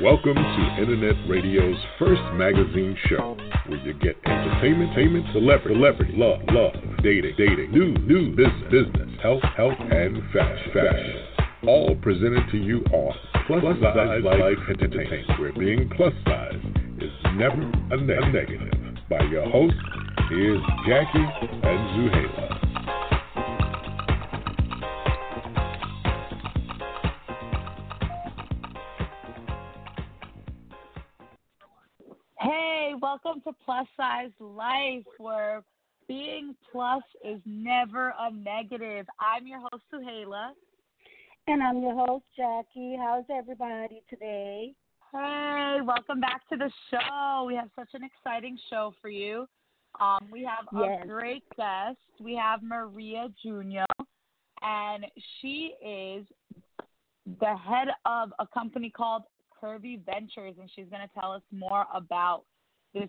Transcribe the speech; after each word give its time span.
Welcome 0.00 0.36
to 0.36 0.76
Internet 0.80 1.16
Radio's 1.28 1.76
first 1.98 2.22
magazine 2.32 2.96
show, 3.10 3.36
where 3.66 3.78
you 3.80 3.92
get 3.92 4.16
entertainment, 4.24 4.90
entertainment, 4.92 5.26
celebrity, 5.34 5.74
celebrity, 5.74 6.12
love, 6.16 6.40
love, 6.48 6.72
dating, 7.02 7.34
dating, 7.36 7.72
new, 7.72 7.92
new 8.08 8.34
business, 8.34 8.70
business, 8.70 9.10
health, 9.22 9.42
health, 9.54 9.74
and 9.78 10.22
fashion, 10.32 10.72
fashion. 10.72 11.16
All 11.68 11.94
presented 11.96 12.50
to 12.52 12.56
you 12.56 12.78
on 12.90 13.12
Plus, 13.46 13.60
plus 13.60 13.76
Size 13.82 14.22
Life 14.24 14.58
Entertainment, 14.70 15.38
where 15.38 15.52
being 15.52 15.90
plus 15.94 16.14
size 16.24 16.56
is 16.98 17.12
never 17.34 17.60
a, 17.60 17.96
ne- 18.00 18.16
a 18.16 18.32
negative. 18.32 18.72
By 19.10 19.22
your 19.24 19.44
host, 19.50 19.74
here's 20.30 20.62
Jackie 20.88 21.18
and 21.18 21.80
Zuheila. 21.92 22.62
Hey, 32.42 32.92
welcome 33.00 33.40
to 33.42 33.52
Plus 33.64 33.86
Size 33.96 34.32
Life, 34.40 35.04
where 35.18 35.62
being 36.08 36.56
plus 36.72 37.04
is 37.24 37.40
never 37.46 38.12
a 38.18 38.32
negative. 38.32 39.06
I'm 39.20 39.46
your 39.46 39.60
host, 39.60 39.84
Zuheila. 39.94 40.50
And 41.46 41.62
I'm 41.62 41.80
your 41.80 41.94
host, 41.94 42.24
Jackie. 42.36 42.96
How's 42.98 43.24
everybody 43.30 44.02
today? 44.10 44.74
Hey, 45.12 45.78
welcome 45.84 46.20
back 46.20 46.40
to 46.48 46.56
the 46.56 46.68
show. 46.90 47.44
We 47.46 47.54
have 47.54 47.68
such 47.76 47.90
an 47.94 48.00
exciting 48.02 48.58
show 48.68 48.92
for 49.00 49.08
you. 49.08 49.46
Um, 50.00 50.28
we 50.32 50.42
have 50.42 50.66
Yes. 50.72 51.04
a 51.04 51.06
great 51.06 51.44
guest. 51.56 51.98
We 52.20 52.34
have 52.34 52.60
Maria 52.64 53.28
Giugno, 53.44 53.84
and 54.62 55.06
she 55.40 55.74
is 55.80 56.26
the 57.38 57.56
head 57.56 57.88
of 58.04 58.32
a 58.40 58.48
company 58.48 58.90
called 58.90 59.22
Curvy 59.62 60.04
Ventures, 60.04 60.54
and 60.58 60.70
she's 60.74 60.86
going 60.90 61.02
to 61.02 61.20
tell 61.20 61.32
us 61.32 61.42
more 61.52 61.86
about 61.94 62.44
this 62.94 63.08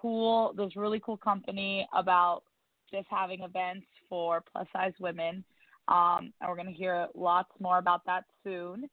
cool, 0.00 0.52
this 0.56 0.76
really 0.76 1.00
cool 1.04 1.16
company 1.16 1.88
about 1.92 2.42
just 2.90 3.06
having 3.10 3.40
events 3.42 3.86
for 4.08 4.42
plus 4.52 4.66
size 4.72 4.92
women. 5.00 5.44
Um, 5.88 6.32
and 6.40 6.48
we're 6.48 6.56
going 6.56 6.66
to 6.66 6.72
hear 6.72 7.08
lots 7.14 7.50
more 7.60 7.78
about 7.78 8.04
that 8.06 8.24
soon. 8.44 8.88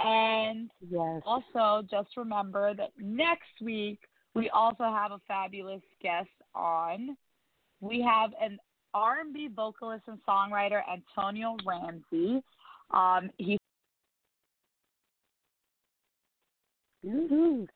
And 0.00 0.70
Yes. 0.88 1.22
also, 1.26 1.86
just 1.90 2.16
remember 2.16 2.72
that 2.74 2.90
next 2.98 3.60
week 3.60 3.98
we 4.34 4.48
also 4.50 4.84
have 4.84 5.10
a 5.10 5.20
fabulous 5.26 5.82
guest 6.00 6.28
on. 6.54 7.16
We 7.80 8.00
have 8.02 8.30
an 8.40 8.58
R&B 8.94 9.48
vocalist 9.54 10.04
and 10.06 10.18
songwriter 10.28 10.80
Antonio 10.90 11.56
Ramsey. 11.66 12.42
Um, 12.92 13.30
he's 13.38 13.57
Woo-hoo. 17.02 17.66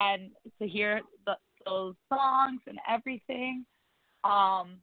and 0.00 0.30
to 0.60 0.68
hear 0.68 1.00
the, 1.26 1.34
those 1.64 1.94
songs 2.08 2.60
and 2.66 2.78
everything. 2.88 3.64
Um, 4.24 4.78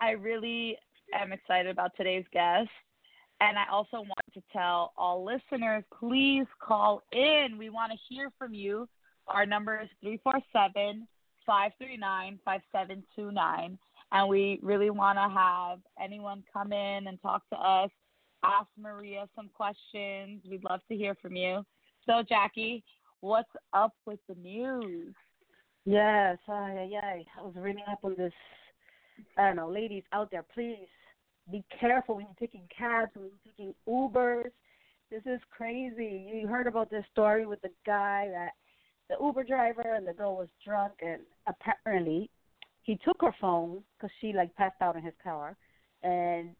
I 0.00 0.10
really 0.18 0.76
am 1.14 1.32
excited 1.32 1.70
about 1.70 1.92
today's 1.96 2.24
guest. 2.32 2.68
And 3.40 3.58
I 3.58 3.64
also 3.72 3.96
want 3.96 4.32
to 4.34 4.42
tell 4.52 4.92
all 4.96 5.24
listeners, 5.24 5.82
please 5.98 6.46
call 6.60 7.02
in. 7.12 7.56
We 7.58 7.70
want 7.70 7.92
to 7.92 7.98
hear 8.08 8.30
from 8.38 8.54
you. 8.54 8.88
Our 9.26 9.46
number 9.46 9.80
is 9.80 9.88
347 10.00 11.08
539 11.44 12.38
5729. 12.44 13.78
And 14.12 14.28
we 14.28 14.60
really 14.62 14.90
want 14.90 15.18
to 15.18 15.28
have 15.28 15.80
anyone 16.00 16.44
come 16.52 16.72
in 16.72 17.06
and 17.08 17.20
talk 17.20 17.42
to 17.52 17.58
us, 17.58 17.90
ask 18.44 18.68
Maria 18.78 19.26
some 19.34 19.50
questions. 19.54 20.42
We'd 20.48 20.64
love 20.68 20.80
to 20.88 20.96
hear 20.96 21.14
from 21.20 21.36
you. 21.36 21.64
So, 22.06 22.22
Jackie, 22.28 22.82
what's 23.20 23.50
up 23.72 23.94
with 24.06 24.18
the 24.28 24.34
news? 24.34 25.14
Yes. 25.84 26.38
Ay. 26.48 27.24
I 27.38 27.42
was 27.42 27.54
reading 27.56 27.84
up 27.90 28.00
on 28.04 28.14
this. 28.16 28.32
I 29.36 29.46
don't 29.46 29.56
know, 29.56 29.68
ladies 29.68 30.04
out 30.12 30.30
there, 30.30 30.44
please 30.54 30.88
be 31.50 31.64
careful 31.78 32.16
when 32.16 32.26
you're 32.26 32.48
taking 32.48 32.62
cabs, 32.76 33.10
when 33.14 33.26
you're 33.26 33.52
taking 33.52 33.74
Ubers. 33.88 34.50
This 35.10 35.22
is 35.26 35.40
crazy. 35.50 36.30
You 36.34 36.46
heard 36.46 36.66
about 36.66 36.90
this 36.90 37.04
story 37.12 37.46
with 37.46 37.60
the 37.62 37.70
guy 37.84 38.28
that 38.32 38.52
the 39.10 39.22
Uber 39.22 39.44
driver 39.44 39.94
and 39.94 40.06
the 40.06 40.12
girl 40.12 40.36
was 40.36 40.48
drunk, 40.64 40.94
and 41.02 41.20
apparently 41.46 42.30
he 42.82 42.98
took 43.04 43.20
her 43.20 43.34
phone 43.40 43.82
because 43.96 44.10
she 44.20 44.32
like 44.32 44.54
passed 44.56 44.80
out 44.80 44.96
in 44.96 45.02
his 45.02 45.14
car, 45.22 45.56
and 46.02 46.50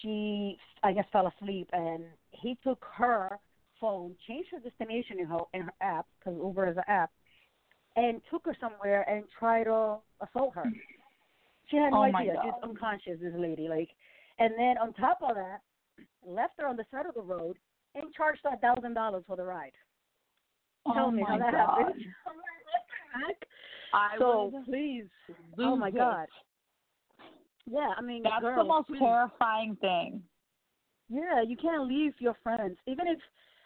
she 0.00 0.58
I 0.82 0.92
guess 0.92 1.06
fell 1.12 1.26
asleep, 1.26 1.68
and 1.72 2.04
he 2.30 2.58
took 2.62 2.84
her 2.96 3.38
phone, 3.80 4.14
changed 4.26 4.50
her 4.52 4.58
destination 4.58 5.18
in 5.20 5.26
her 5.26 5.38
in 5.52 5.62
her 5.62 5.74
app 5.80 6.06
because 6.18 6.38
Uber 6.38 6.70
is 6.70 6.76
an 6.76 6.84
app, 6.88 7.10
and 7.96 8.20
took 8.30 8.44
her 8.46 8.56
somewhere 8.60 9.08
and 9.08 9.24
tried 9.38 9.64
to 9.64 9.96
assault 10.20 10.54
her. 10.54 10.70
She 11.70 11.76
had 11.76 11.90
no 11.92 11.98
Oh, 11.98 12.02
idea. 12.02 12.34
She's 12.42 12.52
unconscious, 12.62 13.18
this 13.20 13.32
lady. 13.36 13.68
Like, 13.68 13.88
and 14.38 14.52
then 14.58 14.76
on 14.78 14.92
top 14.94 15.18
of 15.22 15.34
that, 15.36 15.60
left 16.26 16.54
her 16.58 16.66
on 16.66 16.76
the 16.76 16.84
side 16.90 17.06
of 17.06 17.14
the 17.14 17.22
road 17.22 17.56
and 17.94 18.12
charged 18.14 18.40
her 18.44 18.50
a 18.54 18.58
thousand 18.58 18.94
dollars 18.94 19.24
for 19.26 19.36
the 19.36 19.44
ride. 19.44 19.72
Tell 20.92 21.06
oh 21.06 21.10
me 21.10 21.22
my 21.22 21.28
how 21.28 21.38
that 21.38 21.52
God. 21.52 21.78
happened. 21.78 22.04
I'm 22.26 22.36
like, 22.36 22.60
what 22.68 22.82
the 22.90 23.26
heck? 23.26 23.48
I 23.94 24.18
So 24.18 24.52
please, 24.66 25.06
lose 25.28 25.36
oh 25.60 25.76
my 25.76 25.88
it. 25.88 25.94
God. 25.94 26.26
Yeah, 27.70 27.92
I 27.96 28.02
mean, 28.02 28.22
That's 28.22 28.40
girls, 28.42 28.58
the 28.58 28.64
most 28.64 28.88
terrifying 28.98 29.76
thing. 29.80 30.22
Yeah, 31.08 31.42
you 31.46 31.56
can't 31.56 31.86
leave 31.86 32.12
your 32.18 32.36
friends. 32.42 32.76
Even 32.86 33.06
if, 33.06 33.18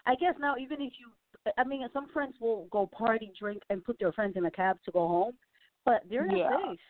I 0.07 0.15
guess 0.17 0.35
now, 0.41 0.57
even 0.57 0.81
if 0.81 0.93
you, 0.99 1.53
I 1.57 1.65
mean, 1.65 1.87
some 1.93 2.09
friends 2.09 2.35
will 2.41 2.67
go 2.71 2.87
party, 2.87 3.33
drink, 3.39 3.63
and 3.71 3.85
put 3.85 3.99
their 3.99 4.13
friends 4.13 4.35
in 4.37 4.47
a 4.47 4.51
cab 4.51 4.79
to 4.85 4.91
go 4.91 5.07
home, 5.07 5.35
but 5.85 6.03
they're 6.09 6.27
not 6.27 6.37
Yeah. 6.37 6.71
safe. 6.71 6.81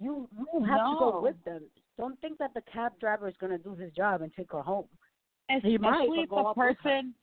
You 0.00 0.28
you 0.32 0.64
have 0.64 0.78
to 0.90 0.96
go 0.98 1.20
with 1.20 1.34
them. 1.44 1.64
Don't 1.98 2.20
think 2.20 2.38
that 2.38 2.54
the 2.54 2.60
cab 2.72 2.92
driver 3.00 3.28
is 3.28 3.34
going 3.40 3.50
to 3.50 3.58
do 3.58 3.74
his 3.74 3.92
job 3.92 4.22
and 4.22 4.32
take 4.32 4.52
her 4.52 4.62
home. 4.62 4.86
He 5.48 5.74
Especially 5.74 5.78
might, 5.78 6.08
if 6.22 6.28
the 6.28 6.34
go 6.34 6.46
up 6.46 6.56
with 6.56 6.66
her. 6.68 6.74
person, 6.74 7.14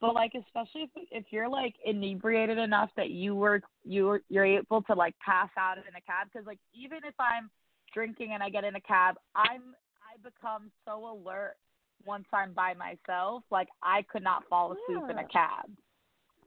but 0.00 0.14
like 0.14 0.32
especially 0.34 0.82
if 0.94 1.08
if 1.10 1.24
you're 1.30 1.48
like 1.48 1.74
inebriated 1.84 2.56
enough 2.56 2.88
that 2.96 3.10
you 3.10 3.34
were 3.34 3.60
you 3.84 4.06
were 4.06 4.22
you're 4.30 4.46
able 4.46 4.80
to 4.82 4.94
like 4.94 5.14
pass 5.18 5.50
out 5.58 5.76
in 5.76 5.94
a 5.94 6.00
cab 6.00 6.28
because 6.32 6.46
like 6.46 6.58
even 6.72 6.98
if 7.04 7.14
I'm 7.18 7.50
drinking 7.92 8.32
and 8.34 8.42
I 8.42 8.48
get 8.48 8.64
in 8.64 8.74
a 8.76 8.80
cab, 8.80 9.16
I'm 9.34 9.74
I 10.02 10.16
become 10.22 10.70
so 10.84 11.12
alert 11.12 11.56
once 12.04 12.26
I'm 12.32 12.52
by 12.52 12.74
myself. 12.74 13.42
Like 13.50 13.68
I 13.82 14.02
could 14.10 14.22
not 14.22 14.44
fall 14.48 14.72
asleep 14.72 15.04
in 15.10 15.18
a 15.18 15.28
cab. 15.28 15.70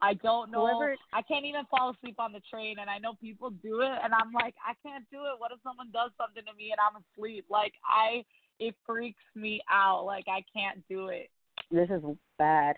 I 0.02 0.16
don't 0.16 0.52
know. 0.52 0.68
Whoever- 0.68 0.98
I 1.14 1.22
can't 1.22 1.46
even 1.46 1.64
fall 1.72 1.92
asleep 1.92 2.16
on 2.20 2.34
the 2.34 2.42
train, 2.52 2.80
and 2.80 2.90
I 2.90 2.98
know 2.98 3.14
people 3.14 3.52
do 3.52 3.80
it, 3.82 4.00
and 4.04 4.14
I'm 4.14 4.34
like, 4.34 4.54
I 4.66 4.74
can't 4.86 5.06
do 5.10 5.20
it. 5.26 5.36
What 5.40 5.52
if 5.54 5.60
someone 5.64 5.92
does 5.94 6.12
something 6.18 6.44
to 6.44 6.54
me 6.58 6.72
and 6.72 6.80
I'm 6.80 7.02
asleep? 7.02 7.46
Like 7.50 7.74
I, 7.88 8.26
it 8.60 8.76
freaks 8.86 9.24
me 9.34 9.62
out. 9.72 10.04
Like 10.06 10.26
I 10.28 10.44
can't 10.54 10.86
do 10.90 11.08
it. 11.08 11.30
This 11.72 11.90
is 11.90 12.04
bad. 12.38 12.76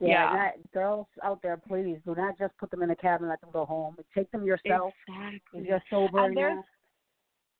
Yeah, 0.00 0.08
Yeah. 0.08 0.36
Not, 0.36 0.72
girls 0.72 1.06
out 1.22 1.42
there, 1.42 1.56
please 1.56 1.98
do 2.04 2.14
not 2.16 2.38
just 2.38 2.56
put 2.58 2.70
them 2.70 2.82
in 2.82 2.90
a 2.90 2.96
cab 2.96 3.20
and 3.20 3.28
let 3.28 3.40
them 3.40 3.50
go 3.52 3.64
home. 3.64 3.96
Take 4.16 4.30
them 4.32 4.44
yourself 4.44 4.92
Exactly. 5.08 5.60
if 5.60 5.66
you're 5.66 5.82
sober. 5.90 6.24
And 6.24 6.36
there's. 6.36 6.64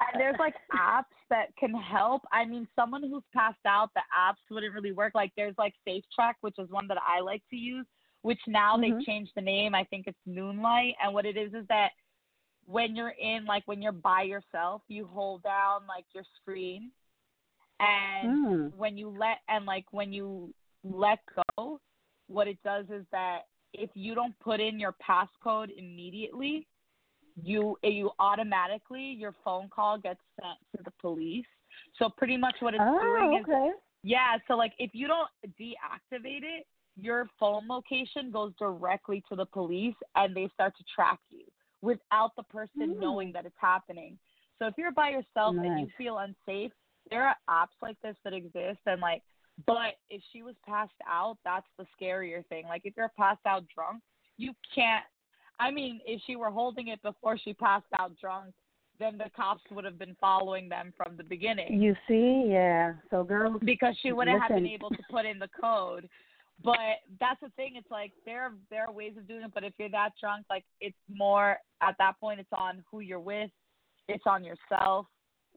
And 0.00 0.20
there's 0.20 0.38
like 0.38 0.54
apps 0.72 1.04
that 1.28 1.48
can 1.58 1.74
help. 1.74 2.22
I 2.32 2.44
mean, 2.44 2.68
someone 2.76 3.02
who's 3.02 3.24
passed 3.34 3.64
out, 3.66 3.90
the 3.94 4.02
apps 4.16 4.36
wouldn't 4.50 4.72
really 4.72 4.92
work. 4.92 5.14
Like 5.14 5.32
there's 5.36 5.56
like 5.58 5.74
Safe 5.84 6.04
Track, 6.14 6.36
which 6.40 6.54
is 6.58 6.70
one 6.70 6.86
that 6.88 6.98
I 7.06 7.20
like 7.20 7.42
to 7.50 7.56
use, 7.56 7.86
which 8.22 8.40
now 8.46 8.76
Mhm. 8.76 8.80
they've 8.80 9.04
changed 9.04 9.32
the 9.34 9.40
name. 9.40 9.74
I 9.74 9.84
think 9.84 10.06
it's 10.06 10.18
Noonlight. 10.26 10.94
And 11.02 11.12
what 11.12 11.26
it 11.26 11.36
is 11.36 11.52
is 11.52 11.66
that 11.68 11.92
when 12.64 12.94
you're 12.94 13.10
in 13.20 13.44
like 13.44 13.66
when 13.66 13.82
you're 13.82 13.92
by 13.92 14.22
yourself, 14.22 14.82
you 14.88 15.06
hold 15.06 15.42
down 15.42 15.86
like 15.86 16.04
your 16.14 16.24
screen 16.40 16.92
and 17.80 18.46
Mm. 18.46 18.72
when 18.74 18.96
you 18.96 19.08
let 19.08 19.38
and 19.48 19.64
like 19.64 19.86
when 19.92 20.12
you 20.12 20.54
let 20.84 21.18
go, 21.56 21.80
what 22.26 22.46
it 22.46 22.62
does 22.62 22.88
is 22.90 23.06
that 23.10 23.48
if 23.72 23.90
you 23.94 24.14
don't 24.14 24.38
put 24.38 24.60
in 24.60 24.78
your 24.78 24.94
passcode 24.94 25.70
immediately, 25.76 26.66
you 27.42 27.76
you 27.82 28.10
automatically 28.18 29.16
your 29.18 29.34
phone 29.44 29.68
call 29.68 29.98
gets 29.98 30.20
sent 30.40 30.58
to 30.76 30.82
the 30.84 30.92
police. 31.00 31.46
So 31.98 32.08
pretty 32.16 32.36
much 32.36 32.56
what 32.60 32.74
it's 32.74 32.82
oh, 32.84 32.98
doing 33.00 33.38
is 33.38 33.44
okay. 33.48 33.70
yeah, 34.02 34.36
so 34.46 34.54
like 34.54 34.72
if 34.78 34.90
you 34.94 35.06
don't 35.06 35.28
deactivate 35.60 36.42
it, 36.42 36.66
your 36.96 37.28
phone 37.38 37.68
location 37.68 38.30
goes 38.30 38.52
directly 38.58 39.22
to 39.28 39.36
the 39.36 39.46
police 39.46 39.94
and 40.16 40.34
they 40.34 40.48
start 40.54 40.76
to 40.78 40.84
track 40.94 41.20
you 41.30 41.44
without 41.80 42.34
the 42.36 42.42
person 42.44 42.94
Mm. 42.94 43.00
knowing 43.00 43.32
that 43.32 43.46
it's 43.46 43.56
happening. 43.58 44.18
So 44.58 44.66
if 44.66 44.74
you're 44.76 44.92
by 44.92 45.10
yourself 45.10 45.54
and 45.56 45.78
you 45.78 45.86
feel 45.96 46.18
unsafe, 46.18 46.72
there 47.10 47.26
are 47.26 47.36
apps 47.48 47.76
like 47.80 47.96
this 48.02 48.16
that 48.24 48.32
exist 48.32 48.80
and 48.86 49.00
like 49.00 49.22
but 49.66 49.96
if 50.08 50.22
she 50.32 50.42
was 50.42 50.54
passed 50.64 50.92
out, 51.08 51.36
that's 51.44 51.66
the 51.78 51.86
scarier 52.00 52.46
thing. 52.46 52.66
Like 52.68 52.82
if 52.84 52.94
you're 52.96 53.10
passed 53.16 53.44
out 53.44 53.64
drunk, 53.74 54.02
you 54.36 54.52
can't 54.72 55.04
I 55.60 55.70
mean, 55.70 56.00
if 56.06 56.20
she 56.26 56.36
were 56.36 56.50
holding 56.50 56.88
it 56.88 57.02
before 57.02 57.36
she 57.36 57.52
passed 57.52 57.86
out 57.98 58.12
drunk, 58.20 58.54
then 58.98 59.18
the 59.18 59.30
cops 59.36 59.62
would 59.70 59.84
have 59.84 59.98
been 59.98 60.16
following 60.20 60.68
them 60.68 60.92
from 60.96 61.16
the 61.16 61.22
beginning 61.22 61.80
You 61.80 61.94
see, 62.06 62.46
yeah. 62.48 62.94
So 63.10 63.24
girls, 63.24 63.60
because 63.64 63.94
she 64.02 64.12
wouldn't 64.12 64.40
have 64.40 64.50
been 64.50 64.66
able 64.66 64.90
to 64.90 65.02
put 65.10 65.24
in 65.24 65.38
the 65.38 65.48
code. 65.60 66.08
But 66.64 66.76
that's 67.20 67.40
the 67.40 67.50
thing. 67.50 67.74
It's 67.76 67.90
like 67.90 68.12
there 68.26 68.52
there 68.70 68.86
are 68.86 68.92
ways 68.92 69.12
of 69.16 69.28
doing 69.28 69.42
it. 69.42 69.52
But 69.54 69.62
if 69.62 69.74
you're 69.78 69.90
that 69.90 70.10
drunk, 70.20 70.46
like 70.50 70.64
it's 70.80 70.96
more 71.08 71.58
at 71.80 71.94
that 71.98 72.18
point. 72.18 72.40
It's 72.40 72.48
on 72.52 72.82
who 72.90 73.00
you're 73.00 73.20
with. 73.20 73.50
It's 74.08 74.24
on 74.26 74.42
yourself. 74.42 75.06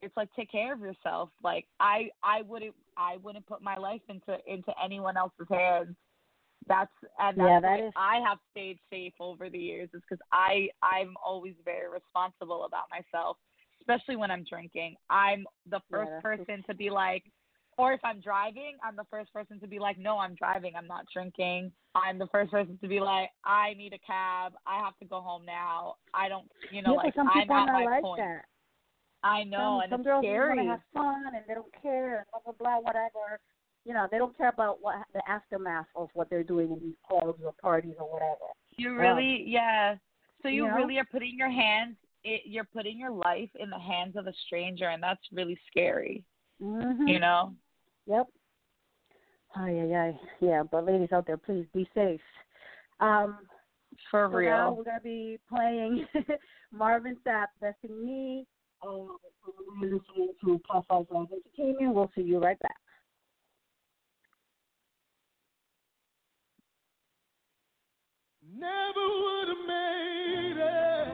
It's 0.04 0.16
like 0.16 0.30
take 0.36 0.52
care 0.52 0.74
of 0.74 0.80
yourself. 0.80 1.30
Like 1.44 1.66
I 1.80 2.10
I 2.24 2.44
wouldn't 2.44 2.76
I 2.98 3.18
wouldn't 3.24 3.48
put 3.48 3.64
my 3.64 3.76
life 3.78 4.02
into 4.10 4.38
into 4.46 4.72
anyone 4.84 5.18
else's 5.18 5.48
hands. 5.50 5.96
That's 6.68 6.92
and 7.20 7.38
that's 7.38 7.48
Yeah, 7.48 7.60
that 7.60 7.80
is- 7.80 7.94
I 7.96 8.20
have 8.20 8.38
stayed 8.52 8.80
safe 8.90 9.14
over 9.20 9.50
the 9.50 9.58
years. 9.60 9.90
Is 9.94 10.02
because 10.02 10.22
I 10.32 10.70
I'm 10.84 11.16
always 11.24 11.56
very 11.66 11.90
responsible 11.90 12.66
about 12.66 12.90
myself, 12.90 13.38
especially 13.82 14.16
when 14.16 14.32
I'm 14.32 14.44
drinking. 14.44 14.96
I'm 15.10 15.46
the 15.66 15.82
first 15.90 16.12
true. 16.22 16.38
person 16.38 16.64
to 16.68 16.76
be 16.76 16.90
like, 16.90 17.24
or 17.78 17.94
if 17.94 18.00
I'm 18.04 18.20
driving, 18.20 18.78
I'm 18.84 18.96
the 18.96 19.06
first 19.10 19.34
person 19.34 19.60
to 19.60 19.68
be 19.68 19.80
like, 19.80 19.98
no, 19.98 20.20
I'm 20.20 20.36
driving. 20.36 20.76
I'm 20.76 20.88
not 20.88 21.06
drinking. 21.12 21.72
I'm 21.96 22.20
the 22.20 22.28
first 22.28 22.52
person 22.52 22.78
to 22.82 22.88
be 22.88 23.00
like, 23.00 23.30
I 23.44 23.74
need 23.74 23.94
a 23.94 24.00
cab. 24.00 24.54
I 24.68 24.78
have 24.80 24.98
to 25.00 25.06
go 25.06 25.20
home 25.22 25.46
now. 25.46 25.96
I 26.14 26.30
don't, 26.30 26.50
you 26.72 26.82
know, 26.82 26.92
yeah, 26.92 26.98
like 26.98 27.16
some 27.16 27.28
I'm 27.30 27.50
at 27.50 27.72
my 27.72 27.86
like 27.86 28.04
point. 28.04 28.22
that. 28.22 28.46
I 29.24 29.44
know, 29.44 29.78
some 29.78 29.82
and 29.82 29.90
some 29.92 30.00
it's 30.02 30.08
girls 30.08 30.24
scary. 30.26 30.58
want 30.58 30.60
to 30.60 30.72
have 30.72 30.82
fun 30.94 31.36
and 31.36 31.44
they 31.48 31.54
don't 31.54 31.74
care 31.82 32.18
and 32.20 32.26
blah 32.32 32.42
blah 32.44 32.54
blah 32.58 32.80
whatever. 32.80 33.40
You 33.86 33.94
know, 33.94 34.08
they 34.12 34.18
don't 34.18 34.38
care 34.38 34.50
about 34.50 34.78
what 34.82 34.96
the 35.14 35.22
aftermath 35.28 35.88
of 35.96 36.10
what 36.14 36.30
they're 36.30 36.44
doing 36.44 36.72
in 36.72 36.80
these 36.80 36.96
clubs 37.08 37.42
or 37.44 37.54
parties 37.62 37.96
or 38.00 38.12
whatever. 38.12 38.52
You 38.78 38.96
really, 38.96 39.44
yeah. 39.48 39.96
So 40.42 40.50
you 40.50 40.66
you 40.66 40.70
know? 40.70 40.76
really 40.76 40.98
are 40.98 41.06
putting 41.06 41.36
your 41.38 41.50
hands, 41.50 41.96
it, 42.24 42.42
you're 42.46 42.64
putting 42.64 43.00
your 43.00 43.12
life 43.12 43.50
in 43.60 43.70
the 43.70 43.80
hands 43.80 44.16
of 44.16 44.28
a 44.28 44.34
stranger, 44.46 44.90
and 44.90 45.02
that's 45.02 45.22
really 45.32 45.58
scary. 45.70 46.24
Mm-hmm. 46.62 47.08
You 47.08 47.20
know. 47.20 47.54
Yep. 48.06 48.28
Oh 49.58 49.66
yeah, 49.66 49.86
yeah, 49.86 50.12
yeah. 50.40 50.64
But 50.64 50.86
ladies 50.86 51.12
out 51.12 51.26
there, 51.28 51.38
please 51.38 51.66
be 51.74 51.90
safe. 51.94 52.22
Um, 53.00 53.38
For 54.10 54.30
so 54.32 54.40
now 54.40 54.68
real. 54.68 54.76
we're 54.76 54.84
gonna 54.84 55.00
be 55.04 55.40
playing 55.50 56.06
Marvin 56.72 57.18
Sapp, 57.26 57.48
Besting 57.60 58.06
Me. 58.06 58.46
Um, 58.86 59.18
we're 59.80 59.96
listening 59.96 60.34
to 60.44 60.60
Plus 60.70 60.86
Size 60.90 61.06
Live 61.12 61.28
Entertainment. 61.32 61.96
We'll 61.96 62.12
see 62.16 62.22
you 62.22 62.40
right 62.40 62.60
back. 62.60 62.78
Never 68.62 69.08
would 69.24 69.48
have 69.48 69.66
made 69.68 70.58
it. 70.58 71.08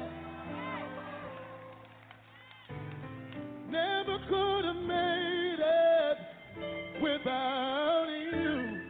Never 3.72 4.18
could 4.28 4.66
have 4.66 4.84
made 4.84 5.60
it 5.60 6.18
without 7.02 8.08
you. 8.10 8.82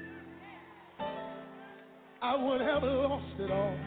I 2.19 2.35
would 2.35 2.61
have 2.61 2.81
lost 2.81 3.39
it 3.39 3.51
all. 3.51 3.77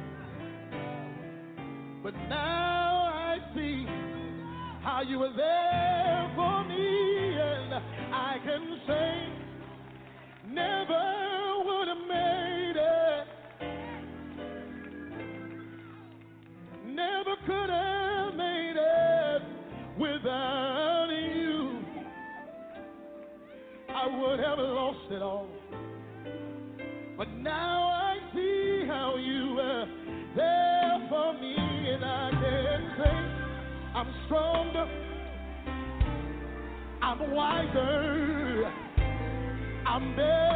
But 2.04 2.14
now 2.28 3.10
I 3.12 3.38
see 3.56 3.84
how 4.84 5.02
you 5.02 5.18
were 5.18 5.32
there 5.36 6.30
for 6.36 6.64
me, 6.68 7.34
and 7.40 7.74
I 8.14 8.38
can 8.44 8.80
say, 8.86 9.28
never 10.48 11.59
have 24.60 24.74
lost 24.74 25.10
it 25.10 25.22
all. 25.22 25.48
But 27.16 27.28
now 27.38 27.88
I 27.88 28.16
see 28.34 28.84
how 28.86 29.16
you 29.16 29.54
were 29.54 29.86
there 30.36 31.06
for 31.08 31.32
me, 31.34 31.56
and 31.92 32.04
I 32.04 32.30
can 32.30 32.94
say 32.98 33.16
I'm 33.94 34.14
stronger, 34.26 34.86
I'm 37.02 37.30
wiser, 37.32 38.72
I'm 39.86 40.16
better, 40.16 40.49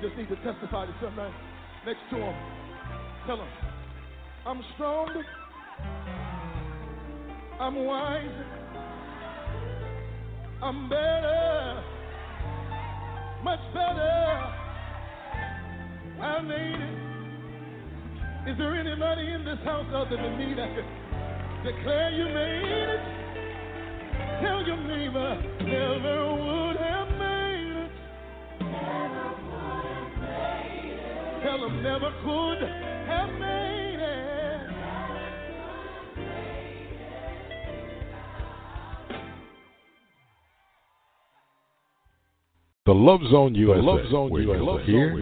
just 0.00 0.16
need 0.16 0.28
to 0.28 0.36
testify 0.36 0.86
to 0.86 0.94
somebody 1.02 1.34
next 1.84 2.00
to 2.10 2.16
him. 2.16 2.34
Tell 3.26 3.36
him, 3.36 3.48
I'm 4.46 4.62
strong. 4.74 5.22
I'm 7.60 7.84
wise. 7.84 8.24
I'm 10.62 10.88
better. 10.88 11.84
Much 13.44 13.60
better. 13.74 14.56
I 16.22 16.40
made 16.42 16.80
it. 16.80 17.00
Is 18.50 18.56
there 18.56 18.74
anybody 18.74 19.32
in 19.32 19.44
this 19.44 19.58
house 19.64 19.86
other 19.94 20.16
than 20.16 20.38
me 20.38 20.54
that 20.54 20.68
can 20.74 20.84
declare 21.64 22.10
you 22.10 22.24
made 22.24 22.72
it? 22.72 23.00
Tell 24.42 24.66
your 24.66 24.76
neighbor, 24.78 25.42
never 25.60 26.34
would 26.34 26.76
have 26.76 26.89
Tell 31.60 31.68
never 31.68 32.10
could 32.24 32.66
have 33.06 33.38
made 33.38 33.98
it. 34.00 34.70
The 42.86 42.94
Love 42.94 43.20
Zone 43.30 43.54
USA. 43.54 43.82
Love 43.82 44.10
Zone 44.10 44.30
where 44.30 44.40
you 44.40 44.54
USA. 44.54 44.62
will 44.62 45.20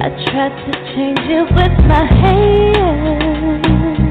I 0.00 0.10
tried 0.26 0.54
to 0.64 0.72
change 0.94 1.26
it 1.26 1.52
with 1.54 1.76
my 1.88 2.04
hair. 2.06 4.07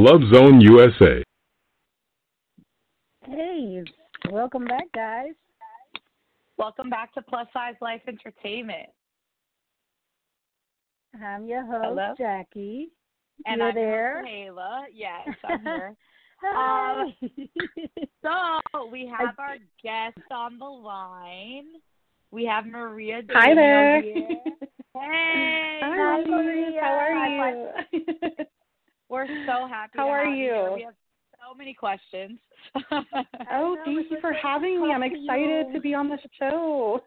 Love 0.00 0.22
Zone 0.32 0.62
USA. 0.62 1.22
Hey, 3.26 3.84
welcome 4.30 4.64
back, 4.64 4.90
guys. 4.94 5.34
Welcome 6.56 6.88
back 6.88 7.12
to 7.12 7.22
Plus 7.22 7.46
Size 7.52 7.74
Life 7.82 8.00
Entertainment. 8.08 8.88
I'm 11.22 11.46
your 11.46 11.66
host, 11.66 11.84
Hello. 11.84 12.14
Jackie. 12.16 12.88
And 13.44 13.58
You're 13.58 13.68
I'm 13.68 13.74
there. 13.74 14.24
Kayla. 14.26 14.84
Yes, 14.90 15.28
I'm 15.44 15.60
here. 15.64 15.94
Hi. 16.44 17.02
Um, 17.02 17.14
so 18.72 18.86
we 18.90 19.06
have 19.06 19.34
our 19.38 19.56
guest 19.82 20.16
on 20.30 20.58
the 20.58 20.64
line. 20.64 21.66
We 22.30 22.46
have 22.46 22.64
Maria. 22.64 23.20
Hi 23.32 23.54
there. 23.54 24.00
here. 24.00 24.28
Hey. 24.92 25.78
Hi, 25.84 26.24
Maria. 26.26 26.80
How 26.80 26.94
are 26.94 27.86
you? 27.92 28.08
We're 29.10 29.26
so 29.26 29.66
happy. 29.68 29.92
How 29.96 30.04
to 30.04 30.10
are 30.10 30.24
have 30.24 30.34
you? 30.34 30.44
here. 30.44 30.72
We 30.72 30.82
have 30.82 30.94
so 31.32 31.56
many 31.56 31.74
questions. 31.74 32.38
Oh, 33.52 33.76
thank 33.84 34.10
you 34.10 34.18
for 34.20 34.32
having 34.32 34.80
me. 34.80 34.92
I'm 34.92 35.02
excited 35.02 35.66
you. 35.66 35.72
to 35.74 35.80
be 35.80 35.94
on 35.94 36.08
the 36.08 36.18
show. 36.38 37.00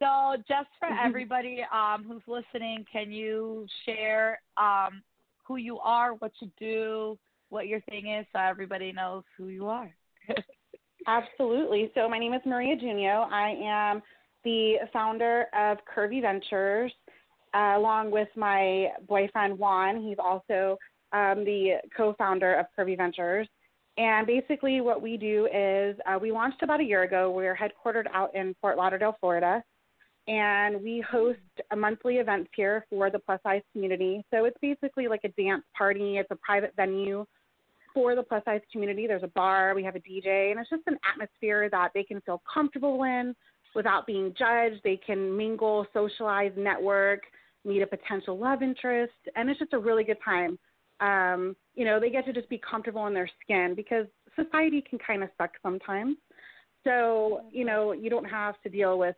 So 0.00 0.36
just 0.48 0.68
for 0.80 0.88
everybody 1.04 1.60
um, 1.72 2.04
who's 2.06 2.22
listening, 2.26 2.84
can 2.90 3.12
you 3.12 3.66
share 3.86 4.40
um, 4.56 5.02
who 5.46 5.56
you 5.56 5.78
are, 5.78 6.14
what 6.14 6.32
you 6.40 6.50
do, 6.58 7.18
what 7.50 7.68
your 7.68 7.80
thing 7.82 8.08
is, 8.08 8.26
so 8.32 8.40
everybody 8.40 8.92
knows 8.92 9.22
who 9.36 9.48
you 9.48 9.68
are? 9.68 9.94
Absolutely. 11.06 11.90
So 11.94 12.08
my 12.08 12.18
name 12.18 12.34
is 12.34 12.40
Maria 12.44 12.76
Giugno. 12.76 13.30
I 13.30 13.54
am 13.62 14.02
the 14.42 14.76
founder 14.92 15.46
of 15.56 15.78
Curvy 15.94 16.22
Ventures, 16.22 16.92
uh, 17.54 17.74
along 17.76 18.10
with 18.10 18.28
my 18.36 18.88
boyfriend 19.08 19.58
Juan. 19.58 20.02
He's 20.02 20.18
also 20.18 20.78
um, 21.12 21.44
the 21.44 21.78
co-founder 21.96 22.54
of 22.54 22.66
Curvy 22.76 22.96
Ventures. 22.96 23.48
And 23.96 24.26
basically, 24.26 24.80
what 24.80 25.02
we 25.02 25.16
do 25.16 25.48
is 25.52 25.96
uh, 26.06 26.18
we 26.18 26.32
launched 26.32 26.62
about 26.62 26.80
a 26.80 26.84
year 26.84 27.02
ago. 27.02 27.30
We're 27.30 27.56
headquartered 27.56 28.06
out 28.14 28.34
in 28.34 28.54
Fort 28.60 28.76
Lauderdale, 28.76 29.16
Florida, 29.20 29.62
and 30.28 30.80
we 30.82 31.04
host 31.10 31.38
monthly 31.76 32.16
events 32.16 32.50
here 32.54 32.86
for 32.88 33.10
the 33.10 33.18
plus 33.18 33.40
size 33.42 33.62
community. 33.72 34.24
So 34.30 34.44
it's 34.44 34.56
basically 34.62 35.08
like 35.08 35.22
a 35.24 35.28
dance 35.42 35.64
party. 35.76 36.18
It's 36.18 36.30
a 36.30 36.36
private 36.36 36.72
venue 36.76 37.26
for 37.92 38.14
the 38.14 38.22
plus 38.22 38.44
size 38.44 38.60
community. 38.72 39.06
There's 39.06 39.24
a 39.24 39.28
bar, 39.28 39.74
we 39.74 39.82
have 39.84 39.96
a 39.96 40.00
DJ, 40.00 40.50
and 40.50 40.60
it's 40.60 40.70
just 40.70 40.82
an 40.86 40.98
atmosphere 41.12 41.68
that 41.70 41.90
they 41.92 42.04
can 42.04 42.20
feel 42.20 42.40
comfortable 42.52 43.02
in 43.02 43.34
without 43.74 44.06
being 44.06 44.32
judged. 44.38 44.80
They 44.84 44.98
can 45.04 45.36
mingle, 45.36 45.86
socialize, 45.92 46.52
network, 46.56 47.22
meet 47.64 47.82
a 47.82 47.86
potential 47.86 48.38
love 48.38 48.62
interest, 48.62 49.12
and 49.36 49.48
it's 49.50 49.58
just 49.58 49.72
a 49.72 49.78
really 49.78 50.04
good 50.04 50.18
time. 50.24 50.58
Um, 51.00 51.56
you 51.74 51.84
know, 51.84 51.98
they 51.98 52.10
get 52.10 52.26
to 52.26 52.32
just 52.32 52.48
be 52.48 52.58
comfortable 52.58 53.06
in 53.06 53.14
their 53.14 53.30
skin 53.42 53.74
because 53.74 54.06
society 54.36 54.82
can 54.88 54.98
kind 54.98 55.22
of 55.22 55.30
suck 55.38 55.52
sometimes. 55.62 56.16
So, 56.84 57.42
you 57.50 57.64
know, 57.64 57.92
you 57.92 58.10
don't 58.10 58.24
have 58.24 58.60
to 58.62 58.68
deal 58.68 58.98
with 58.98 59.16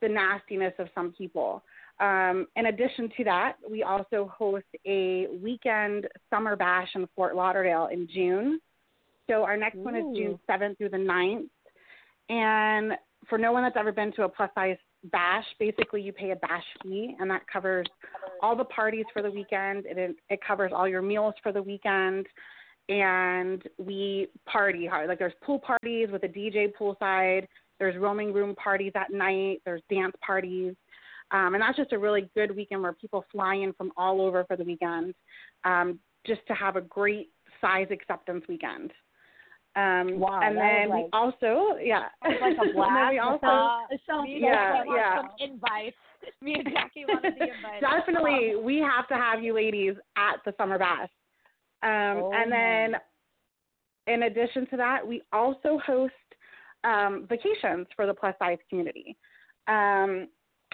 the 0.00 0.08
nastiness 0.08 0.72
of 0.78 0.88
some 0.94 1.12
people. 1.16 1.62
Um, 2.00 2.46
in 2.56 2.66
addition 2.66 3.08
to 3.16 3.24
that, 3.24 3.56
we 3.70 3.82
also 3.82 4.30
host 4.36 4.66
a 4.86 5.28
weekend 5.42 6.08
summer 6.28 6.56
bash 6.56 6.88
in 6.94 7.08
Fort 7.14 7.36
Lauderdale 7.36 7.88
in 7.92 8.08
June. 8.12 8.60
So 9.28 9.44
our 9.44 9.56
next 9.56 9.76
one 9.76 9.96
is 9.96 10.04
June 10.16 10.38
7th 10.48 10.76
through 10.76 10.90
the 10.90 10.96
9th. 10.96 11.48
And 12.28 12.92
for 13.28 13.38
no 13.38 13.52
one 13.52 13.62
that's 13.62 13.76
ever 13.78 13.92
been 13.92 14.12
to 14.14 14.24
a 14.24 14.28
plus 14.28 14.50
size 14.54 14.76
bash, 15.10 15.44
basically 15.58 16.02
you 16.02 16.12
pay 16.12 16.30
a 16.30 16.36
bash 16.36 16.64
fee, 16.82 17.16
and 17.18 17.30
that 17.30 17.42
covers 17.52 17.86
all 18.42 18.56
the 18.56 18.64
parties 18.64 19.04
for 19.12 19.22
the 19.22 19.30
weekend. 19.30 19.86
It 19.86 20.16
it 20.28 20.40
covers 20.46 20.72
all 20.74 20.88
your 20.88 21.02
meals 21.02 21.34
for 21.42 21.52
the 21.52 21.62
weekend, 21.62 22.26
and 22.88 23.62
we 23.78 24.28
party 24.46 24.86
hard. 24.86 25.08
Like 25.08 25.18
there's 25.18 25.32
pool 25.42 25.58
parties 25.58 26.08
with 26.10 26.22
a 26.24 26.28
DJ 26.28 26.72
poolside. 26.78 27.46
There's 27.78 27.96
roaming 27.96 28.32
room 28.32 28.54
parties 28.54 28.92
at 28.94 29.12
night. 29.12 29.60
There's 29.64 29.82
dance 29.90 30.14
parties. 30.24 30.74
Um, 31.30 31.54
and 31.54 31.62
that's 31.62 31.76
just 31.76 31.92
a 31.92 31.98
really 31.98 32.30
good 32.34 32.54
weekend 32.54 32.82
where 32.82 32.92
people 32.92 33.24
fly 33.32 33.54
in 33.54 33.72
from 33.72 33.92
all 33.96 34.20
over 34.20 34.44
for 34.44 34.56
the 34.56 34.64
weekend 34.64 35.14
um, 35.64 35.98
just 36.26 36.42
to 36.48 36.54
have 36.54 36.76
a 36.76 36.80
great 36.82 37.30
size 37.60 37.88
acceptance 37.90 38.44
weekend. 38.48 38.92
Um, 39.76 40.20
Wow, 40.20 40.40
and 40.42 40.56
then 40.56 40.88
was 40.88 41.04
we 41.04 41.18
also, 41.18 41.76
yeah, 41.82 42.06
like 42.22 42.56
a 42.56 42.60
And 42.60 42.68
then 42.68 42.74
blast. 42.74 43.10
we 43.12 43.18
also, 43.18 43.46
Uh, 43.46 44.24
Yeah, 44.26 44.84
yeah. 44.86 45.16
some 45.16 45.30
invites. 45.38 45.96
Me 46.40 46.54
and 46.54 46.64
Jackie 46.72 47.04
wanted 47.06 47.34
the 47.34 47.42
invites. 47.54 47.80
definitely 47.80 48.54
we 48.56 48.78
have 48.78 49.08
to 49.08 49.14
have 49.14 49.42
you 49.42 49.52
ladies 49.54 49.94
at 50.16 50.36
the 50.44 50.54
summer 50.58 50.78
bash. 50.78 51.08
Um, 51.82 52.22
Oh, 52.22 52.32
and 52.32 52.50
then, 52.52 53.00
in 54.06 54.22
addition 54.24 54.66
to 54.68 54.76
that, 54.76 55.06
we 55.06 55.22
also 55.32 55.78
host 55.84 56.12
um, 56.84 57.26
vacations 57.28 57.86
for 57.96 58.06
the 58.06 58.14
plus 58.14 58.34
size 58.38 58.58
community. 58.68 59.16
Um, 59.66 60.28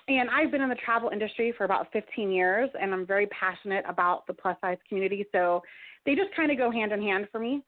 and 0.09 0.29
I've 0.31 0.51
been 0.51 0.61
in 0.61 0.69
the 0.69 0.75
travel 0.77 1.11
industry 1.11 1.53
for 1.57 1.65
about 1.65 1.87
15 1.93 2.31
years, 2.33 2.69
and 2.81 2.93
I'm 2.93 3.07
very 3.07 3.27
passionate 3.29 3.85
about 3.89 4.27
the 4.27 4.35
plus 4.35 4.57
size 4.61 4.79
community. 4.89 5.25
So 5.33 5.63
they 6.05 6.15
just 6.15 6.35
kind 6.35 6.51
of 6.51 6.59
go 6.59 6.71
hand 6.71 6.93
in 6.93 7.01
hand 7.01 7.29
for 7.31 7.39
me. 7.39 7.63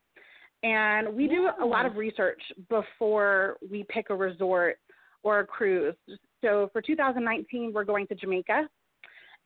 And 0.62 1.14
we 1.14 1.26
do 1.26 1.48
a 1.60 1.64
lot 1.64 1.86
of 1.86 1.96
research 1.96 2.40
before 2.68 3.56
we 3.68 3.84
pick 3.88 4.10
a 4.10 4.14
resort 4.14 4.78
or 5.22 5.40
a 5.40 5.46
cruise. 5.46 5.96
So 6.40 6.68
for 6.72 6.80
2019, 6.82 7.72
we're 7.74 7.84
going 7.84 8.06
to 8.08 8.14
Jamaica, 8.14 8.68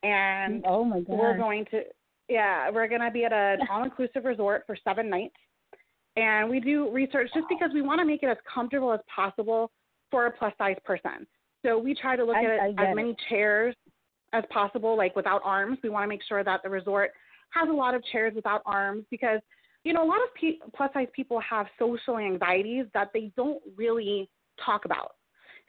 and 0.03 0.63
mm, 0.63 0.67
Oh 0.69 0.85
my 0.85 1.01
god. 1.01 1.09
we're 1.09 1.37
going 1.37 1.65
to 1.71 1.83
yeah 2.29 2.71
we're 2.71 2.89
going 2.89 3.01
to 3.01 3.11
be 3.11 3.25
at 3.25 3.33
an 3.33 3.61
all-inclusive 3.71 4.25
resort 4.25 4.65
for 4.67 4.77
seven 4.85 5.09
nights 5.09 5.35
and 6.17 6.49
we 6.51 6.61
do 6.61 6.91
research 6.91 7.31
just 7.35 7.47
because 7.49 7.71
we 7.73 7.83
want 7.83 8.01
to 8.01 8.05
make 8.05 8.23
it 8.23 8.27
as 8.27 8.37
comfortable 8.53 8.93
as 8.93 9.01
possible 9.15 9.71
for 10.11 10.27
a 10.27 10.31
plus 10.31 10.53
size 10.59 10.77
person 10.85 11.27
so 11.65 11.79
we 11.79 11.95
try 11.95 12.17
to 12.17 12.25
look 12.25 12.37
I- 12.37 12.45
at 12.45 12.51
it 12.51 12.75
as 12.79 12.89
it. 12.91 12.95
many 12.97 13.17
chairs 13.29 13.75
as 14.33 14.45
possible 14.51 14.97
like 14.97 15.15
without 15.17 15.41
arms 15.45 15.79
we 15.83 15.89
want 15.89 16.03
to 16.05 16.09
make 16.09 16.23
sure 16.29 16.43
that 16.43 16.63
the 16.63 16.69
resort 16.69 17.11
has 17.51 17.69
a 17.69 17.73
lot 17.73 17.95
of 17.95 18.03
chairs 18.13 18.35
without 18.35 18.61
arms 18.67 19.05
because 19.11 19.41
you 19.87 19.93
know 19.93 20.03
a 20.03 20.11
lot 20.15 20.17
of 20.17 20.35
pe- 20.35 20.59
plus 20.75 20.91
size 20.93 21.07
people 21.15 21.39
have 21.39 21.67
social 21.79 22.19
anxieties 22.19 22.87
that 22.93 23.11
they 23.15 23.31
don't 23.37 23.63
really 23.77 24.29
talk 24.65 24.85
about. 24.85 25.13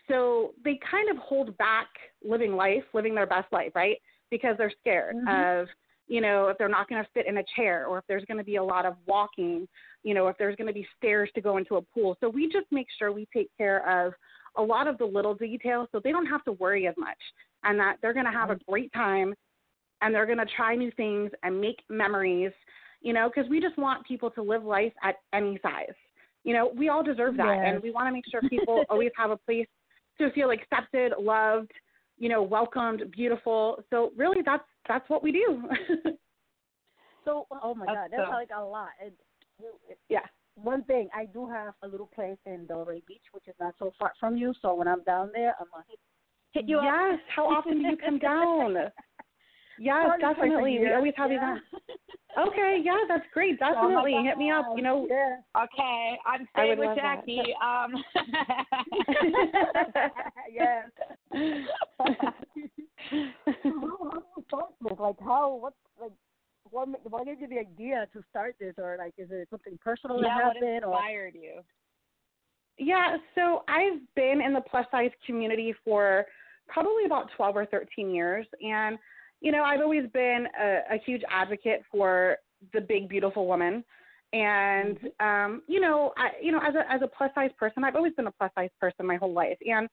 So 0.08 0.54
they 0.64 0.80
kind 0.90 1.10
of 1.12 1.18
hold 1.18 1.56
back 1.58 1.88
living 2.24 2.54
life 2.56 2.84
living 2.96 3.14
their 3.14 3.28
best 3.28 3.52
life 3.54 3.72
right? 3.76 3.98
Because 4.32 4.56
they're 4.58 4.74
scared 4.80 5.16
Mhm. 5.18 5.62
of 5.62 5.68
you 6.08 6.20
know 6.20 6.48
if 6.48 6.58
they're 6.58 6.68
not 6.68 6.90
going 6.90 7.04
to 7.04 7.10
fit 7.12 7.28
in 7.28 7.38
a 7.38 7.44
chair 7.56 7.86
or 7.86 8.00
if 8.00 8.06
there's 8.08 8.26
going 8.26 8.40
to 8.40 8.44
be 8.44 8.56
a 8.56 8.64
lot 8.64 8.86
of 8.88 8.96
walking 9.06 9.68
you 10.04 10.16
know 10.16 10.28
if 10.30 10.36
there's 10.40 10.56
going 10.56 10.68
to 10.68 10.74
be 10.74 10.88
stairs 10.98 11.30
to 11.36 11.42
go 11.42 11.58
into 11.58 11.76
a 11.76 11.82
pool. 11.84 12.18
So 12.20 12.28
we 12.28 12.48
just 12.48 12.66
make 12.72 12.88
sure 12.98 13.12
we 13.12 13.28
take 13.32 13.52
care 13.56 13.88
of 13.88 14.14
a 14.56 14.64
lot 14.64 14.88
of 14.88 14.98
the 14.98 15.06
little 15.06 15.36
details 15.36 15.90
so 15.92 16.02
they 16.04 16.12
don't 16.12 16.26
have 16.26 16.44
to 16.46 16.54
worry 16.54 16.88
as 16.88 16.96
much 16.98 17.22
and 17.64 17.80
that 17.80 17.98
they're 18.02 18.14
going 18.14 18.26
to 18.26 18.32
have 18.32 18.50
a 18.50 18.58
great 18.68 18.92
time 18.94 19.36
and 20.02 20.14
they're 20.14 20.26
going 20.26 20.40
to 20.40 20.54
try 20.56 20.76
new 20.76 20.92
things 20.92 21.30
and 21.44 21.62
make 21.62 21.84
memories 21.90 22.52
you 23.02 23.14
know 23.14 23.30
because 23.34 23.50
we 23.50 23.60
just 23.60 23.78
want 23.78 24.06
people 24.06 24.30
to 24.32 24.42
live 24.42 24.64
life 24.64 24.94
at 25.04 25.16
any 25.34 25.60
size 25.62 25.94
you 26.44 26.54
know 26.54 26.72
we 26.76 26.90
all 26.90 27.04
deserve 27.04 27.38
that 27.38 27.56
Yes. 27.58 27.66
and 27.74 27.84
we 27.84 27.92
want 27.92 28.08
to 28.08 28.12
make 28.12 28.26
sure 28.30 28.42
people 28.50 28.84
always 28.90 29.12
have 29.18 29.32
a 29.32 29.38
place 29.38 29.68
to 30.18 30.32
feel 30.32 30.52
accepted 30.52 31.14
loved 31.20 31.72
you 32.18 32.30
know 32.30 32.42
welcomed 32.42 33.04
beautiful 33.12 33.84
so 33.90 34.12
really 34.16 34.42
that's 34.44 34.64
that's 34.88 35.08
what 35.10 35.22
we 35.24 35.32
do 35.32 35.64
So, 37.26 37.46
oh 37.62 37.76
my 37.76 37.86
That's 37.88 37.98
god, 37.98 38.08
that's 38.12 38.30
so- 38.30 38.36
like 38.36 38.50
a 38.58 38.64
lot. 38.64 38.90
And 39.04 39.12
it- 39.90 40.00
yeah 40.10 40.22
one 40.56 40.84
thing, 40.86 41.08
I 41.14 41.26
do 41.26 41.48
have 41.50 41.74
a 41.84 41.88
little 41.88 42.08
place 42.08 42.38
in 42.46 42.66
Delray 42.66 43.06
Beach, 43.06 43.22
which 43.32 43.48
is 43.48 43.54
not 43.60 43.76
so 43.78 43.92
far 44.00 44.14
from 44.20 44.38
you. 44.38 44.54
So 44.62 44.74
when 44.74 44.88
I'm 44.88 45.04
down 45.04 45.30
there, 45.34 45.54
I'm 45.60 45.68
gonna 45.72 45.84
hit, 45.90 46.00
hit 46.54 46.70
you 46.70 46.78
up. 46.80 46.86
yes 46.86 47.20
how 47.36 47.46
often 47.48 47.82
do 47.84 47.90
you 47.90 47.98
come 47.98 48.18
down 48.34 48.76
yes 49.78 50.06
Probably 50.08 50.22
definitely 50.22 50.80
we 50.80 50.94
always 50.94 51.14
have 51.18 51.32
Yeah. 51.32 51.58
events 51.58 51.66
okay 52.38 52.82
yeah 52.84 52.98
that's 53.08 53.26
great 53.34 53.58
definitely 53.60 54.14
hit 54.24 54.38
me 54.38 54.52
up 54.52 54.66
you 54.76 54.84
know 54.84 55.08
Yeah. 55.10 55.38
Okay, 55.64 56.20
I'm 56.26 56.46
staying 56.54 56.78
with 56.78 56.90
love 56.90 56.98
that. 56.98 57.26
Jackie. 57.26 57.56
Um, 57.62 58.04
yes. 60.52 60.90
like 65.00 65.20
how? 65.20 65.56
What's 65.56 65.76
like? 66.00 66.12
What, 66.70 66.90
ma- 66.90 66.98
what 67.04 67.26
gave 67.26 67.40
you 67.40 67.48
the 67.48 67.60
idea 67.60 68.08
to 68.12 68.22
start 68.30 68.58
this, 68.60 68.74
or 68.78 68.98
like, 69.00 69.14
is 69.18 69.32
it 69.32 69.48
something 69.50 69.80
personal 69.82 70.20
that 70.20 70.28
yeah, 70.28 70.36
what 70.36 70.58
happened, 70.58 70.84
or 70.84 70.92
inspired 70.92 71.34
you? 71.34 71.64
Yeah, 72.78 73.18
so 73.36 73.64
I've 73.68 74.00
been 74.16 74.42
in 74.42 74.54
the 74.54 74.62
plus 74.62 74.86
size 74.92 75.12
community 75.26 75.74
for 75.86 76.26
probably 76.68 77.06
about 77.06 77.30
12 77.38 77.56
or 77.56 77.66
13 77.66 78.14
years. 78.14 78.46
And, 78.62 79.00
you 79.42 79.52
know, 79.52 79.64
I've 79.64 79.82
always 79.82 80.10
been 80.14 80.48
a, 80.60 80.96
a 80.96 80.98
huge 81.06 81.22
advocate 81.30 81.84
for 81.92 82.38
the 82.74 82.82
big, 82.82 83.10
beautiful 83.10 83.48
woman. 83.48 83.84
And, 84.34 84.98
um, 85.20 85.62
you 85.68 85.80
know, 85.80 86.14
I, 86.18 86.30
you 86.42 86.52
know, 86.52 86.60
as 86.60 86.76
a, 86.76 86.92
as 86.92 87.02
a 87.02 87.08
plus 87.08 87.32
size 87.34 87.52
person, 87.58 87.84
I've 87.84 87.96
always 87.96 88.14
been 88.14 88.28
a 88.28 88.32
plus 88.32 88.52
size 88.56 88.70
person 88.80 89.06
my 89.06 89.16
whole 89.16 89.34
life. 89.34 89.58
And, 89.66 89.88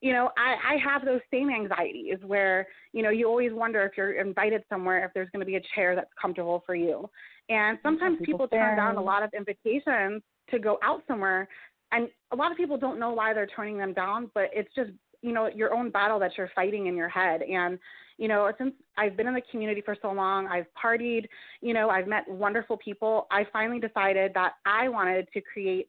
you 0.00 0.12
know, 0.12 0.30
I, 0.36 0.74
I 0.74 0.76
have 0.78 1.04
those 1.04 1.20
same 1.32 1.50
anxieties 1.50 2.18
where, 2.26 2.66
you 2.92 3.02
know, 3.02 3.10
you 3.10 3.26
always 3.26 3.52
wonder 3.52 3.82
if 3.84 3.92
you're 3.96 4.20
invited 4.20 4.62
somewhere, 4.68 5.04
if 5.04 5.12
there's 5.14 5.30
going 5.30 5.40
to 5.40 5.46
be 5.46 5.56
a 5.56 5.62
chair 5.74 5.94
that's 5.94 6.10
comfortable 6.20 6.62
for 6.66 6.74
you. 6.74 7.08
And 7.48 7.78
sometimes 7.82 8.18
people 8.18 8.46
people 8.46 8.48
turn 8.48 8.76
down 8.76 8.96
a 8.96 9.02
lot 9.02 9.22
of 9.22 9.30
invitations 9.34 10.22
to 10.50 10.58
go 10.58 10.78
out 10.82 11.02
somewhere 11.08 11.48
and 11.92 12.08
a 12.32 12.36
lot 12.36 12.50
of 12.50 12.56
people 12.56 12.76
don't 12.76 12.98
know 12.98 13.12
why 13.12 13.32
they're 13.32 13.46
turning 13.46 13.78
them 13.78 13.92
down 13.92 14.30
but 14.34 14.50
it's 14.52 14.72
just 14.74 14.90
you 15.22 15.32
know 15.32 15.48
your 15.54 15.74
own 15.74 15.90
battle 15.90 16.18
that 16.18 16.32
you're 16.36 16.50
fighting 16.54 16.86
in 16.86 16.96
your 16.96 17.08
head 17.08 17.42
and 17.42 17.78
you 18.18 18.28
know 18.28 18.50
since 18.58 18.74
i've 18.98 19.16
been 19.16 19.26
in 19.26 19.34
the 19.34 19.42
community 19.50 19.80
for 19.80 19.96
so 20.02 20.12
long 20.12 20.46
i've 20.48 20.66
partied 20.82 21.26
you 21.60 21.72
know 21.72 21.88
i've 21.88 22.06
met 22.06 22.28
wonderful 22.28 22.76
people 22.76 23.26
i 23.30 23.46
finally 23.52 23.80
decided 23.80 24.32
that 24.34 24.54
i 24.66 24.88
wanted 24.88 25.26
to 25.32 25.40
create 25.40 25.88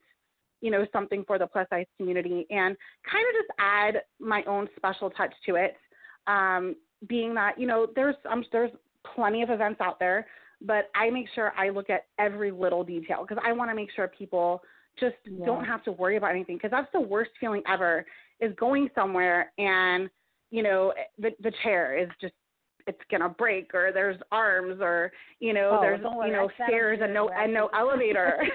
you 0.62 0.72
know 0.72 0.86
something 0.94 1.24
for 1.26 1.38
the 1.38 1.48
plus 1.48 1.68
size 1.70 1.86
community 1.98 2.46
and 2.50 2.78
kind 3.10 3.26
of 3.30 3.36
just 3.36 3.52
add 3.60 4.02
my 4.20 4.44
own 4.44 4.68
special 4.76 5.10
touch 5.10 5.34
to 5.46 5.56
it 5.56 5.76
um 6.28 6.76
being 7.08 7.34
that 7.34 7.60
you 7.60 7.68
know 7.68 7.88
there's 7.96 8.16
um, 8.30 8.44
there's 8.52 8.72
plenty 9.16 9.42
of 9.42 9.50
events 9.50 9.82
out 9.82 10.00
there 10.00 10.28
but 10.62 10.90
i 10.96 11.10
make 11.10 11.28
sure 11.34 11.54
i 11.58 11.70
look 11.70 11.90
at 11.90 12.06
every 12.20 12.52
little 12.52 12.84
detail 12.84 13.26
because 13.28 13.42
i 13.46 13.52
want 13.52 13.70
to 13.70 13.76
make 13.76 13.90
sure 13.96 14.08
people 14.08 14.62
just 15.00 15.16
Yeah. 15.26 15.46
don't 15.46 15.64
have 15.64 15.84
to 15.86 15.94
worry 15.94 16.18
about 16.18 16.32
anything 16.32 16.58
because 16.58 16.72
that's 16.72 16.92
the 16.94 17.00
worst 17.00 17.32
feeling 17.40 17.62
ever 17.68 18.06
is 18.42 18.54
going 18.56 18.90
somewhere 18.94 19.52
and 19.58 20.10
you 20.52 20.64
know 20.64 20.94
the 21.18 21.32
the 21.42 21.52
chair 21.64 21.98
is 21.98 22.10
just 22.20 22.34
it's 22.88 23.00
gonna 23.12 23.30
break 23.30 23.74
or 23.74 23.92
there's 23.94 24.20
arms 24.32 24.80
or 24.82 25.12
you 25.40 25.54
know 25.54 25.78
Oh, 25.78 25.82
there's 25.82 26.02
you 26.02 26.32
know 26.32 26.50
stairs 26.66 27.00
and 27.02 27.14
no 27.14 27.30
and 27.30 27.54
no 27.54 27.68
elevator. 27.74 28.44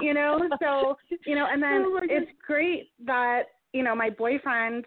You 0.00 0.14
know 0.14 0.38
so 0.62 0.96
you 1.26 1.34
know 1.34 1.46
and 1.50 1.62
then 1.62 1.84
Oh 1.86 2.00
it's 2.02 2.30
great 2.46 2.90
that 3.04 3.44
you 3.72 3.82
know 3.82 3.94
my 3.96 4.10
boyfriend 4.10 4.84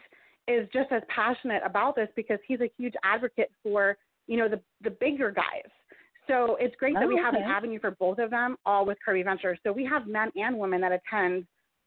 is 0.48 0.70
just 0.72 0.92
as 0.92 1.02
passionate 1.14 1.62
about 1.66 1.96
this 1.96 2.08
because 2.16 2.40
he's 2.48 2.62
a 2.62 2.72
huge 2.78 2.94
advocate 3.04 3.52
for 3.64 3.98
you 4.28 4.38
know 4.38 4.48
the 4.48 4.62
the 4.84 4.92
bigger 4.92 5.32
guys. 5.32 5.70
So 6.28 6.58
it's 6.60 6.76
great 6.76 6.94
that 6.94 7.08
we 7.08 7.20
Oh, 7.20 7.24
have 7.24 7.34
an 7.34 7.42
avenue 7.42 7.80
for 7.80 7.92
both 7.92 8.20
of 8.20 8.30
them 8.30 8.56
all 8.66 8.86
with 8.86 8.98
Curvy 9.06 9.24
Ventures. 9.26 9.60
So 9.64 9.72
we 9.74 9.84
have 9.86 10.08
men 10.08 10.32
and 10.36 10.58
women 10.58 10.80
that 10.82 10.92
attend 10.92 11.46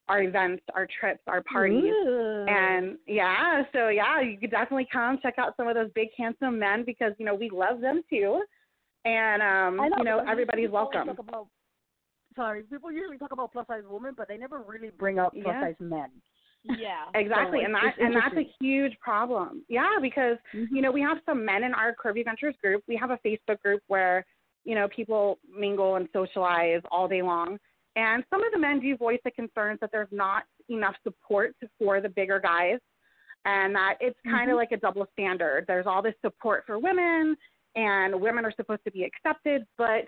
our 0.08 0.22
events, 0.22 0.62
our 0.74 0.86
trips, 1.00 1.20
our 1.26 1.42
parties. 1.42 1.84
Ooh. 1.84 2.44
And 2.48 2.98
yeah, 3.06 3.62
so 3.72 3.88
yeah, 3.88 4.20
you 4.20 4.38
could 4.38 4.50
definitely 4.50 4.86
come 4.92 5.18
check 5.22 5.34
out 5.38 5.54
some 5.56 5.66
of 5.68 5.74
those 5.74 5.90
big 5.94 6.08
handsome 6.16 6.58
men 6.58 6.84
because 6.84 7.12
you 7.18 7.24
know 7.24 7.34
we 7.34 7.48
love 7.50 7.80
them 7.80 8.02
too. 8.10 8.42
And 9.06 9.42
um, 9.42 9.76
know, 9.76 9.96
you 9.98 10.04
know 10.04 10.24
everybody's 10.28 10.64
people 10.66 10.74
welcome. 10.92 11.08
About, 11.08 11.46
sorry, 12.36 12.62
people 12.64 12.90
usually 12.92 13.18
talk 13.18 13.32
about 13.32 13.52
plus 13.52 13.66
size 13.66 13.82
women, 13.88 14.14
but 14.16 14.28
they 14.28 14.36
never 14.36 14.60
really 14.66 14.90
bring 14.98 15.18
up 15.18 15.32
plus 15.32 15.44
Yeah. 15.46 15.60
size 15.62 15.74
men. 15.80 16.08
Yeah. 16.64 17.04
Exactly, 17.14 17.60
So 17.60 17.64
and 17.66 17.76
it's- 17.76 17.94
that 17.98 18.04
and 18.04 18.14
that's 18.16 18.36
a 18.36 18.50
huge 18.60 18.98
problem. 19.00 19.62
Yeah, 19.68 19.96
because 20.00 20.36
you 20.52 20.80
know 20.82 20.90
we 20.90 21.00
have 21.02 21.18
some 21.26 21.44
men 21.44 21.64
in 21.64 21.72
our 21.74 21.94
Curvy 21.94 22.24
Ventures 22.24 22.54
group. 22.62 22.82
We 22.88 22.96
have 22.96 23.10
a 23.10 23.18
Facebook 23.18 23.60
group 23.62 23.82
where 23.88 24.24
you 24.64 24.74
know 24.74 24.88
people 24.88 25.38
mingle 25.54 25.96
and 25.96 26.08
socialize 26.12 26.80
all 26.90 27.06
day 27.08 27.20
long, 27.22 27.58
and 27.96 28.24
some 28.30 28.44
of 28.44 28.52
the 28.52 28.58
men 28.58 28.80
do 28.80 28.96
voice 28.96 29.20
the 29.24 29.30
concerns 29.30 29.78
that 29.80 29.90
there's 29.92 30.08
not 30.10 30.44
enough 30.68 30.94
support 31.02 31.54
for 31.78 32.00
the 32.00 32.08
bigger 32.08 32.40
guys 32.40 32.78
and 33.44 33.74
that 33.74 33.96
it's 34.00 34.18
kind 34.24 34.44
of 34.44 34.48
mm-hmm. 34.48 34.56
like 34.56 34.72
a 34.72 34.78
double 34.78 35.06
standard. 35.12 35.64
There's 35.68 35.86
all 35.86 36.02
this 36.02 36.14
support 36.22 36.64
for 36.66 36.78
women 36.78 37.36
and 37.76 38.20
women 38.20 38.44
are 38.44 38.52
supposed 38.56 38.82
to 38.84 38.90
be 38.90 39.04
accepted, 39.04 39.64
but 39.76 40.06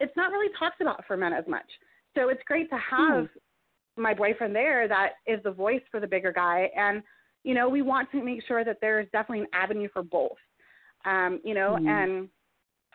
it's 0.00 0.16
not 0.16 0.32
really 0.32 0.52
talked 0.58 0.80
about 0.80 1.04
for 1.06 1.16
men 1.16 1.32
as 1.32 1.44
much. 1.46 1.70
So 2.16 2.28
it's 2.28 2.42
great 2.46 2.68
to 2.70 2.76
have 2.76 3.24
mm-hmm. 3.24 4.02
my 4.02 4.12
boyfriend 4.14 4.54
there 4.54 4.88
that 4.88 5.12
is 5.26 5.40
the 5.44 5.52
voice 5.52 5.82
for 5.90 6.00
the 6.00 6.06
bigger 6.06 6.32
guy 6.32 6.68
and 6.76 7.02
you 7.44 7.54
know, 7.54 7.68
we 7.68 7.82
want 7.82 8.10
to 8.12 8.22
make 8.22 8.40
sure 8.46 8.64
that 8.64 8.78
there's 8.80 9.06
definitely 9.12 9.40
an 9.40 9.48
avenue 9.52 9.88
for 9.92 10.02
both. 10.02 10.36
Um, 11.04 11.40
you 11.44 11.54
know, 11.54 11.76
mm-hmm. 11.76 11.88
and 11.88 12.28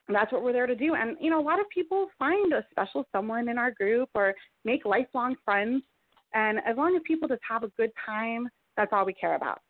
that's 0.09 0.31
what 0.31 0.43
we're 0.43 0.53
there 0.53 0.67
to 0.67 0.75
do. 0.75 0.95
And, 0.95 1.17
you 1.19 1.29
know, 1.29 1.39
a 1.39 1.43
lot 1.43 1.59
of 1.59 1.69
people 1.69 2.07
find 2.17 2.53
a 2.53 2.65
special 2.71 3.05
someone 3.11 3.49
in 3.49 3.57
our 3.57 3.71
group 3.71 4.09
or 4.15 4.33
make 4.63 4.85
lifelong 4.85 5.35
friends. 5.43 5.83
And 6.33 6.59
as 6.67 6.77
long 6.77 6.95
as 6.95 7.01
people 7.05 7.27
just 7.27 7.41
have 7.47 7.63
a 7.63 7.69
good 7.69 7.91
time, 8.05 8.47
that's 8.75 8.91
all 8.93 9.05
we 9.05 9.13
care 9.13 9.35
about. 9.35 9.61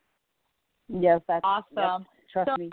Yes, 0.90 1.22
that's 1.28 1.42
awesome. 1.44 1.66
Yep, 1.76 2.02
trust 2.32 2.50
so 2.50 2.56
me. 2.58 2.70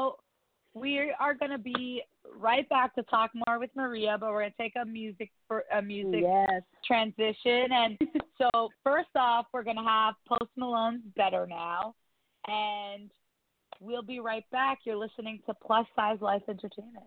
we 0.74 1.12
are 1.18 1.34
going 1.34 1.50
to 1.50 1.58
be 1.58 2.02
right 2.38 2.68
back 2.68 2.94
to 2.94 3.02
talk 3.04 3.30
more 3.46 3.58
with 3.58 3.70
Maria, 3.74 4.16
but 4.18 4.30
we're 4.30 4.40
going 4.40 4.52
to 4.56 4.62
take 4.62 4.74
a 4.80 4.84
music 4.84 5.30
for 5.48 5.64
a 5.72 5.82
music 5.82 6.22
yes. 6.22 6.62
transition. 6.86 7.68
And 7.70 7.98
so 8.38 8.68
first 8.82 9.10
off, 9.16 9.46
we're 9.52 9.64
going 9.64 9.76
to 9.76 9.82
have 9.82 10.14
Post 10.28 10.50
Malone's 10.56 11.02
Better 11.16 11.46
Now. 11.46 11.94
And 12.46 13.10
we'll 13.80 14.02
be 14.02 14.20
right 14.20 14.44
back. 14.52 14.80
You're 14.84 14.96
listening 14.96 15.40
to 15.46 15.54
Plus 15.54 15.86
Size 15.96 16.18
Life 16.20 16.42
Entertainment. 16.48 17.06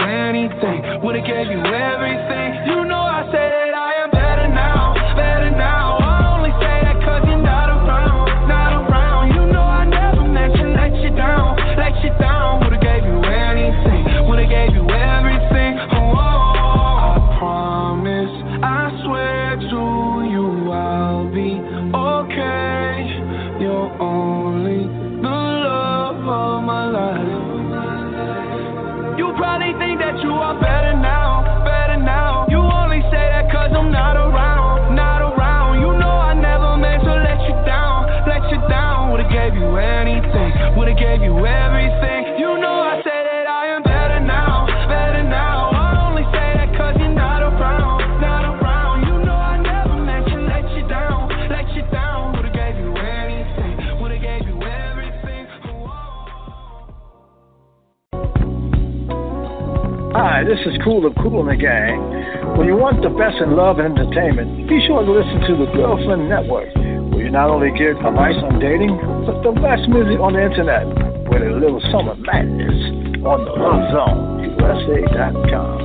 anything. 0.00 1.02
Would've 1.02 1.24
gave 1.26 1.48
you 1.50 1.60
everything. 1.60 2.50
You 2.66 2.84
know 2.84 2.99
cool 60.84 61.06
of 61.06 61.14
cool 61.22 61.40
in 61.42 61.48
the 61.48 61.56
gang, 61.56 62.00
when 62.56 62.66
you 62.66 62.76
want 62.76 63.02
the 63.02 63.10
best 63.10 63.36
in 63.40 63.56
love 63.56 63.78
and 63.78 63.96
entertainment, 63.96 64.68
be 64.68 64.80
sure 64.86 65.04
to 65.04 65.12
listen 65.12 65.40
to 65.48 65.54
the 65.56 65.68
Girlfriend 65.72 66.28
Network, 66.28 66.72
where 67.12 67.24
you 67.24 67.30
not 67.30 67.50
only 67.50 67.70
get 67.76 67.96
advice 67.96 68.36
on 68.42 68.60
dating, 68.60 68.96
but 69.26 69.40
the 69.42 69.52
best 69.60 69.88
music 69.88 70.20
on 70.20 70.34
the 70.34 70.42
internet 70.44 70.86
with 71.28 71.42
a 71.42 71.52
little 71.56 71.80
summer 71.92 72.14
madness 72.16 72.76
on 73.24 73.44
the 73.44 73.52
Love 73.56 73.84
Zone 73.92 74.40
USA.com. 74.60 75.79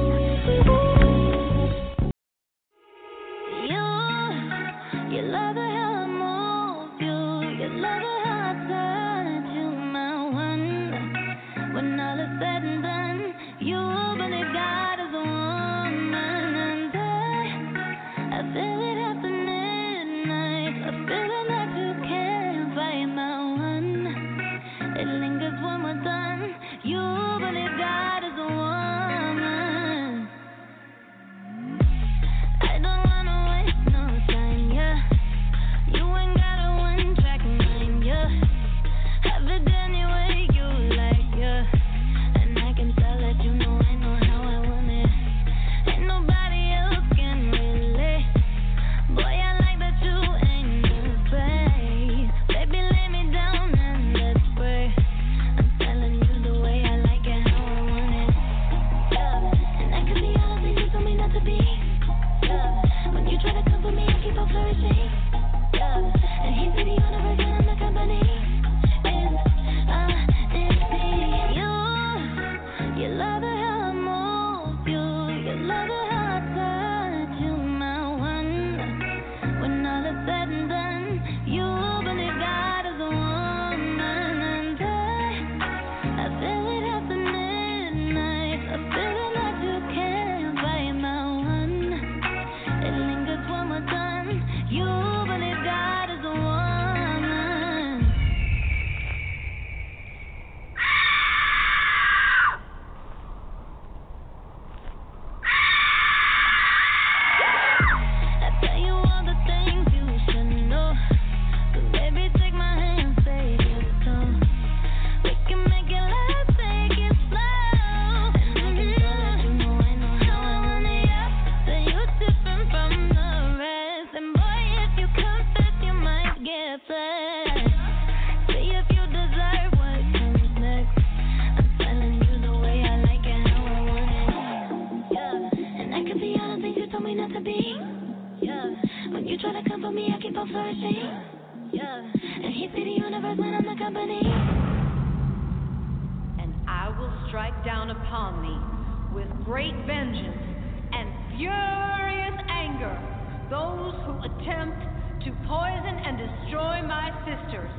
attempt 154.23 154.79
to 155.25 155.31
poison 155.47 155.95
and 156.05 156.17
destroy 156.17 156.81
my 156.85 157.09
sisters. 157.25 157.71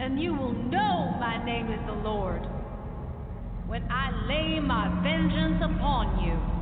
And 0.00 0.20
you 0.20 0.34
will 0.34 0.52
know 0.52 1.14
my 1.20 1.42
name 1.44 1.70
is 1.70 1.80
the 1.86 1.94
Lord 1.94 2.42
when 3.66 3.82
I 3.90 4.10
lay 4.26 4.60
my 4.60 4.90
vengeance 5.02 5.62
upon 5.62 6.24
you. 6.24 6.61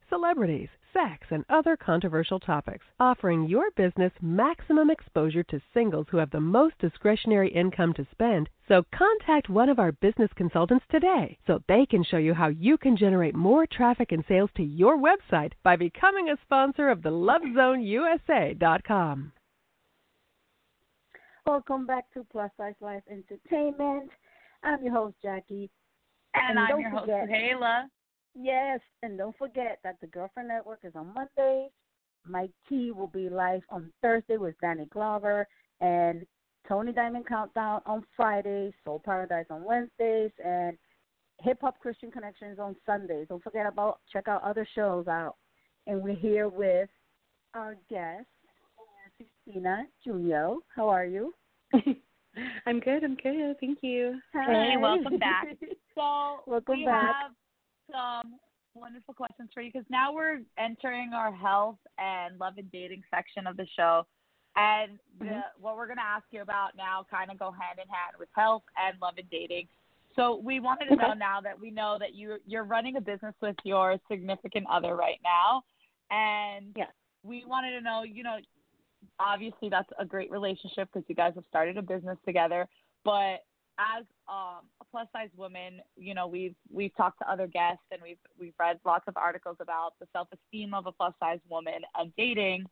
celebrities, 0.11 0.69
sex, 0.93 1.25
and 1.31 1.43
other 1.49 1.75
controversial 1.77 2.39
topics, 2.39 2.85
offering 2.99 3.47
your 3.47 3.71
business 3.71 4.11
maximum 4.21 4.91
exposure 4.91 5.41
to 5.43 5.61
singles 5.73 6.05
who 6.11 6.17
have 6.17 6.29
the 6.31 6.39
most 6.39 6.77
discretionary 6.79 7.49
income 7.49 7.93
to 7.93 8.05
spend. 8.11 8.49
So 8.67 8.83
contact 8.93 9.49
one 9.49 9.69
of 9.69 9.79
our 9.79 9.93
business 9.93 10.29
consultants 10.35 10.85
today 10.91 11.37
so 11.47 11.59
they 11.67 11.85
can 11.85 12.03
show 12.03 12.17
you 12.17 12.33
how 12.33 12.49
you 12.49 12.77
can 12.77 12.97
generate 12.97 13.35
more 13.35 13.65
traffic 13.65 14.11
and 14.11 14.25
sales 14.27 14.49
to 14.57 14.63
your 14.63 14.97
website 14.97 15.53
by 15.63 15.77
becoming 15.77 16.29
a 16.29 16.37
sponsor 16.43 16.89
of 16.89 17.01
the 17.01 17.09
LoveZoneUSA.com. 17.09 19.31
Welcome 21.47 21.87
back 21.87 22.03
to 22.13 22.23
Plus 22.31 22.51
Size 22.57 22.75
Life 22.81 23.01
Entertainment. 23.09 24.11
I'm 24.63 24.83
your 24.83 24.93
host, 24.93 25.15
Jackie. 25.23 25.71
And, 26.33 26.57
I'm 26.59 26.79
your 26.79 26.89
host, 26.91 27.05
forget- 27.05 27.29
Kayla. 27.29 27.85
Yes, 28.33 28.79
and 29.03 29.17
don't 29.17 29.37
forget 29.37 29.79
that 29.83 29.97
the 30.01 30.07
Girlfriend 30.07 30.49
Network 30.49 30.79
is 30.83 30.93
on 30.95 31.13
Mondays. 31.13 31.71
Mike 32.25 32.51
T 32.69 32.91
will 32.91 33.07
be 33.07 33.29
live 33.29 33.61
on 33.69 33.91
Thursday 34.01 34.37
with 34.37 34.55
Danny 34.61 34.85
Glover 34.85 35.47
and 35.81 36.25
Tony 36.67 36.91
Diamond 36.91 37.27
Countdown 37.27 37.81
on 37.85 38.05
Fridays, 38.15 38.73
Soul 38.85 39.01
Paradise 39.03 39.47
on 39.49 39.63
Wednesdays, 39.63 40.31
and 40.43 40.77
Hip 41.39 41.57
Hop 41.61 41.79
Christian 41.79 42.11
Connections 42.11 42.59
on 42.59 42.75
Sundays. 42.85 43.27
Don't 43.29 43.43
forget 43.43 43.65
about 43.65 43.99
check 44.11 44.27
out 44.27 44.43
other 44.43 44.67
shows 44.75 45.07
out. 45.07 45.35
And 45.87 46.01
we're 46.01 46.15
here 46.15 46.47
with 46.47 46.89
our 47.55 47.75
guest, 47.89 48.27
Christina 49.17 49.85
Julio. 50.05 50.59
How 50.75 50.87
are 50.89 51.05
you? 51.05 51.33
I'm 52.65 52.79
good. 52.79 53.03
I'm 53.03 53.15
good. 53.15 53.55
Thank 53.59 53.79
you. 53.81 54.19
Hey, 54.33 54.75
welcome 54.79 55.17
back. 55.17 55.47
So 55.93 56.39
Welcome 56.47 56.79
we 56.79 56.85
back. 56.85 57.03
have 57.03 57.31
some 57.91 58.39
wonderful 58.73 59.13
questions 59.13 59.49
for 59.53 59.61
you 59.61 59.71
because 59.71 59.85
now 59.89 60.13
we're 60.13 60.39
entering 60.57 61.11
our 61.13 61.31
health 61.31 61.77
and 61.97 62.39
love 62.39 62.53
and 62.57 62.71
dating 62.71 63.03
section 63.13 63.47
of 63.47 63.57
the 63.57 63.67
show. 63.75 64.05
And 64.55 64.99
the, 65.19 65.25
Mhm. 65.25 65.43
what 65.59 65.77
we're 65.77 65.87
going 65.87 65.97
to 65.97 66.03
ask 66.03 66.25
you 66.31 66.41
about 66.41 66.75
now 66.75 67.05
kind 67.09 67.31
of 67.31 67.39
go 67.39 67.51
hand 67.51 67.79
in 67.79 67.87
hand 67.87 68.17
with 68.19 68.29
health 68.35 68.63
and 68.77 68.99
love 69.01 69.17
and 69.17 69.29
dating. 69.29 69.67
So 70.15 70.35
we 70.35 70.59
wanted 70.59 70.87
to 70.89 70.95
know 70.97 71.13
now 71.13 71.39
that 71.41 71.57
we 71.57 71.71
know 71.71 71.97
that 71.99 72.13
you 72.13 72.37
you're 72.45 72.65
running 72.65 72.97
a 72.97 73.01
business 73.01 73.33
with 73.41 73.55
your 73.63 73.97
significant 74.09 74.67
other 74.69 74.95
right 74.97 75.19
now, 75.23 75.63
and 76.09 76.73
Yes. 76.75 76.91
we 77.23 77.45
wanted 77.45 77.71
to 77.71 77.81
know, 77.81 78.03
you 78.03 78.23
know, 78.23 78.39
obviously 79.19 79.69
that's 79.69 79.89
a 79.97 80.05
great 80.05 80.29
relationship 80.29 80.89
because 80.91 81.07
you 81.07 81.15
guys 81.15 81.33
have 81.35 81.45
started 81.45 81.77
a 81.77 81.81
business 81.81 82.17
together. 82.25 82.67
But 83.05 83.45
as 83.79 84.03
um, 84.29 84.65
a 84.81 84.85
plus 84.91 85.07
size 85.13 85.29
woman, 85.35 85.81
you 85.95 86.13
know, 86.13 86.27
we've 86.27 86.55
we've 86.71 86.95
talked 86.95 87.19
to 87.19 87.31
other 87.31 87.47
guests 87.47 87.83
and 87.91 88.01
we've 88.01 88.17
we've 88.39 88.53
read 88.59 88.79
lots 88.85 89.05
of 89.07 89.17
articles 89.17 89.57
about 89.59 89.93
the 89.99 90.07
self 90.13 90.27
esteem 90.33 90.73
of 90.73 90.85
a 90.85 90.91
plus 90.91 91.13
size 91.19 91.39
woman 91.49 91.81
and 91.97 92.11
dating, 92.17 92.65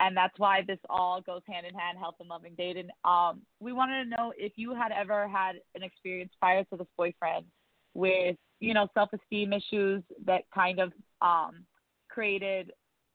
and 0.00 0.16
that's 0.16 0.38
why 0.38 0.62
this 0.66 0.78
all 0.90 1.20
goes 1.20 1.42
hand 1.48 1.66
in 1.66 1.74
hand, 1.74 1.98
health 1.98 2.16
and 2.20 2.28
loving 2.28 2.54
dating. 2.56 2.88
Um, 3.04 3.42
we 3.60 3.72
wanted 3.72 4.04
to 4.04 4.10
know 4.10 4.32
if 4.36 4.52
you 4.56 4.74
had 4.74 4.92
ever 4.92 5.28
had 5.28 5.56
an 5.74 5.82
experience 5.82 6.32
prior 6.38 6.64
to 6.64 6.76
this 6.76 6.88
boyfriend 6.96 7.46
with 7.94 8.36
you 8.60 8.74
know 8.74 8.88
self-esteem 8.94 9.52
issues 9.52 10.02
that 10.24 10.42
kind 10.54 10.80
of 10.80 10.92
um 11.20 11.64
created 12.08 12.72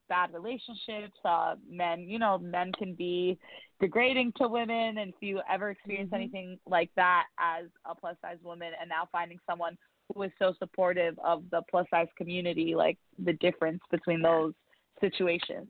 bad 0.09 0.33
relationships 0.33 1.17
uh 1.25 1.55
men 1.69 2.01
you 2.01 2.19
know 2.19 2.37
men 2.37 2.71
can 2.77 2.93
be 2.93 3.37
degrading 3.79 4.31
to 4.37 4.47
women 4.47 4.97
and 4.99 5.09
if 5.13 5.15
you 5.21 5.41
ever 5.49 5.69
experience 5.71 6.11
Mhm. 6.11 6.15
anything 6.15 6.59
like 6.65 6.89
that 6.95 7.25
as 7.39 7.65
a 7.85 7.95
plus 7.95 8.15
size 8.21 8.37
woman 8.43 8.73
and 8.79 8.89
now 8.89 9.07
finding 9.11 9.39
someone 9.45 9.77
who 10.13 10.23
is 10.23 10.31
so 10.39 10.53
supportive 10.59 11.17
of 11.19 11.43
the 11.51 11.61
plus 11.69 11.85
size 11.89 12.07
community 12.17 12.75
like 12.75 12.97
the 13.25 13.33
difference 13.33 13.81
between 13.91 14.21
those 14.21 14.53
situations 15.01 15.67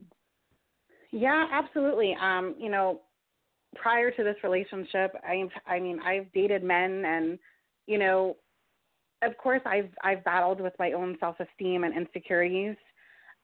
Yeah, 1.10 1.46
absolutely. 1.50 2.14
Um, 2.20 2.54
you 2.58 2.68
know, 2.70 3.00
prior 3.74 4.10
to 4.10 4.24
this 4.24 4.36
relationship, 4.42 5.14
I 5.24 5.44
I 5.66 5.78
mean, 5.80 6.00
I've 6.00 6.30
dated 6.32 6.62
men 6.62 7.04
and 7.04 7.38
you 7.86 7.98
know, 7.98 8.36
of 9.22 9.36
course 9.38 9.62
I've 9.64 9.90
I've 10.02 10.24
battled 10.24 10.60
with 10.60 10.74
my 10.78 10.92
own 10.92 11.16
self-esteem 11.20 11.84
and 11.84 11.96
insecurities 11.96 12.76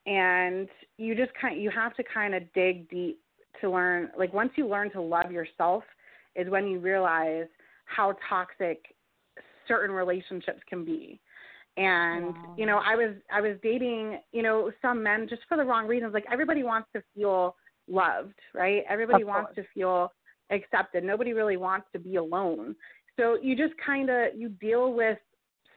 and 0.06 0.68
you 0.98 1.14
just 1.14 1.32
kind 1.40 1.60
you 1.60 1.70
have 1.70 1.94
to 1.96 2.02
kind 2.02 2.34
of 2.34 2.42
dig 2.52 2.88
deep 2.90 3.18
to 3.60 3.70
learn 3.70 4.10
like 4.18 4.32
once 4.32 4.50
you 4.56 4.68
learn 4.68 4.90
to 4.90 5.00
love 5.00 5.30
yourself 5.30 5.84
is 6.36 6.48
when 6.50 6.66
you 6.66 6.78
realize 6.78 7.46
how 7.86 8.14
toxic 8.28 8.84
certain 9.68 9.94
relationships 9.94 10.60
can 10.68 10.84
be. 10.84 11.20
And 11.76 12.34
you 12.56 12.66
know 12.66 12.80
i 12.84 12.94
was 12.94 13.16
i 13.32 13.40
was 13.40 13.56
dating 13.60 14.20
you 14.30 14.42
know 14.42 14.70
some 14.80 15.02
men 15.02 15.26
just 15.28 15.42
for 15.48 15.56
the 15.56 15.64
wrong 15.64 15.88
reasons 15.88 16.14
like 16.14 16.24
everybody 16.30 16.62
wants 16.62 16.88
to 16.94 17.02
feel 17.14 17.56
loved 17.88 18.34
right? 18.54 18.82
Everybody 18.88 19.24
wants 19.24 19.54
to 19.56 19.64
feel 19.74 20.12
accepted. 20.50 21.04
Nobody 21.04 21.32
really 21.32 21.56
wants 21.56 21.86
to 21.92 21.98
be 21.98 22.16
alone. 22.16 22.76
So 23.18 23.38
you 23.40 23.56
just 23.56 23.74
kind 23.84 24.10
of 24.10 24.28
you 24.36 24.48
deal 24.48 24.92
with 24.92 25.18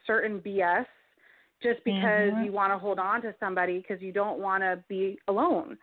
certain 0.06 0.40
bs 0.40 0.86
just 1.62 1.84
because 1.84 2.32
Mhm. 2.34 2.46
you 2.46 2.52
want 2.52 2.72
to 2.72 2.78
hold 2.78 3.00
on 3.00 3.22
to 3.22 3.34
somebody 3.40 3.80
because 3.80 4.02
you 4.02 4.12
don't 4.12 4.40
want 4.40 4.62
to 4.64 4.84
be 4.88 5.20
alone. 5.28 5.78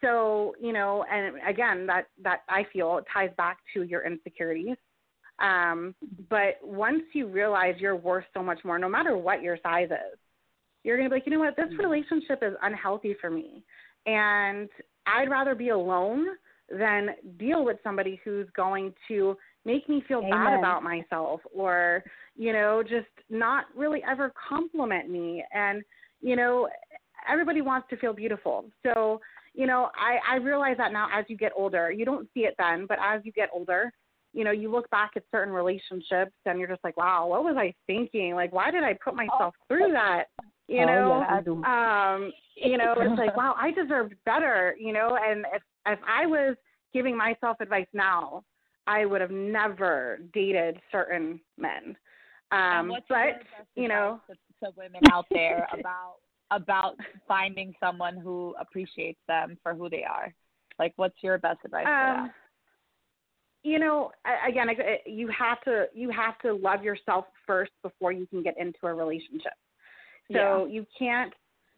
So 0.00 0.54
you 0.60 0.72
know 0.72 1.04
and 1.12 1.36
again 1.46 1.86
that 1.86 2.06
that 2.22 2.40
i 2.48 2.64
feel 2.72 3.00
ties 3.12 3.30
back 3.36 3.58
to 3.74 3.82
your 3.82 4.02
insecurities 4.02 4.76
um 5.40 5.94
but 6.30 6.54
once 6.62 7.02
you 7.12 7.26
realize 7.26 7.74
you're 7.78 7.96
worth 7.96 8.24
so 8.32 8.42
much 8.42 8.60
more 8.64 8.78
no 8.78 8.88
matter 8.88 9.16
what 9.18 9.42
your 9.42 9.58
size 9.62 9.90
is 9.90 10.18
you're 10.84 10.96
going 10.96 11.08
to 11.08 11.10
be 11.10 11.16
like 11.16 11.26
you 11.26 11.32
know 11.32 11.40
what? 11.40 11.54
This 11.56 11.68
relationship 11.78 12.38
is 12.42 12.54
unhealthy 12.62 13.14
for 13.20 13.30
me. 13.30 13.62
And 14.06 14.68
i'd 15.06 15.30
rather 15.30 15.54
be 15.54 15.68
alone 15.70 16.28
than 16.70 17.10
deal 17.38 17.64
with 17.64 17.76
somebody 17.84 18.20
who's 18.24 18.48
going 18.56 18.94
to 19.08 19.36
make 19.64 19.88
me 19.88 20.02
feel 20.08 20.22
bad 20.22 20.58
about 20.58 20.82
myself 20.82 21.40
or 21.54 22.02
you 22.36 22.52
know 22.52 22.82
just 22.82 23.08
not 23.28 23.64
really 23.76 24.02
ever 24.10 24.32
compliment 24.48 25.10
me. 25.10 25.44
And 25.52 25.82
you 26.20 26.36
know 26.36 26.68
everybody 27.28 27.60
wants 27.60 27.88
to 27.90 27.96
feel 27.96 28.12
beautiful. 28.12 28.64
So 28.82 29.20
you 29.54 29.66
know 29.66 29.90
i 29.96 30.18
i 30.32 30.36
realize 30.36 30.76
that 30.78 30.92
now 30.92 31.08
as 31.12 31.24
you 31.28 31.36
get 31.36 31.52
older 31.56 31.90
you 31.90 32.04
don't 32.04 32.28
see 32.32 32.40
it 32.40 32.54
then 32.58 32.86
but 32.86 32.98
as 33.02 33.20
you 33.24 33.32
get 33.32 33.48
older 33.52 33.92
you 34.32 34.44
know 34.44 34.52
you 34.52 34.70
look 34.70 34.88
back 34.90 35.10
at 35.16 35.24
certain 35.32 35.52
relationships 35.52 36.32
and 36.46 36.58
you're 36.58 36.68
just 36.68 36.84
like 36.84 36.96
wow 36.96 37.26
what 37.26 37.42
was 37.42 37.56
i 37.58 37.74
thinking? 37.86 38.34
Like 38.34 38.52
why 38.52 38.70
did 38.70 38.84
i 38.84 38.96
put 39.04 39.14
myself 39.14 39.54
through 39.68 39.92
that? 39.92 40.26
You 40.68 40.82
Oh, 40.82 40.86
know 40.86 41.26
yeah, 41.28 42.14
um 42.14 42.32
you 42.54 42.78
know 42.78 42.94
it's 42.96 43.18
like 43.18 43.36
wow 43.36 43.56
i 43.58 43.72
deserved 43.72 44.14
better 44.24 44.76
you 44.78 44.92
know 44.92 45.18
and 45.20 45.44
if 45.52 45.62
if 45.86 45.98
i 46.06 46.26
was 46.26 46.56
giving 46.94 47.16
myself 47.16 47.56
advice 47.60 47.88
now 47.92 48.44
i 48.90 49.04
would 49.04 49.20
have 49.20 49.30
never 49.30 50.18
dated 50.34 50.80
certain 50.90 51.40
men. 51.56 51.96
Um 52.50 52.92
but 53.08 53.42
you 53.76 53.88
know 53.88 54.20
to, 54.28 54.34
to 54.64 54.72
women 54.76 55.00
out 55.12 55.26
there 55.30 55.68
about 55.78 56.16
about 56.50 56.96
finding 57.28 57.72
someone 57.78 58.16
who 58.16 58.54
appreciates 58.60 59.20
them 59.28 59.56
for 59.62 59.72
who 59.72 59.88
they 59.88 60.02
are? 60.02 60.34
Like 60.78 60.92
what's 60.96 61.22
your 61.22 61.38
best 61.38 61.60
advice 61.64 61.84
for 61.84 61.90
um 61.92 62.30
you 63.62 63.78
know 63.78 64.10
again 64.48 64.68
you 65.06 65.28
have 65.28 65.60
to 65.62 65.86
you 65.94 66.10
have 66.10 66.38
to 66.40 66.54
love 66.54 66.82
yourself 66.82 67.26
first 67.46 67.72
before 67.82 68.10
you 68.10 68.26
can 68.26 68.42
get 68.42 68.54
into 68.58 68.78
a 68.84 68.94
relationship. 68.94 69.52
So 70.32 70.66
you 70.66 70.86
can't 70.98 71.32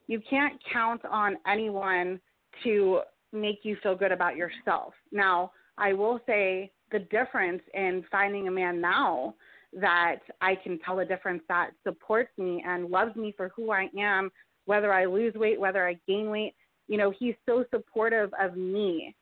you 0.06 0.20
can't 0.28 0.54
count 0.72 1.02
on 1.04 1.36
anyone 1.46 2.20
to 2.64 3.00
make 3.32 3.60
you 3.62 3.76
feel 3.82 3.96
good 3.96 4.12
about 4.12 4.36
yourself. 4.36 4.94
Now 5.10 5.52
i 5.78 5.92
will 5.92 6.20
say 6.26 6.70
the 6.92 7.00
difference 7.00 7.62
in 7.74 8.04
finding 8.10 8.48
a 8.48 8.50
man 8.50 8.80
now 8.80 9.34
that 9.72 10.18
i 10.40 10.54
can 10.54 10.78
tell 10.80 10.96
the 10.96 11.04
difference 11.04 11.42
that 11.48 11.70
supports 11.82 12.30
me 12.38 12.62
and 12.66 12.90
loves 12.90 13.16
me 13.16 13.32
for 13.36 13.50
who 13.56 13.70
i 13.70 13.88
am 13.98 14.30
whether 14.66 14.92
i 14.92 15.04
lose 15.04 15.34
weight 15.34 15.58
whether 15.58 15.86
i 15.86 15.96
gain 16.06 16.30
weight 16.30 16.54
you 16.88 16.98
know 16.98 17.12
he's 17.18 17.34
so 17.46 17.64
supportive 17.70 18.30
of 18.40 18.56
me 18.56 19.14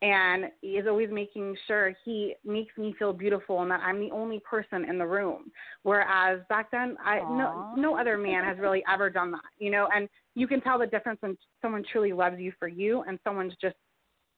and 0.00 0.44
he 0.60 0.72
is 0.72 0.86
always 0.86 1.10
making 1.10 1.56
sure 1.66 1.92
he 2.04 2.34
makes 2.44 2.76
me 2.78 2.94
feel 2.98 3.12
beautiful 3.12 3.62
and 3.62 3.70
that 3.70 3.80
I'm 3.80 3.98
the 3.98 4.12
only 4.12 4.40
person 4.48 4.84
in 4.88 4.96
the 4.96 5.06
room. 5.06 5.50
Whereas 5.82 6.40
back 6.48 6.70
then, 6.70 6.96
I 7.04 7.18
no 7.18 7.74
no 7.76 7.98
other 7.98 8.16
man 8.16 8.44
has 8.44 8.58
really 8.58 8.84
ever 8.92 9.10
done 9.10 9.32
that, 9.32 9.40
you 9.58 9.70
know. 9.70 9.88
And 9.92 10.08
you 10.36 10.46
can 10.46 10.60
tell 10.60 10.78
the 10.78 10.86
difference 10.86 11.20
when 11.20 11.36
someone 11.60 11.84
truly 11.90 12.12
loves 12.12 12.38
you 12.38 12.52
for 12.60 12.68
you 12.68 13.02
and 13.08 13.18
someone's 13.24 13.54
just 13.60 13.74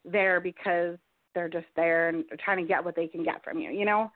there 0.05 0.41
because 0.41 0.97
they're 1.35 1.49
just 1.49 1.67
there 1.77 2.09
and 2.09 2.25
they're 2.29 2.39
trying 2.45 2.59
to 2.59 2.69
get 2.69 2.85
what 2.85 2.97
they 2.97 3.07
can 3.07 3.23
get 3.25 3.43
from 3.45 3.59
you, 3.59 3.71
you 3.71 3.85
know. 3.85 4.11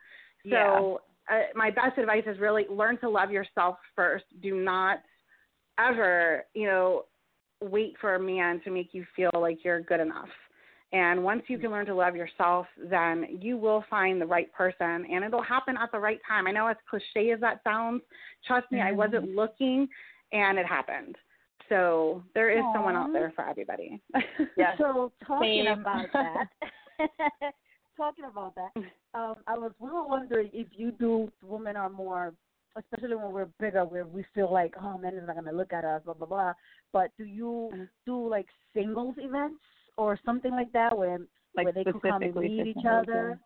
So 0.51 1.01
uh, 1.31 1.45
my 1.55 1.71
best 1.71 1.97
advice 1.97 2.25
is 2.27 2.39
really 2.39 2.67
learn 2.71 2.99
to 2.99 3.09
love 3.09 3.31
yourself 3.31 3.77
first. 3.97 4.25
Do 4.43 4.57
not 4.57 4.99
ever, 5.79 6.45
you 6.55 6.67
know, 6.67 7.05
wait 7.61 7.95
for 8.01 8.17
a 8.17 8.21
man 8.21 8.61
to 8.65 8.71
make 8.71 8.91
you 8.93 9.07
feel 9.17 9.31
like 9.35 9.65
you're 9.65 9.81
good 9.81 10.01
enough. 10.01 10.29
And 10.93 11.25
once 11.25 11.43
you 11.49 11.59
can 11.59 11.73
learn 11.73 11.87
to 11.87 11.95
love 11.95 12.15
yourself, 12.15 12.67
then 12.91 13.39
you 13.41 13.57
will 13.57 13.85
find 13.91 14.21
the 14.21 14.27
right 14.27 14.53
person 14.53 15.07
and 15.11 15.25
it'll 15.25 15.43
happen 15.43 15.77
at 15.77 15.91
the 15.91 15.99
right 15.99 16.21
time. 16.29 16.47
I 16.47 16.53
know 16.53 16.69
as 16.69 16.77
cliche 16.89 17.33
as 17.33 17.41
that 17.41 17.63
sounds, 17.65 18.03
trust 18.47 18.71
me, 18.71 18.81
I 18.81 18.93
wasn't 18.93 19.35
looking 19.35 19.89
and 20.33 20.57
it 20.57 20.67
happened. 20.67 21.17
So 21.69 22.23
there 22.35 22.51
is 22.51 22.63
someone 22.73 22.95
out 22.95 23.13
there 23.13 23.33
for 23.35 23.49
everybody. 23.49 24.01
Yes. 24.57 24.75
So 24.79 25.11
talking 25.27 25.65
Same. 25.67 25.81
about 25.81 26.07
that, 26.13 26.47
talking 27.97 28.25
about 28.25 28.55
that, 28.57 28.71
um, 29.15 29.37
I 29.47 29.57
was 29.57 29.73
we 29.79 29.91
were 29.91 30.07
wondering 30.07 30.51
if 30.53 30.69
you 30.77 30.93
do. 30.93 31.31
Women 31.43 31.77
are 31.77 31.91
more, 31.91 32.35
especially 32.77 33.17
when 33.17 33.33
we're 33.33 33.49
bigger, 33.61 33.85
where 33.85 34.05
we 34.05 34.25
feel 34.35 34.53
like, 34.53 34.75
oh, 34.83 34.99
men 34.99 35.15
is 35.15 35.27
not 35.27 35.37
gonna 35.37 35.53
look 35.53 35.73
at 35.73 35.85
us, 35.85 36.03
blah 36.05 36.15
blah 36.15 36.27
blah. 36.27 36.53
But 36.93 37.11
do 37.19 37.25
you 37.25 37.71
Mm-hmm. 37.73 37.85
do 38.07 38.29
like 38.29 38.47
singles 38.75 39.15
events 39.19 39.61
or 39.97 40.19
something 40.25 40.51
like 40.51 40.73
that, 40.73 40.97
where 40.97 41.19
Like 41.57 41.65
where 41.65 41.73
they 41.73 41.85
could 41.85 42.03
come 42.03 42.23
and 42.23 42.35
meet 42.35 42.67
each 42.67 42.85
other, 42.89 43.39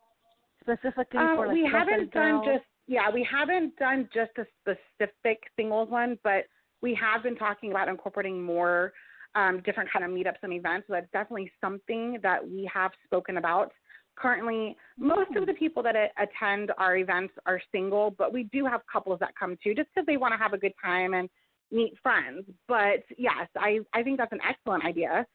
specifically 0.61 1.19
Um, 1.19 1.35
for 1.35 1.47
like 1.47 1.55
we 1.55 1.69
haven't 1.71 2.11
done 2.11 2.41
just 2.45 2.65
yeah, 2.87 3.09
we 3.13 3.27
haven't 3.29 3.75
done 3.77 4.09
just 4.13 4.31
a 4.37 4.45
specific 4.61 5.43
singles 5.55 5.89
one, 5.89 6.17
but 6.23 6.45
we 6.81 6.95
have 6.95 7.21
been 7.21 7.35
talking 7.35 7.71
about 7.71 7.87
incorporating 7.87 8.41
more 8.41 8.93
um, 9.35 9.61
different 9.65 9.89
kind 9.91 10.05
of 10.05 10.11
meetups 10.11 10.41
and 10.43 10.53
events. 10.53 10.87
So 10.87 10.93
that's 10.93 11.11
definitely 11.11 11.51
something 11.61 12.19
that 12.23 12.47
we 12.47 12.69
have 12.73 12.91
spoken 13.05 13.37
about. 13.37 13.71
Currently, 14.15 14.75
most 14.97 15.33
of 15.37 15.45
the 15.45 15.53
people 15.53 15.81
that 15.83 15.95
attend 16.17 16.71
our 16.77 16.97
events 16.97 17.33
are 17.45 17.61
single, 17.71 18.11
but 18.11 18.33
we 18.33 18.43
do 18.51 18.65
have 18.65 18.81
couples 18.91 19.19
that 19.21 19.33
come 19.39 19.57
too, 19.63 19.73
just 19.73 19.87
because 19.93 20.05
they 20.05 20.17
want 20.17 20.33
to 20.33 20.37
have 20.37 20.53
a 20.53 20.57
good 20.57 20.73
time 20.83 21.13
and 21.13 21.29
meet 21.71 21.93
friends. 22.03 22.45
But 22.67 23.03
yes, 23.17 23.47
I 23.57 23.79
I 23.93 24.03
think 24.03 24.17
that's 24.17 24.33
an 24.33 24.41
excellent 24.47 24.83
idea. 24.83 25.25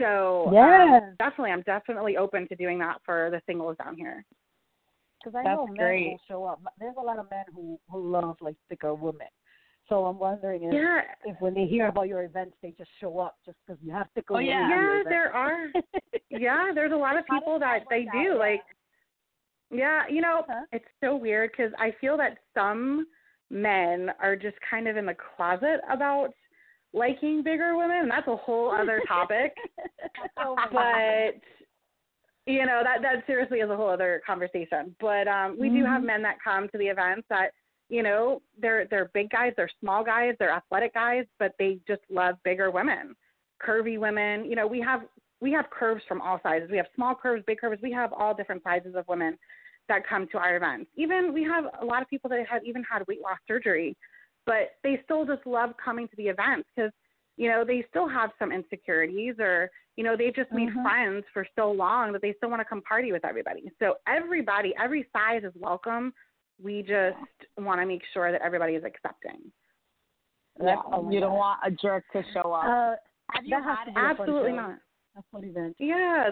So 0.00 0.46
um, 0.46 0.54
Yeah. 0.54 1.00
definitely, 1.18 1.50
I'm 1.50 1.62
definitely 1.62 2.16
open 2.16 2.48
to 2.48 2.56
doing 2.56 2.78
that 2.78 3.02
for 3.04 3.28
the 3.30 3.42
singles 3.46 3.76
down 3.76 3.96
here. 3.96 4.24
Because 5.22 5.36
I 5.36 5.42
That's 5.44 5.56
know 5.56 5.66
men 5.66 5.76
great. 5.76 6.06
will 6.06 6.20
show 6.26 6.44
up. 6.44 6.60
There's 6.78 6.96
a 6.98 7.02
lot 7.02 7.18
of 7.18 7.30
men 7.30 7.44
who 7.54 7.78
who 7.90 8.10
love 8.10 8.36
like 8.40 8.56
thicker 8.68 8.94
women. 8.94 9.28
So 9.88 10.04
I'm 10.06 10.18
wondering 10.18 10.64
if, 10.64 10.72
Yeah, 10.74 11.00
if 11.24 11.40
when 11.40 11.54
they 11.54 11.66
hear 11.66 11.88
about 11.88 12.08
your 12.08 12.22
events, 12.22 12.56
they 12.62 12.72
just 12.78 12.90
show 13.00 13.18
up 13.18 13.36
just 13.44 13.58
because 13.66 13.82
you 13.82 13.92
have 13.92 14.08
thicker 14.14 14.34
Oh, 14.36 14.38
yeah. 14.38 14.68
yeah, 14.68 15.02
there 15.04 15.32
are. 15.34 15.66
yeah, 16.30 16.70
there's 16.74 16.92
a 16.92 16.96
lot 16.96 17.18
of 17.18 17.26
people 17.26 17.58
that 17.58 17.80
that 17.80 17.86
they 17.90 18.04
work 18.04 18.14
do. 18.24 18.32
out? 18.32 18.38
Like, 18.38 18.62
yeah, 19.70 20.02
you 20.08 20.20
know, 20.20 20.44
Huh? 20.48 20.64
it's 20.72 20.84
so 21.02 21.16
weird 21.16 21.50
because 21.50 21.72
I 21.78 21.94
feel 22.00 22.16
that 22.18 22.38
some 22.54 23.06
men 23.50 24.10
are 24.20 24.36
just 24.36 24.56
kind 24.68 24.86
of 24.88 24.96
in 24.96 25.06
the 25.06 25.16
closet 25.36 25.80
about 25.90 26.28
liking 26.92 27.42
bigger 27.42 27.76
women. 27.76 28.08
That's 28.08 28.28
a 28.28 28.36
whole 28.36 28.70
other 28.70 29.02
topic. 29.08 29.54
Oh, 30.38 30.56
but 30.72 31.40
you 32.46 32.66
know 32.66 32.82
that 32.84 33.02
that 33.02 33.24
seriously 33.26 33.58
is 33.60 33.70
a 33.70 33.76
whole 33.76 33.88
other 33.90 34.22
conversation. 34.26 34.94
But 35.00 35.28
um, 35.28 35.56
we 35.58 35.68
do 35.68 35.84
have 35.84 36.02
Mhm. 36.02 36.06
men 36.06 36.22
that 36.22 36.36
come 36.42 36.68
to 36.68 36.78
the 36.78 36.86
events 36.86 37.26
that 37.30 37.52
you 37.92 38.02
know 38.02 38.40
they're 38.60 38.86
they're 38.90 39.10
big 39.12 39.28
guys, 39.30 39.52
they're 39.56 39.70
small 39.80 40.02
guys, 40.02 40.34
they're 40.38 40.50
athletic 40.60 40.94
guys, 40.94 41.26
but 41.38 41.52
they 41.58 41.78
just 41.86 42.02
love 42.10 42.34
bigger 42.42 42.70
women, 42.70 43.14
curvy 43.66 43.98
women. 43.98 44.44
You 44.44 44.56
know 44.56 44.66
we 44.66 44.80
have 44.80 45.02
we 45.40 45.52
have 45.52 45.66
curves 45.70 46.02
from 46.08 46.20
all 46.20 46.38
sizes. 46.42 46.68
We 46.70 46.76
have 46.78 46.86
small 46.94 47.14
curves, 47.14 47.42
big 47.46 47.58
curves. 47.60 47.80
We 47.82 47.92
have 47.92 48.12
all 48.12 48.34
different 48.34 48.62
sizes 48.62 48.94
of 48.94 49.04
women 49.08 49.38
that 49.88 50.06
come 50.08 50.26
to 50.32 50.38
our 50.38 50.56
events. 50.56 50.88
Even 50.96 51.32
we 51.32 51.42
have 51.44 51.64
a 51.80 51.84
lot 51.84 52.00
of 52.02 52.08
people 52.08 52.30
that 52.30 52.38
have 52.48 52.64
even 52.64 52.82
had 52.90 53.06
weight 53.08 53.20
loss 53.20 53.38
surgery 53.46 53.96
but 54.46 54.72
they 54.82 55.00
still 55.04 55.24
just 55.24 55.46
love 55.46 55.70
coming 55.82 56.08
to 56.08 56.16
the 56.16 56.24
events 56.24 56.68
because 56.74 56.90
you 57.36 57.48
know 57.48 57.64
they 57.64 57.84
still 57.88 58.08
have 58.08 58.30
some 58.38 58.52
insecurities 58.52 59.34
or 59.38 59.70
you 59.96 60.04
know 60.04 60.16
they've 60.16 60.34
just 60.34 60.50
made 60.52 60.68
Mhm. 60.70 60.82
friends 60.82 61.24
for 61.32 61.46
so 61.56 61.70
long 61.70 62.12
that 62.12 62.22
they 62.22 62.32
still 62.34 62.50
want 62.50 62.60
to 62.60 62.64
come 62.64 62.82
party 62.82 63.12
with 63.12 63.24
everybody. 63.24 63.70
So 63.78 63.98
everybody, 64.06 64.74
every 64.76 65.08
size 65.12 65.44
is 65.44 65.54
welcome. 65.56 66.12
We 66.60 66.82
just 66.82 67.16
want 67.58 67.80
to 67.80 67.86
make 67.86 68.02
sure 68.12 68.32
that 68.32 68.40
everybody 68.42 68.74
is 68.74 68.84
accepting. 68.84 69.52
Yeah, 70.62 70.76
oh 70.92 71.02
my 71.02 71.12
you 71.12 71.20
don't 71.20 71.34
want 71.36 71.60
a 71.64 71.70
jerk 71.70 72.04
to 72.12 72.22
show 72.34 72.52
up. 72.52 72.64
Uh, 72.64 72.94
have 73.30 73.44
you 73.44 73.56
had 73.62 73.84
to 73.86 73.92
be 73.92 73.92
a 73.92 73.94
fun 73.94 74.10
Absolutely 74.10 74.50
show. 74.50 74.56
not. 74.56 74.78
A 75.16 75.22
fun 75.30 75.44
event. 75.44 75.76
Yeah. 75.78 76.30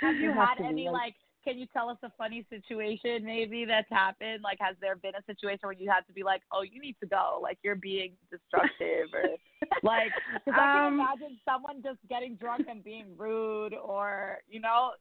Have 0.00 0.16
you 0.16 0.32
had 0.32 0.54
to 0.56 0.64
any 0.64 0.86
like- 0.86 0.92
like? 0.92 1.14
Can 1.44 1.58
you 1.58 1.66
tell 1.72 1.88
us 1.88 1.98
a 2.04 2.10
funny 2.16 2.46
situation 2.50 3.24
maybe 3.24 3.64
that's 3.64 3.88
happened? 3.90 4.42
Like, 4.44 4.58
has 4.60 4.76
there 4.80 4.94
been 4.94 5.16
a 5.16 5.24
situation 5.26 5.58
where 5.62 5.72
you 5.72 5.90
had 5.90 6.06
to 6.06 6.12
be 6.12 6.22
like, 6.22 6.42
"Oh, 6.52 6.62
you 6.62 6.80
need 6.80 6.94
to 7.00 7.06
go," 7.08 7.40
like 7.42 7.58
you're 7.64 7.74
being 7.74 8.12
destructive, 8.30 9.08
or 9.12 9.24
like? 9.82 10.12
Because 10.46 10.60
I 10.60 10.72
can 10.76 10.86
Um, 10.86 10.94
imagine 11.00 11.38
someone 11.44 11.82
just 11.82 11.98
getting 12.08 12.36
drunk 12.36 12.66
and 12.70 12.84
being 12.84 13.06
rude, 13.16 13.74
or 13.74 14.38
you 14.48 14.60
know, 14.60 14.92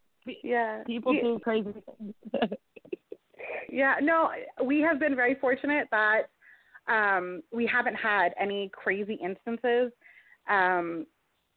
yeah. 0.43 0.81
people 0.87 1.13
You- 1.13 1.21
do 1.21 1.39
crazy 1.43 1.73
things. 1.99 2.15
Yeah, 3.71 3.95
no, 4.01 4.29
we 4.63 4.81
have 4.81 4.99
been 4.99 5.15
very 5.15 5.35
fortunate 5.35 5.87
that 5.91 6.23
um, 6.87 7.41
we 7.51 7.65
haven't 7.65 7.95
had 7.95 8.33
any 8.39 8.69
crazy 8.73 9.17
instances. 9.23 9.91
Um, 10.49 11.05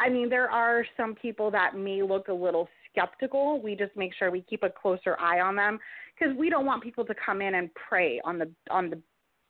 I 0.00 0.08
mean, 0.08 0.28
there 0.28 0.50
are 0.50 0.84
some 0.96 1.14
people 1.14 1.50
that 1.50 1.76
may 1.76 2.02
look 2.02 2.28
a 2.28 2.32
little 2.32 2.68
skeptical. 2.90 3.60
We 3.60 3.74
just 3.74 3.96
make 3.96 4.12
sure 4.14 4.30
we 4.30 4.42
keep 4.42 4.62
a 4.62 4.70
closer 4.70 5.18
eye 5.18 5.40
on 5.40 5.56
them 5.56 5.78
because 6.18 6.36
we 6.36 6.50
don't 6.50 6.66
want 6.66 6.82
people 6.82 7.04
to 7.04 7.14
come 7.14 7.40
in 7.42 7.54
and 7.54 7.70
prey 7.74 8.20
on 8.24 8.38
the 8.38 8.50
on 8.70 8.90
the 8.90 9.00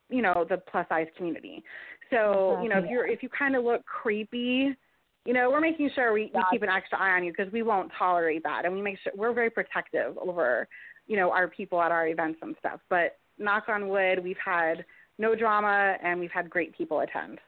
you 0.08 0.22
know 0.22 0.46
the 0.48 0.58
plus 0.58 0.86
size 0.88 1.06
community. 1.16 1.62
So 2.10 2.60
you 2.62 2.68
know 2.68 2.78
if 2.78 2.90
you're 2.90 3.06
if 3.06 3.22
you 3.22 3.28
kind 3.28 3.56
of 3.56 3.64
look 3.64 3.84
creepy, 3.84 4.76
you 5.24 5.32
know 5.32 5.50
we're 5.50 5.60
making 5.60 5.90
sure 5.94 6.12
we, 6.12 6.30
we 6.34 6.42
keep 6.50 6.62
an 6.62 6.68
extra 6.68 6.98
eye 6.98 7.16
on 7.16 7.24
you 7.24 7.32
because 7.36 7.52
we 7.52 7.62
won't 7.62 7.90
tolerate 7.98 8.42
that, 8.44 8.64
and 8.64 8.74
we 8.74 8.82
make 8.82 8.98
sure 9.02 9.12
we're 9.16 9.32
very 9.32 9.50
protective 9.50 10.16
over 10.18 10.68
you 11.06 11.16
know 11.16 11.30
our 11.30 11.48
people 11.48 11.80
at 11.82 11.92
our 11.92 12.06
events 12.08 12.38
and 12.42 12.54
stuff. 12.58 12.80
But 12.88 13.18
knock 13.38 13.64
on 13.68 13.88
wood, 13.88 14.22
we've 14.22 14.36
had 14.44 14.84
no 15.18 15.34
drama 15.34 15.96
and 16.02 16.18
we've 16.20 16.30
had 16.30 16.50
great 16.50 16.76
people 16.76 17.00
attend. 17.00 17.38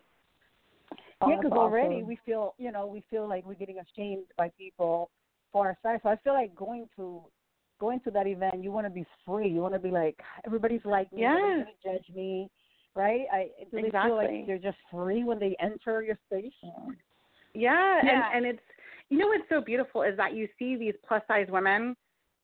Oh, 1.21 1.29
yeah, 1.29 1.37
that's 1.37 1.45
because 1.45 1.59
already 1.59 1.97
awesome. 1.97 2.09
we 2.09 2.19
feel, 2.27 2.55
you 2.59 2.71
know, 2.71 2.87
we 2.87 3.03
feel 3.11 3.27
like 3.27 3.47
we're 3.47 3.55
getting 3.55 3.79
ashamed 3.79 4.27
by 4.37 4.51
people 4.59 5.11
for 5.51 5.67
our 5.67 5.79
size. 5.83 6.01
So 6.03 6.11
I 6.11 6.17
feel 6.17 6.35
like 6.35 6.55
going 6.55 6.89
to 6.97 7.23
going 7.81 8.01
to 8.01 8.11
that 8.11 8.27
event, 8.27 8.63
you 8.63 8.71
want 8.73 8.87
to 8.87 8.91
be 8.91 9.05
free. 9.25 9.49
You 9.49 9.61
want 9.61 9.75
to 9.75 9.81
be 9.81 9.91
like 9.91 10.19
everybody's 10.45 10.85
like 10.85 11.13
me. 11.13 11.23
Yeah. 11.23 11.35
Nobody's 11.35 11.67
gonna 11.85 11.97
judge 11.99 12.15
me, 12.15 12.51
right? 12.95 13.23
I 13.33 13.49
do 13.71 13.83
they 13.83 13.91
feel 13.91 14.17
like 14.17 14.47
they're 14.47 14.59
just 14.59 14.79
free 14.91 15.25
when 15.25 15.39
they 15.39 15.57
enter 15.61 16.03
your 16.03 16.19
space? 16.27 16.53
Yeah, 17.55 18.01
Yeah. 18.05 18.31
and 18.35 18.37
and 18.37 18.55
it's 18.55 18.63
you 19.09 19.19
know 19.19 19.29
what's 19.29 19.49
so 19.49 19.61
beautiful 19.61 20.03
is 20.03 20.17
that 20.17 20.35
you 20.35 20.49
see 20.59 20.77
these 20.77 20.95
plus 21.07 21.23
size 21.29 21.47
women 21.49 21.97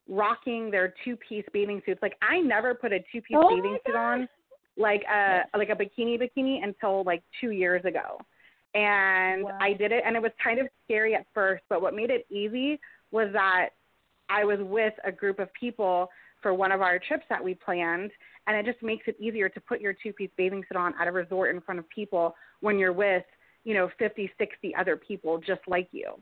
rocking 0.09 0.71
their 0.71 0.95
two 1.05 1.17
piece 1.17 1.45
bathing 1.53 1.83
suits. 1.87 2.01
Like 2.03 2.17
I 2.23 2.41
never 2.41 2.75
put 2.75 2.93
a 2.93 2.99
two 3.13 3.23
piece 3.23 3.37
Oh 3.37 3.49
bathing 3.49 3.79
suit 3.87 3.97
on, 3.97 4.29
like 4.77 5.03
uh, 5.09 5.41
a 5.55 5.59
like 5.59 5.69
a 5.69 5.77
bikini 5.77 6.21
bikini 6.21 6.63
until 6.63 7.05
like 7.05 7.23
two 7.41 7.51
years 7.51 7.85
ago. 7.85 8.19
And 8.75 9.45
Wow. 9.45 9.59
I 9.61 9.75
did 9.75 9.93
it 9.93 10.03
and 10.07 10.17
it 10.17 10.23
was 10.23 10.33
kind 10.43 10.59
of 10.59 10.67
scary 10.85 11.15
at 11.15 11.27
first, 11.35 11.63
but 11.69 11.83
what 11.83 11.95
made 11.95 12.11
it 12.11 12.27
easy 12.31 12.81
was 13.11 13.29
that 13.33 13.71
I 14.29 14.45
was 14.45 14.59
with 14.61 14.95
a 15.05 15.13
group 15.13 15.39
of 15.39 15.49
people 15.59 16.09
for 16.41 16.55
one 16.55 16.73
of 16.73 16.81
our 16.81 16.99
trips 16.99 17.25
that 17.29 17.43
we 17.43 17.55
planned 17.55 18.11
and 18.47 18.57
it 18.57 18.71
just 18.71 18.83
makes 18.83 19.07
it 19.07 19.17
easier 19.21 19.49
to 19.49 19.61
put 19.61 19.81
your 19.81 19.93
two 19.93 20.13
piece 20.13 20.31
bathing 20.37 20.65
suit 20.69 20.77
on 20.77 20.95
at 21.01 21.07
a 21.07 21.13
resort 21.13 21.55
in 21.55 21.61
front 21.61 21.79
of 21.79 21.89
people 21.91 22.35
when 22.61 22.79
you're 22.79 22.93
with, 22.93 23.25
you 23.65 23.75
know, 23.75 23.91
50, 23.99 24.31
60 24.39 24.75
other 24.75 24.97
people 24.97 25.39
just 25.39 25.61
like 25.69 25.89
you. 25.93 26.15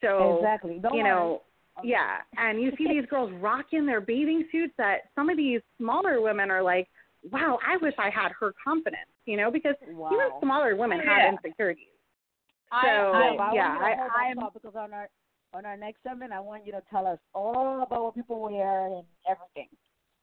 So, 0.00 0.38
exactly. 0.38 0.80
Don't 0.82 0.94
you 0.94 1.04
worry. 1.04 1.38
Yeah, 1.82 2.18
and 2.36 2.60
you 2.60 2.70
see 2.76 2.86
these 2.88 3.06
girls 3.06 3.32
rocking 3.40 3.86
their 3.86 4.00
bathing 4.00 4.44
suits 4.52 4.74
that 4.78 5.10
some 5.14 5.30
of 5.30 5.36
these 5.36 5.60
smaller 5.78 6.20
women 6.20 6.50
are 6.50 6.62
like, 6.62 6.88
wow, 7.30 7.58
I 7.66 7.76
wish 7.78 7.94
I 7.98 8.10
had 8.10 8.32
her 8.38 8.52
confidence, 8.62 9.08
you 9.26 9.36
know, 9.36 9.50
because 9.50 9.74
wow. 9.88 10.10
even 10.12 10.26
smaller 10.42 10.76
women 10.76 11.00
Yeah. 11.04 11.20
have 11.20 11.32
insecurities. 11.34 11.86
I, 12.70 12.82
So, 12.82 12.88
yeah, 12.88 13.42
I 13.42 13.54
yeah, 13.54 13.68
want 13.68 13.74
you 13.74 13.96
to 13.96 14.02
I- 14.02 14.26
I'm- 14.26 14.48
because 14.52 14.76
on 14.76 14.92
our 14.92 15.08
on 15.54 15.66
our 15.66 15.76
next 15.76 16.02
segment, 16.02 16.32
I 16.32 16.40
want 16.40 16.64
you 16.64 16.72
to 16.72 16.82
tell 16.90 17.06
us 17.06 17.18
all 17.34 17.82
about 17.82 18.02
what 18.04 18.14
people 18.14 18.40
wear 18.40 18.86
and 18.86 19.04
everything. 19.28 19.68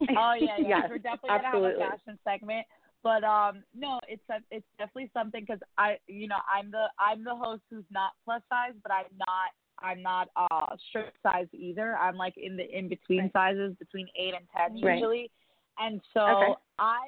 Oh 0.18 0.34
yeah, 0.34 0.58
yeah. 0.58 0.68
Yes, 0.80 0.90
We're 0.90 0.98
definitely 0.98 1.30
absolutely. 1.32 1.74
gonna 1.74 1.84
have 1.84 1.94
a 1.94 1.98
fashion 1.98 2.20
segment. 2.24 2.66
But 3.04 3.24
um, 3.24 3.64
no, 3.76 4.00
it's 4.08 4.24
a, 4.30 4.40
it's 4.50 4.66
definitely 4.78 5.12
something 5.14 5.42
because 5.42 5.60
I, 5.78 5.98
you 6.08 6.28
know, 6.28 6.40
I'm 6.52 6.72
the 6.72 6.88
I'm 6.98 7.24
the 7.24 7.36
host 7.36 7.62
who's 7.70 7.86
not 7.92 8.12
plus 8.26 8.42
size, 8.50 8.74
but 8.82 8.92
I'm 8.92 9.06
not 9.18 9.52
I'm 9.82 10.02
not 10.02 10.30
uh 10.36 10.76
strip 10.90 11.14
size 11.24 11.48
either. 11.54 11.96
I'm 11.98 12.16
like 12.18 12.36
in 12.38 12.58
the 12.58 12.78
in 12.78 12.88
between 12.90 13.30
sizes, 13.34 13.76
between 13.80 14.08
eight 14.18 14.34
and 14.34 14.46
ten 14.56 14.78
Right. 14.84 14.96
usually. 14.96 15.32
And 15.78 16.02
so 16.14 16.28
Okay. 16.28 16.54
I, 16.78 17.00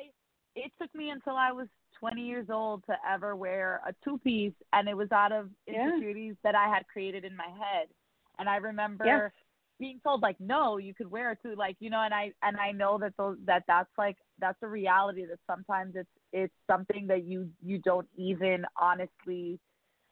it 0.56 0.72
took 0.82 0.94
me 0.96 1.10
until 1.10 1.36
I 1.36 1.52
was 1.52 1.68
20 2.00 2.22
years 2.26 2.48
old 2.50 2.86
to 2.86 2.96
ever 3.10 3.36
wear 3.36 3.82
a 3.86 3.94
two 4.04 4.18
piece, 4.20 4.54
and 4.74 4.88
it 4.88 4.96
was 4.96 5.12
out 5.12 5.32
of 5.32 5.50
Yeah. 5.68 5.88
insecurities 5.88 6.36
that 6.44 6.56
I 6.56 6.68
had 6.68 6.88
created 6.88 7.26
in 7.26 7.36
my 7.36 7.48
head. 7.48 7.88
And 8.40 8.48
I 8.48 8.58
remember 8.58 9.06
Yes. 9.06 9.32
being 9.80 10.00
told 10.04 10.22
like 10.22 10.40
no 10.40 10.78
you 10.78 10.94
could 10.94 11.10
wear 11.10 11.32
it 11.32 11.40
too 11.42 11.56
like 11.58 11.76
you 11.80 11.90
know 11.90 12.02
and 12.04 12.14
i 12.14 12.32
and 12.44 12.56
i 12.58 12.72
know 12.72 13.00
that 13.00 13.12
those 13.18 13.36
that 13.48 13.64
that's 13.68 13.90
like 13.98 14.16
that's 14.40 14.60
a 14.62 14.68
reality 14.68 15.26
that 15.26 15.40
sometimes 15.48 15.96
it's 15.96 16.08
it's 16.32 16.54
something 16.70 17.08
that 17.08 17.24
you 17.26 17.50
you 17.66 17.80
don't 17.80 18.08
even 18.16 18.64
honestly 18.80 19.60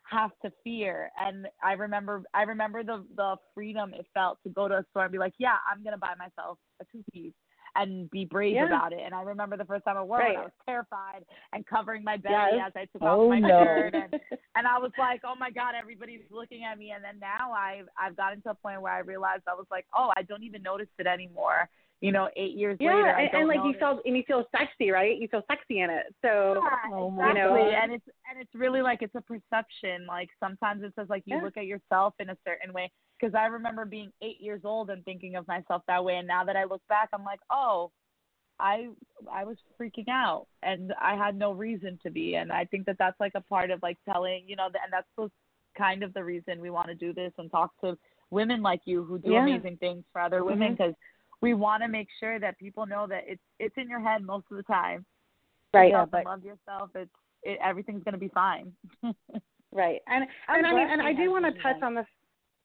have 0.09 0.31
to 0.43 0.51
fear 0.63 1.11
and 1.19 1.47
i 1.63 1.73
remember 1.73 2.23
i 2.33 2.43
remember 2.43 2.83
the 2.83 3.03
the 3.15 3.35
freedom 3.53 3.93
it 3.93 4.05
felt 4.13 4.37
to 4.43 4.49
go 4.49 4.67
to 4.67 4.75
a 4.75 4.85
store 4.89 5.03
and 5.03 5.11
be 5.11 5.17
like 5.17 5.33
yeah 5.37 5.55
i'm 5.71 5.83
going 5.83 5.93
to 5.93 5.99
buy 5.99 6.13
myself 6.17 6.57
a 6.81 6.85
two 6.91 7.03
piece 7.13 7.33
and 7.75 8.09
be 8.09 8.25
brave 8.25 8.55
Yeah. 8.55 8.65
about 8.65 8.93
it 8.93 8.99
and 9.05 9.13
i 9.13 9.21
remember 9.21 9.55
the 9.57 9.65
first 9.65 9.85
time 9.85 9.97
i 9.97 10.01
wore 10.03 10.19
Right. 10.19 10.35
it 10.35 10.39
i 10.39 10.43
was 10.43 10.51
terrified 10.65 11.23
and 11.53 11.65
covering 11.65 12.03
my 12.03 12.17
belly 12.17 12.35
Yes. 12.55 12.67
as 12.67 12.73
i 12.75 12.85
took 12.85 13.01
Oh, 13.03 13.23
off 13.25 13.29
my 13.29 13.39
no. 13.39 13.63
shirt 13.65 13.93
and 13.93 14.13
and 14.55 14.67
I 14.67 14.79
was 14.79 14.91
like, 14.97 15.21
oh 15.23 15.35
my 15.39 15.51
god, 15.51 15.73
everybody's 15.79 16.23
looking 16.31 16.63
at 16.65 16.77
me. 16.77 16.91
And 16.91 17.03
then 17.03 17.19
now 17.19 17.53
I've 17.53 17.85
I've 17.97 18.17
gotten 18.17 18.41
to 18.41 18.49
a 18.49 18.55
point 18.55 18.81
where 18.81 18.91
I 18.91 18.99
realized 18.99 19.43
I 19.47 19.53
was 19.53 19.67
like, 19.71 19.85
oh, 19.95 20.11
I 20.17 20.23
don't 20.23 20.43
even 20.43 20.63
notice 20.63 20.87
it 20.97 21.05
anymore. 21.07 21.69
You 22.01 22.13
know, 22.13 22.29
eight 22.37 22.55
years 22.55 22.77
yeah, 22.79 22.95
later, 22.95 23.09
I 23.09 23.21
and, 23.23 23.29
and 23.33 23.47
like 23.49 23.57
you 23.57 23.73
notice. 23.73 23.79
feel 23.79 24.01
and 24.05 24.15
you 24.15 24.23
feel 24.25 24.45
sexy, 24.57 24.89
right? 24.89 25.17
You 25.17 25.27
feel 25.27 25.43
sexy 25.51 25.81
in 25.81 25.89
it. 25.89 26.15
So 26.21 26.61
Yeah, 26.63 26.95
Oh 26.95 27.11
my 27.11 27.31
exactly. 27.31 27.59
God. 27.59 27.73
And 27.83 27.91
it's 27.91 28.05
and 28.29 28.41
it's 28.41 28.55
really 28.55 28.81
like 28.81 29.01
it's 29.01 29.15
a 29.15 29.21
perception. 29.21 30.05
Like 30.07 30.29
sometimes 30.39 30.81
it 30.83 30.93
says 30.95 31.07
like 31.09 31.23
you 31.25 31.35
Yeah. 31.35 31.41
look 31.43 31.57
at 31.57 31.65
yourself 31.65 32.13
in 32.19 32.29
a 32.29 32.37
certain 32.45 32.71
way. 32.71 32.89
Because 33.19 33.35
I 33.35 33.47
remember 33.47 33.83
being 33.83 34.13
eight 34.21 34.39
years 34.39 34.61
old 34.63 34.89
and 34.89 35.03
thinking 35.03 35.35
of 35.35 35.45
myself 35.49 35.81
that 35.87 36.01
way, 36.01 36.15
and 36.15 36.27
now 36.27 36.45
that 36.45 36.55
I 36.55 36.63
look 36.63 36.81
back, 36.87 37.09
I'm 37.11 37.25
like, 37.25 37.41
oh, 37.49 37.91
I 38.61 38.87
I 39.29 39.43
was 39.43 39.57
freaking 39.77 40.07
out, 40.09 40.47
and 40.63 40.93
I 41.01 41.15
had 41.15 41.35
no 41.35 41.51
reason 41.51 41.99
to 42.03 42.09
be. 42.09 42.35
And 42.35 42.49
I 42.49 42.63
think 42.63 42.85
that 42.85 42.97
that's 42.97 43.19
like 43.19 43.33
a 43.35 43.41
part 43.41 43.71
of 43.71 43.81
like 43.83 43.97
telling, 44.05 44.43
you 44.47 44.55
know, 44.55 44.67
and 44.67 44.91
that's 44.91 45.07
the 45.17 45.29
kind 45.77 46.01
of 46.03 46.13
the 46.13 46.23
reason 46.23 46.61
we 46.61 46.69
want 46.69 46.87
to 46.87 46.95
do 46.95 47.13
this 47.13 47.31
and 47.37 47.51
talk 47.51 47.71
to 47.81 47.97
women 48.31 48.61
like 48.61 48.81
you 48.85 49.03
who 49.03 49.17
do 49.19 49.31
Yeah. 49.31 49.43
amazing 49.43 49.77
things 49.77 50.03
for 50.13 50.21
other 50.21 50.43
women 50.43 50.75
mm-hmm. 50.75 50.83
because 50.83 50.95
we 51.41 51.53
want 51.53 51.81
to 51.83 51.87
make 51.89 52.07
sure 52.19 52.39
that 52.39 52.57
people 52.59 52.85
know 52.85 53.07
that 53.07 53.23
it's 53.27 53.41
it's 53.59 53.75
in 53.77 53.89
your 53.89 54.01
head 54.01 54.23
most 54.23 54.45
of 54.51 54.57
the 54.57 54.63
time 54.63 55.05
right, 55.73 55.89
yourself 55.91 56.09
but- 56.11 56.25
love 56.25 56.43
yourself, 56.43 56.89
it's 56.95 57.11
it, 57.43 57.57
everything's 57.63 58.03
gonna 58.03 58.17
be 58.17 58.27
fine. 58.29 58.71
right, 59.71 60.01
and 60.07 60.25
I'm 60.47 60.57
and 60.57 60.67
I 60.67 60.73
mean, 60.73 60.87
and 60.91 61.01
I 61.01 61.13
do 61.13 61.31
want 61.31 61.45
to 61.45 61.61
touch 61.61 61.81
on 61.81 61.95
this. 61.95 62.05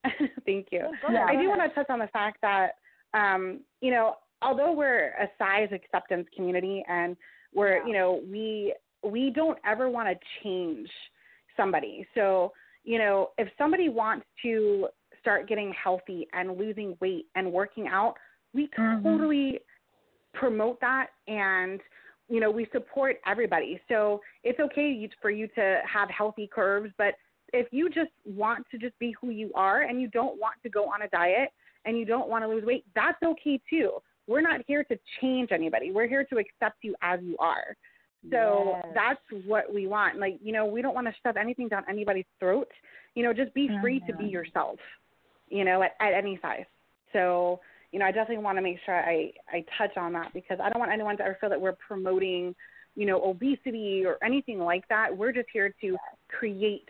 Thank 0.45 0.69
you. 0.73 0.81
Go 1.07 1.15
ahead, 1.15 1.27
I 1.29 1.41
do 1.41 1.49
want 1.49 1.61
to 1.63 1.69
touch 1.75 1.87
on 1.89 1.99
the 1.99 2.09
fact 2.09 2.39
that, 2.43 2.73
um, 3.15 3.61
you 3.81 3.91
know, 3.91 4.17
although 4.43 4.73
we're 4.73 5.11
a 5.11 5.29
size 5.39 5.69
acceptance 5.73 6.27
community 6.37 6.85
and 6.89 7.17
we're, 7.55 7.79
Yeah. 7.79 7.87
you 7.87 7.93
know, 7.95 8.21
we 8.31 8.75
we 9.05 9.31
don't 9.31 9.59
ever 9.65 9.89
want 9.89 10.09
to 10.09 10.17
change 10.43 10.89
somebody. 11.57 12.07
So, 12.15 12.53
you 12.85 12.99
know, 12.99 13.31
if 13.39 13.49
somebody 13.57 13.89
wants 13.89 14.27
to 14.43 14.89
start 15.21 15.49
getting 15.49 15.73
healthy 15.73 16.27
and 16.33 16.59
losing 16.59 16.97
weight 17.01 17.27
and 17.35 17.51
working 17.53 17.87
out, 17.87 18.15
we 18.55 18.69
Mhm. 18.69 19.03
totally 19.03 19.61
promote 20.33 20.81
that 20.81 21.09
and 21.29 21.81
you 22.29 22.41
know 22.41 22.51
we 22.51 22.67
support 22.67 23.21
everybody. 23.27 23.81
So 23.89 24.23
it's 24.43 24.59
okay 24.59 25.09
for 25.21 25.31
you 25.31 25.47
to 25.49 25.83
have 25.85 26.09
healthy 26.11 26.47
curves 26.47 26.93
but 26.97 27.15
if 27.53 27.73
you 27.73 27.89
just 27.89 28.11
want 28.25 28.67
to 28.71 28.79
just 28.79 28.99
be 28.99 29.13
who 29.21 29.31
you 29.31 29.53
are 29.55 29.83
and 29.83 30.01
you 30.01 30.09
don't 30.09 30.41
want 30.41 30.55
to 30.63 30.69
go 30.69 30.87
on 30.87 31.03
a 31.03 31.09
diet 31.09 31.51
and 31.85 31.97
you 31.99 32.05
don't 32.05 32.29
want 32.29 32.43
to 32.43 32.49
lose 32.49 32.65
weight 32.65 32.85
that's 32.95 33.23
okay 33.23 33.61
too. 33.69 34.03
We're 34.27 34.41
not 34.41 34.63
here 34.67 34.83
to 34.85 34.99
change 35.21 35.53
anybody. 35.53 35.93
We're 35.93 36.09
here 36.09 36.25
to 36.25 36.39
accept 36.39 36.83
you 36.83 36.95
as 37.03 37.21
you 37.23 37.37
are. 37.39 37.77
So 38.31 38.81
Yes. 38.83 38.95
that's 38.95 39.45
what 39.47 39.73
we 39.73 39.87
want. 39.87 40.19
Like 40.19 40.39
you 40.43 40.53
know 40.53 40.65
we 40.65 40.81
don't 40.81 40.95
want 40.95 41.07
to 41.07 41.15
shove 41.23 41.37
anything 41.37 41.69
down 41.69 41.85
anybody's 41.89 42.25
throat. 42.41 42.71
You 43.15 43.23
know 43.23 43.33
just 43.35 43.53
be 43.53 43.69
free 43.81 44.01
to 44.01 44.15
be 44.15 44.25
Mhm. 44.25 44.33
yourself 44.33 44.81
you 45.49 45.65
know 45.65 45.83
at, 45.83 45.95
at 46.01 46.15
any 46.15 46.39
size. 46.39 46.65
So 47.13 47.61
you 47.95 48.01
know, 48.01 48.07
I 48.07 48.11
definitely 48.11 48.43
want 48.45 48.59
to 48.59 48.63
make 48.63 48.79
sure 48.85 48.97
I 48.99 49.31
I 49.57 49.65
touch 49.79 49.97
on 49.97 50.13
that 50.15 50.35
because 50.35 50.59
I 50.63 50.69
don't 50.69 50.81
want 50.81 50.91
anyone 50.93 51.17
to 51.19 51.23
ever 51.25 51.39
feel 51.41 51.49
that 51.51 51.61
we're 51.61 51.77
promoting 51.89 52.55
you 52.97 53.07
know, 53.07 53.21
obesity 53.25 54.05
or 54.07 54.19
anything 54.23 54.61
like 54.61 54.87
that. 54.89 55.07
We're 55.17 55.33
just 55.33 55.49
here 55.53 55.75
to 55.81 55.97
create, 56.29 56.89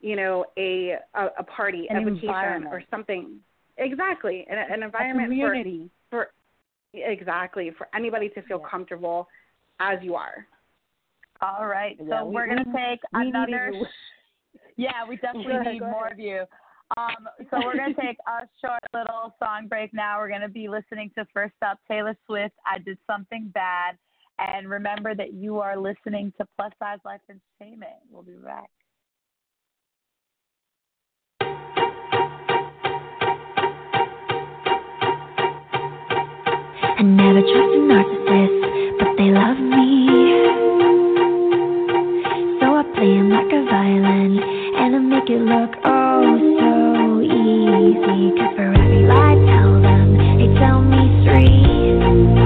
you 0.00 0.16
know, 0.16 0.44
a 0.56 0.96
a, 1.14 1.26
a 1.38 1.44
party, 1.44 1.86
An 1.90 1.96
a 1.96 2.00
vacation, 2.00 2.28
environment. 2.28 2.74
or 2.74 2.82
something. 2.90 3.38
Exactly, 3.78 4.46
an, 4.50 4.58
an 4.72 4.82
environment 4.82 5.28
for- 5.28 5.50
community. 5.50 5.90
for 6.10 6.28
exactly 6.92 7.70
for 7.78 7.86
anybody 7.94 8.28
to 8.30 8.42
feel 8.42 8.58
comfortable 8.58 9.28
as 9.80 9.98
you 10.02 10.14
are. 10.16 10.46
All 11.40 11.66
right. 11.66 11.96
So 11.98 12.04
Yeah, 12.04 12.22
we- 12.24 12.34
we're 12.34 12.46
gonna 12.48 12.64
take 12.64 13.00
we 13.12 13.20
need 13.24 13.28
another. 13.34 13.70
you. 13.72 13.86
Yeah, 14.76 15.06
we 15.08 15.16
definitely 15.16 15.52
Go 15.64 15.70
need 15.72 15.78
go 15.80 15.90
more 15.90 16.08
of 16.08 16.18
you. 16.18 16.44
Um, 16.96 17.28
so 17.50 17.58
we're 17.64 17.76
gonna 17.76 17.94
take 17.94 18.18
a 18.28 18.46
short 18.60 18.78
little 18.92 19.34
song 19.42 19.66
break 19.68 19.92
now. 19.92 20.18
We're 20.18 20.28
gonna 20.28 20.48
be 20.48 20.68
listening 20.68 21.10
to 21.18 21.26
first 21.34 21.54
up 21.66 21.78
Taylor 21.90 22.16
Swift. 22.26 22.54
I 22.66 22.78
did 22.78 22.98
something 23.10 23.50
bad, 23.52 23.98
and 24.38 24.68
remember 24.70 25.14
that 25.14 25.32
you 25.34 25.58
are 25.58 25.76
listening 25.76 26.32
to 26.38 26.46
Plus 26.56 26.72
Size 26.78 27.00
Life 27.04 27.20
Entertainment. 27.28 27.98
We'll 28.10 28.22
be 28.22 28.34
back. 28.34 28.70
I 36.96 37.02
never 37.02 37.40
trust 37.40 37.74
a 37.74 37.80
narcissist, 37.90 38.98
but 39.00 39.16
they 39.18 39.30
love 39.30 39.58
me. 39.58 40.06
So 42.60 42.66
I 42.76 42.82
play 42.94 43.16
'em 43.18 43.30
like 43.30 43.52
a 43.52 43.64
violin, 43.64 44.38
and 44.76 44.94
I 44.94 44.98
make 45.00 45.28
it 45.28 45.40
look 45.40 45.76
oh 45.84 46.53
easy. 47.84 48.32
'Cause 48.36 48.56
for 48.56 48.72
every 48.72 49.02
lie 49.06 49.36
tell 49.50 49.72
them, 49.82 50.18
tell 50.58 50.80
me 50.82 51.02
three. 51.24 52.43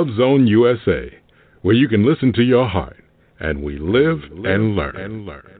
Love 0.00 0.16
Zone 0.16 0.46
USA, 0.46 1.12
where 1.60 1.74
you 1.74 1.86
can 1.86 2.06
listen 2.06 2.32
to 2.32 2.42
your 2.42 2.66
heart, 2.66 3.04
and 3.38 3.62
we 3.62 3.76
live, 3.76 4.22
and 4.46 4.74
learn. 4.74 5.59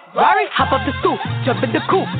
Ferrari, 0.11 0.43
hop 0.51 0.75
up 0.75 0.83
the 0.83 0.91
stoop, 0.99 1.15
jump 1.47 1.63
in 1.63 1.71
the 1.71 1.79
coupe. 1.87 2.11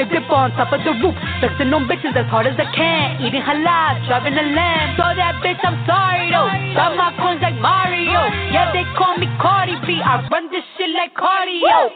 Big 0.00 0.08
dip 0.08 0.24
on 0.32 0.48
top 0.56 0.72
of 0.72 0.80
the 0.80 0.96
roof, 0.96 1.12
flexing 1.44 1.68
on 1.76 1.84
bitches 1.84 2.16
as 2.16 2.24
hard 2.32 2.48
as 2.48 2.56
I 2.56 2.64
can. 2.72 3.20
Eating 3.20 3.44
halal, 3.44 4.00
driving 4.08 4.32
a 4.32 4.46
lamb. 4.56 4.96
So 4.96 5.04
that 5.12 5.36
bitch, 5.44 5.60
I'm 5.60 5.76
sorry 5.84 6.32
though. 6.32 6.48
Got 6.72 6.96
my 6.96 7.12
coins 7.20 7.44
like 7.44 7.60
Mario. 7.60 8.32
Yeah, 8.48 8.72
they 8.72 8.88
call 8.96 9.20
me 9.20 9.28
Cardi 9.36 9.76
B. 9.84 10.00
I 10.00 10.24
run 10.32 10.48
this 10.48 10.64
shit 10.80 10.88
like 10.96 11.12
cardio. 11.12 11.92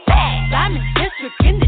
Diamond 0.53 0.84
district 1.01 1.40
in 1.40 1.64
the 1.64 1.67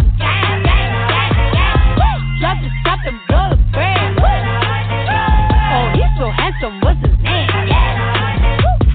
Oh, 5.73 5.85
he's 5.93 6.09
so 6.17 6.25
handsome, 6.31 6.81
what's 6.81 6.99
his 7.05 7.13
name? 7.21 7.47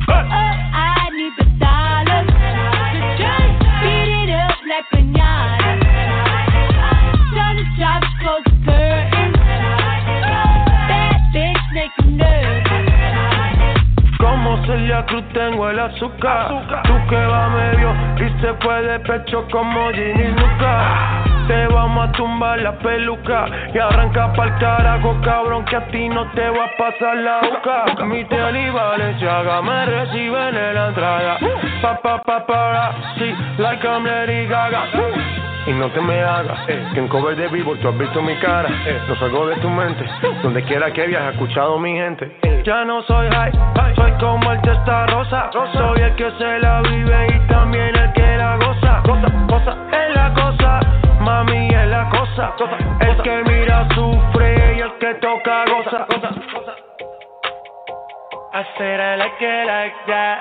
Uh, 0.09 0.22
I 0.74 1.11
need 1.14 1.32
the 1.38 1.47
dollars 1.62 2.26
beat 3.86 4.11
it 4.26 4.30
up 4.34 4.59
like 4.66 4.82
close 8.20 8.42
the 8.47 8.57
curtain. 8.66 9.32
Bad 10.90 11.20
bitch 11.32 11.64
making 11.72 12.16
nerves. 12.16 12.66
Como 14.18 14.59
Celia 14.66 15.07
Cruz 15.07 15.24
tengo 15.32 15.70
el 15.70 15.78
azúcar. 15.78 16.82
Tú 16.82 16.94
que 17.09 17.16
va 17.16 17.49
medio 17.51 17.94
y 18.16 18.40
se 18.40 18.55
fue 18.55 18.82
de 18.82 18.99
pecho 19.01 19.47
como 19.53 19.92
Ginny 19.92 20.32
Luca. 20.32 21.36
Te 21.47 21.66
vamos 21.68 22.09
a 22.09 22.12
tumbar 22.12 22.61
la 22.61 22.72
peluca 22.78 23.47
y 23.72 23.78
arranca 23.78 24.32
pa'l 24.32 24.59
carajo, 24.59 25.16
cabrón, 25.22 25.64
que 25.64 25.76
a 25.76 25.86
ti 25.88 26.09
no 26.09 26.26
te 26.32 26.49
va 26.51 26.64
a 26.64 26.76
pasar 26.76 27.16
la 27.16 27.40
boca. 27.40 28.05
Mi 28.05 28.24
tele 28.24 28.62
y 28.62 28.70
Valenciaga 28.70 29.62
me 29.62 29.86
reciben 29.86 30.57
en 30.57 30.74
la 30.74 30.88
entrada. 30.88 31.38
Pa, 31.82 31.99
pa, 32.03 32.22
pa, 32.22 32.47
para, 32.47 32.92
sí, 33.16 33.32
like 33.59 33.86
I'm 33.86 34.05
Lady 34.05 34.47
Gaga. 34.47 34.84
Y 35.66 35.72
no 35.72 35.88
te 35.90 36.01
me 36.01 36.20
hagas, 36.20 36.59
que 36.66 36.99
en 36.99 37.09
cover 37.09 37.36
de 37.36 37.49
vivo 37.49 37.74
tú 37.76 37.88
has 37.88 37.99
visto 37.99 38.22
mi 38.22 38.34
cara. 38.36 38.68
No 39.09 39.16
salgo 39.16 39.47
de 39.47 39.57
tu 39.57 39.68
mente, 39.68 40.05
donde 40.42 40.62
quiera 40.64 40.92
que 40.92 41.07
viajes, 41.07 41.34
escuchado 41.34 41.78
mi 41.78 41.92
gente. 41.92 42.36
Ya 42.64 42.84
no 42.84 43.03
soy 43.03 43.28
high, 43.30 43.53
soy 43.94 44.12
como 44.18 44.53
el 44.53 44.61
testa 44.62 45.07
rosa. 45.07 45.51
Soy 45.53 46.01
el 46.01 46.14
que 46.16 46.30
se 46.38 46.59
la 46.59 46.82
vive 46.82 47.26
y 47.34 47.38
también 47.49 47.94
el 47.97 48.12
que 48.12 48.36
la 48.36 48.57
goza. 48.57 49.03
Mami 51.27 51.68
es 51.74 51.89
la 51.89 52.09
cosa. 52.09 52.55
El 53.01 53.22
que 53.22 53.43
mira 53.51 53.89
sufre 53.95 54.77
y 54.77 54.81
el 54.81 54.93
que 54.99 55.14
toca 55.14 55.64
goza. 55.66 56.07
I 58.55 58.64
said 58.79 59.01
I 59.01 59.16
like 59.16 59.43
it 59.43 59.66
like 59.66 59.97
that. 60.07 60.39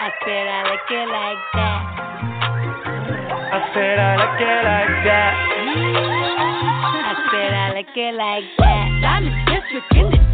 I 0.00 0.10
said 0.24 0.46
I 0.46 0.62
like 0.70 0.90
it 0.90 1.08
like 1.18 1.44
that. 1.58 1.80
I 3.50 3.60
said 3.74 3.98
I 3.98 4.16
like 4.22 4.40
it 4.40 4.62
like 4.70 4.96
that. 5.08 5.34
I 7.10 7.14
said 7.30 7.52
I 7.52 7.72
like 7.74 7.96
it 7.96 8.14
like 8.14 8.48
that. 8.58 8.86
Diamond 9.02 9.38
district 9.50 9.94
in 9.94 10.10
the 10.10 10.27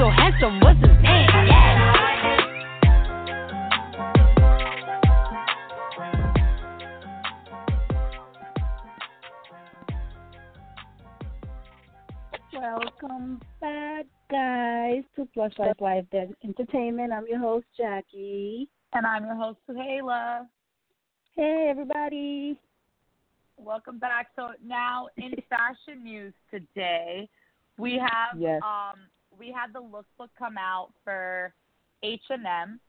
so 0.00 0.08
handsome, 0.08 0.60
what's 0.60 0.80
his 0.80 1.02
name? 1.02 1.28
Welcome 12.54 13.42
back, 13.60 14.06
guys, 14.30 15.02
to 15.16 15.26
Plush 15.34 15.52
Life 15.58 15.74
Live 15.80 16.08
Dead 16.08 16.32
Entertainment. 16.44 17.12
I'm 17.12 17.26
your 17.26 17.38
host, 17.38 17.66
Jackie. 17.76 18.70
And 18.94 19.06
I'm 19.06 19.26
your 19.26 19.34
host, 19.34 19.58
Zuheila. 19.68 20.46
Hey, 21.36 21.68
everybody. 21.70 22.58
Welcome 23.58 23.98
back. 23.98 24.28
So 24.34 24.52
now 24.64 25.08
in 25.18 25.32
fashion 25.50 26.02
news 26.02 26.32
today, 26.50 27.28
we 27.76 27.98
have 28.00 28.40
Yes. 28.40 28.62
um 28.64 28.96
we 29.40 29.50
had 29.50 29.72
the 29.72 29.80
lookbook 29.80 30.28
come 30.38 30.56
out 30.58 30.90
for 31.02 31.52
H 32.02 32.22
and 32.28 32.46
M. 32.46 32.80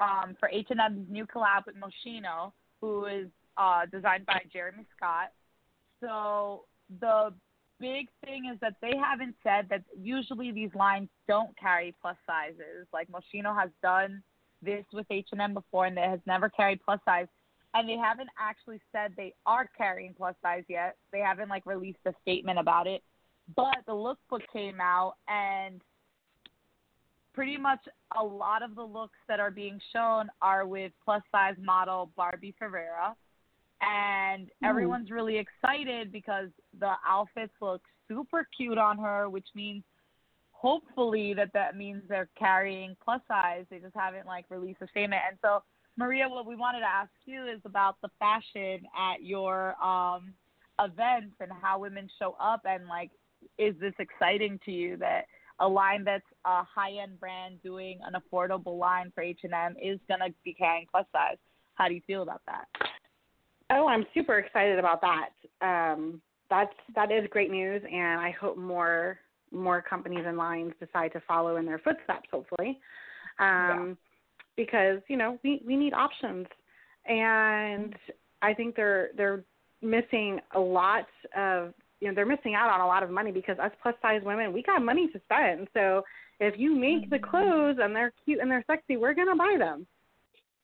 Um, 0.00 0.36
for 0.40 0.48
H 0.48 0.68
and 0.70 0.80
M's 0.80 1.06
new 1.10 1.26
collab 1.26 1.66
with 1.66 1.74
Moschino, 1.76 2.52
who 2.80 3.04
is 3.04 3.26
uh, 3.58 3.82
designed 3.90 4.24
by 4.24 4.40
Jeremy 4.50 4.86
Scott. 4.96 5.32
So 6.00 6.64
the 7.00 7.34
big 7.78 8.08
thing 8.24 8.50
is 8.52 8.58
that 8.60 8.76
they 8.80 8.96
haven't 8.96 9.34
said 9.42 9.66
that 9.68 9.82
usually 10.00 10.50
these 10.50 10.70
lines 10.74 11.08
don't 11.28 11.54
carry 11.58 11.94
plus 12.00 12.16
sizes. 12.26 12.86
Like 12.92 13.08
Moschino 13.10 13.54
has 13.54 13.70
done 13.82 14.22
this 14.62 14.84
with 14.92 15.06
H&M 15.10 15.52
before, 15.52 15.86
and 15.86 15.98
it 15.98 16.08
has 16.08 16.20
never 16.24 16.48
carried 16.48 16.80
plus 16.84 17.00
size. 17.04 17.26
And 17.74 17.88
they 17.88 17.96
haven't 17.96 18.30
actually 18.38 18.80
said 18.92 19.12
they 19.16 19.34
are 19.44 19.68
carrying 19.76 20.14
plus 20.16 20.36
size 20.42 20.64
yet. 20.68 20.96
They 21.12 21.20
haven't 21.20 21.48
like 21.48 21.66
released 21.66 21.98
a 22.06 22.12
statement 22.22 22.58
about 22.58 22.86
it. 22.86 23.02
But 23.56 23.78
the 23.86 23.92
lookbook 23.92 24.42
came 24.52 24.80
out, 24.80 25.14
and 25.28 25.80
pretty 27.34 27.56
much 27.56 27.80
a 28.18 28.22
lot 28.22 28.62
of 28.62 28.74
the 28.74 28.82
looks 28.82 29.18
that 29.28 29.40
are 29.40 29.50
being 29.50 29.80
shown 29.92 30.28
are 30.40 30.66
with 30.66 30.92
plus 31.04 31.22
size 31.32 31.56
model 31.60 32.10
Barbie 32.16 32.54
Ferreira. 32.58 33.16
And 33.80 34.48
everyone's 34.62 35.10
really 35.10 35.38
excited 35.38 36.12
because 36.12 36.50
the 36.78 36.92
outfits 37.06 37.52
look 37.60 37.82
super 38.06 38.46
cute 38.56 38.78
on 38.78 38.96
her, 38.98 39.28
which 39.28 39.48
means 39.54 39.82
hopefully 40.52 41.34
that 41.34 41.52
that 41.54 41.76
means 41.76 42.02
they're 42.08 42.28
carrying 42.38 42.96
plus 43.02 43.20
size. 43.26 43.64
They 43.70 43.78
just 43.78 43.96
haven't 43.96 44.26
like 44.26 44.44
released 44.50 44.82
a 44.82 44.86
statement. 44.88 45.22
And 45.28 45.36
so 45.42 45.64
Maria, 45.96 46.28
what 46.28 46.46
we 46.46 46.54
wanted 46.54 46.80
to 46.80 46.86
ask 46.86 47.10
you 47.24 47.46
is 47.46 47.60
about 47.64 47.96
the 48.02 48.08
fashion 48.18 48.86
at 48.96 49.22
your 49.22 49.74
um, 49.82 50.32
events 50.80 51.34
and 51.40 51.50
how 51.60 51.80
women 51.80 52.08
show 52.18 52.36
up, 52.40 52.62
and 52.64 52.86
like, 52.86 53.10
is 53.58 53.74
this 53.80 53.94
exciting 53.98 54.58
to 54.64 54.70
you 54.70 54.96
that 54.98 55.26
a 55.60 55.68
line 55.68 56.04
that's 56.04 56.24
a 56.44 56.62
high-end 56.64 57.20
brand 57.20 57.62
doing 57.62 58.00
an 58.04 58.14
affordable 58.20 58.78
line 58.78 59.12
for 59.14 59.22
H&M 59.22 59.76
is 59.80 59.98
gonna 60.08 60.28
be 60.44 60.54
carrying 60.54 60.86
plus 60.90 61.06
size? 61.12 61.36
How 61.74 61.88
do 61.88 61.94
you 61.94 62.00
feel 62.06 62.22
about 62.22 62.42
that? 62.46 62.66
Oh, 63.70 63.86
I'm 63.86 64.04
super 64.12 64.38
excited 64.38 64.78
about 64.78 65.00
that. 65.00 65.30
Um, 65.60 66.20
that's 66.50 66.74
that 66.94 67.10
is 67.10 67.26
great 67.30 67.50
news, 67.50 67.82
and 67.90 68.20
I 68.20 68.30
hope 68.30 68.58
more 68.58 69.18
more 69.50 69.82
companies 69.82 70.24
and 70.26 70.36
lines 70.36 70.72
decide 70.80 71.12
to 71.12 71.20
follow 71.26 71.56
in 71.56 71.64
their 71.64 71.78
footsteps. 71.78 72.28
Hopefully, 72.30 72.78
um, 73.38 73.46
yeah. 73.48 73.94
because 74.56 75.00
you 75.08 75.16
know 75.16 75.38
we 75.42 75.62
we 75.66 75.76
need 75.76 75.94
options, 75.94 76.46
and 77.06 77.94
I 78.42 78.52
think 78.52 78.76
they're 78.76 79.10
they're 79.16 79.44
missing 79.80 80.40
a 80.54 80.60
lot 80.60 81.06
of 81.36 81.72
you 82.02 82.08
know 82.08 82.14
they're 82.14 82.26
missing 82.26 82.54
out 82.54 82.68
on 82.68 82.80
a 82.80 82.86
lot 82.86 83.04
of 83.04 83.10
money 83.10 83.30
because 83.30 83.56
us 83.60 83.70
plus 83.80 83.94
size 84.02 84.20
women 84.24 84.52
we 84.52 84.62
got 84.62 84.82
money 84.82 85.08
to 85.12 85.20
spend. 85.24 85.68
So 85.72 86.02
if 86.40 86.58
you 86.58 86.74
make 86.74 87.08
the 87.08 87.16
mm-hmm. 87.16 87.30
clothes 87.30 87.76
and 87.80 87.94
they're 87.94 88.12
cute 88.24 88.40
and 88.40 88.50
they're 88.50 88.64
sexy, 88.66 88.96
we're 88.96 89.14
gonna 89.14 89.36
buy 89.36 89.54
them. 89.56 89.86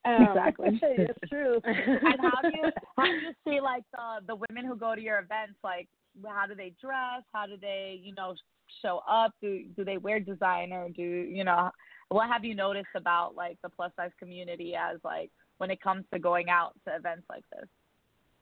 Um, 0.03 0.27
exactly, 0.27 0.79
it's 0.81 1.29
true. 1.29 1.61
and 1.63 2.19
how 2.21 2.41
do 2.41 2.49
you 2.53 2.69
how 2.97 3.05
do 3.05 3.11
you 3.11 3.33
see 3.47 3.61
like 3.61 3.83
the 3.93 4.25
the 4.27 4.35
women 4.49 4.65
who 4.65 4.75
go 4.75 4.95
to 4.95 5.01
your 5.01 5.19
events 5.19 5.57
like 5.63 5.87
how 6.27 6.45
do 6.45 6.55
they 6.55 6.73
dress? 6.81 7.23
How 7.33 7.45
do 7.45 7.55
they 7.59 8.01
you 8.03 8.13
know 8.15 8.35
show 8.81 9.01
up? 9.09 9.33
Do 9.41 9.63
do 9.77 9.85
they 9.85 9.97
wear 9.97 10.19
designer? 10.19 10.89
Do 10.93 11.01
you 11.01 11.45
know 11.45 11.69
what 12.09 12.27
have 12.27 12.43
you 12.43 12.53
noticed 12.53 12.95
about 12.95 13.35
like 13.35 13.57
the 13.63 13.69
plus 13.69 13.91
size 13.95 14.11
community 14.19 14.75
as 14.75 14.99
like 15.05 15.31
when 15.57 15.71
it 15.71 15.81
comes 15.81 16.03
to 16.13 16.19
going 16.19 16.49
out 16.49 16.73
to 16.85 16.95
events 16.95 17.23
like 17.29 17.43
this? 17.51 17.69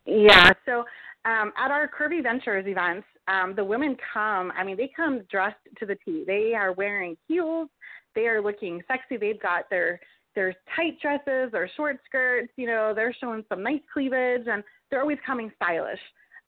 Yeah, 0.08 0.52
so 0.66 0.86
um, 1.26 1.52
at 1.58 1.70
our 1.70 1.90
Curvy 1.90 2.24
Ventures 2.24 2.66
events, 2.66 3.06
um, 3.28 3.54
the 3.56 3.64
women 3.64 3.98
come. 4.14 4.54
I 4.58 4.64
mean, 4.64 4.78
they 4.78 4.90
come 4.96 5.22
dressed 5.30 5.58
to 5.80 5.86
the 5.86 5.98
T. 6.06 6.24
They 6.26 6.54
are 6.56 6.72
wearing 6.72 7.18
heels. 7.28 7.68
They 8.16 8.28
are 8.28 8.42
looking 8.42 8.82
sexy. 8.88 9.18
They've 9.18 9.42
got 9.42 9.70
their 9.70 10.00
their 10.34 10.54
tight 10.76 11.00
dresses 11.02 11.52
or 11.54 11.70
short 11.76 12.00
skirts. 12.06 12.54
You 12.56 12.68
know, 12.68 12.94
they're 12.96 13.16
showing 13.20 13.44
some 13.50 13.62
nice 13.62 13.82
cleavage, 13.92 14.48
and 14.48 14.64
they're 14.90 15.02
always 15.02 15.18
coming 15.26 15.52
stylish. 15.56 16.00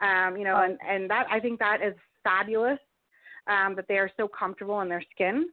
Um, 0.02 0.38
you 0.38 0.46
know, 0.46 0.56
and 0.56 0.78
and 0.88 1.10
that 1.10 1.26
I 1.30 1.42
think 1.42 1.60
that 1.60 1.80
is 1.86 1.96
fabulous. 2.24 2.80
Um, 3.48 3.76
that 3.76 3.86
they 3.90 3.98
are 3.98 4.12
so 4.16 4.28
comfortable 4.28 4.80
in 4.82 4.90
their 4.90 5.04
skin, 5.12 5.50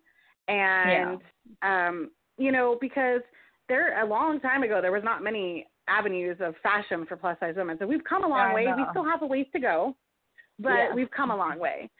and 0.46 1.18
yeah. 1.62 1.88
um, 1.88 2.10
you 2.38 2.52
know, 2.52 2.78
because 2.80 3.22
there 3.68 4.00
a 4.00 4.06
long 4.06 4.38
time 4.38 4.62
ago 4.62 4.80
there 4.80 4.92
was 4.92 5.02
not 5.02 5.24
many 5.24 5.66
avenues 5.88 6.38
of 6.40 6.54
fashion 6.62 7.06
for 7.06 7.16
plus 7.16 7.38
size 7.40 7.54
women. 7.56 7.76
So 7.78 7.86
we've 7.86 8.04
come 8.04 8.24
a 8.24 8.28
long 8.28 8.54
way. 8.54 8.66
We 8.76 8.84
still 8.90 9.04
have 9.04 9.22
a 9.22 9.26
ways 9.26 9.46
to 9.52 9.60
go, 9.60 9.96
but 10.58 10.70
yeah. 10.70 10.94
we've 10.94 11.10
come 11.10 11.30
a 11.30 11.36
long 11.36 11.58
way. 11.58 11.90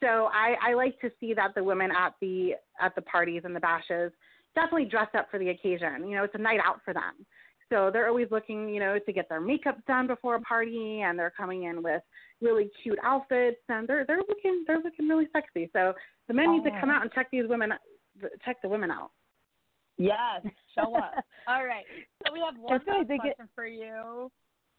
So 0.00 0.28
I, 0.32 0.54
I 0.62 0.74
like 0.74 1.00
to 1.00 1.10
see 1.20 1.34
that 1.34 1.54
the 1.54 1.64
women 1.64 1.90
at 1.90 2.14
the 2.20 2.52
at 2.80 2.94
the 2.94 3.02
parties 3.02 3.42
and 3.44 3.54
the 3.54 3.60
bashes 3.60 4.12
definitely 4.54 4.86
dress 4.86 5.08
up 5.16 5.28
for 5.30 5.38
the 5.38 5.50
occasion. 5.50 6.06
You 6.06 6.16
know, 6.16 6.24
it's 6.24 6.34
a 6.34 6.38
night 6.38 6.60
out 6.64 6.80
for 6.84 6.94
them. 6.94 7.26
So 7.70 7.90
they're 7.92 8.08
always 8.08 8.28
looking, 8.30 8.68
you 8.68 8.80
know, 8.80 8.98
to 8.98 9.12
get 9.12 9.28
their 9.28 9.40
makeup 9.40 9.78
done 9.86 10.06
before 10.06 10.34
a 10.36 10.40
party, 10.40 11.00
and 11.00 11.18
they're 11.18 11.32
coming 11.34 11.64
in 11.64 11.82
with 11.82 12.02
really 12.40 12.70
cute 12.82 12.98
outfits, 13.02 13.60
and 13.68 13.88
they're 13.88 14.04
they're 14.06 14.22
looking 14.28 14.64
they're 14.66 14.82
looking 14.82 15.08
really 15.08 15.28
sexy. 15.32 15.70
So 15.72 15.94
the 16.28 16.34
men 16.34 16.46
oh. 16.48 16.56
need 16.56 16.64
to 16.64 16.76
oh. 16.76 16.80
come 16.80 16.90
oh. 16.90 16.94
out 16.94 17.02
and 17.02 17.12
check 17.12 17.28
these 17.32 17.48
women 17.48 17.72
check 18.44 18.60
the 18.62 18.68
women 18.68 18.90
out. 18.90 19.10
Yes, 19.98 20.42
show 20.74 20.94
up. 20.96 21.12
All 21.48 21.64
right. 21.64 21.84
So 22.26 22.32
we 22.32 22.40
have 22.40 22.56
one 22.58 22.80
last 22.86 23.06
question 23.06 23.18
get... 23.22 23.36
for 23.54 23.66
you 23.66 24.30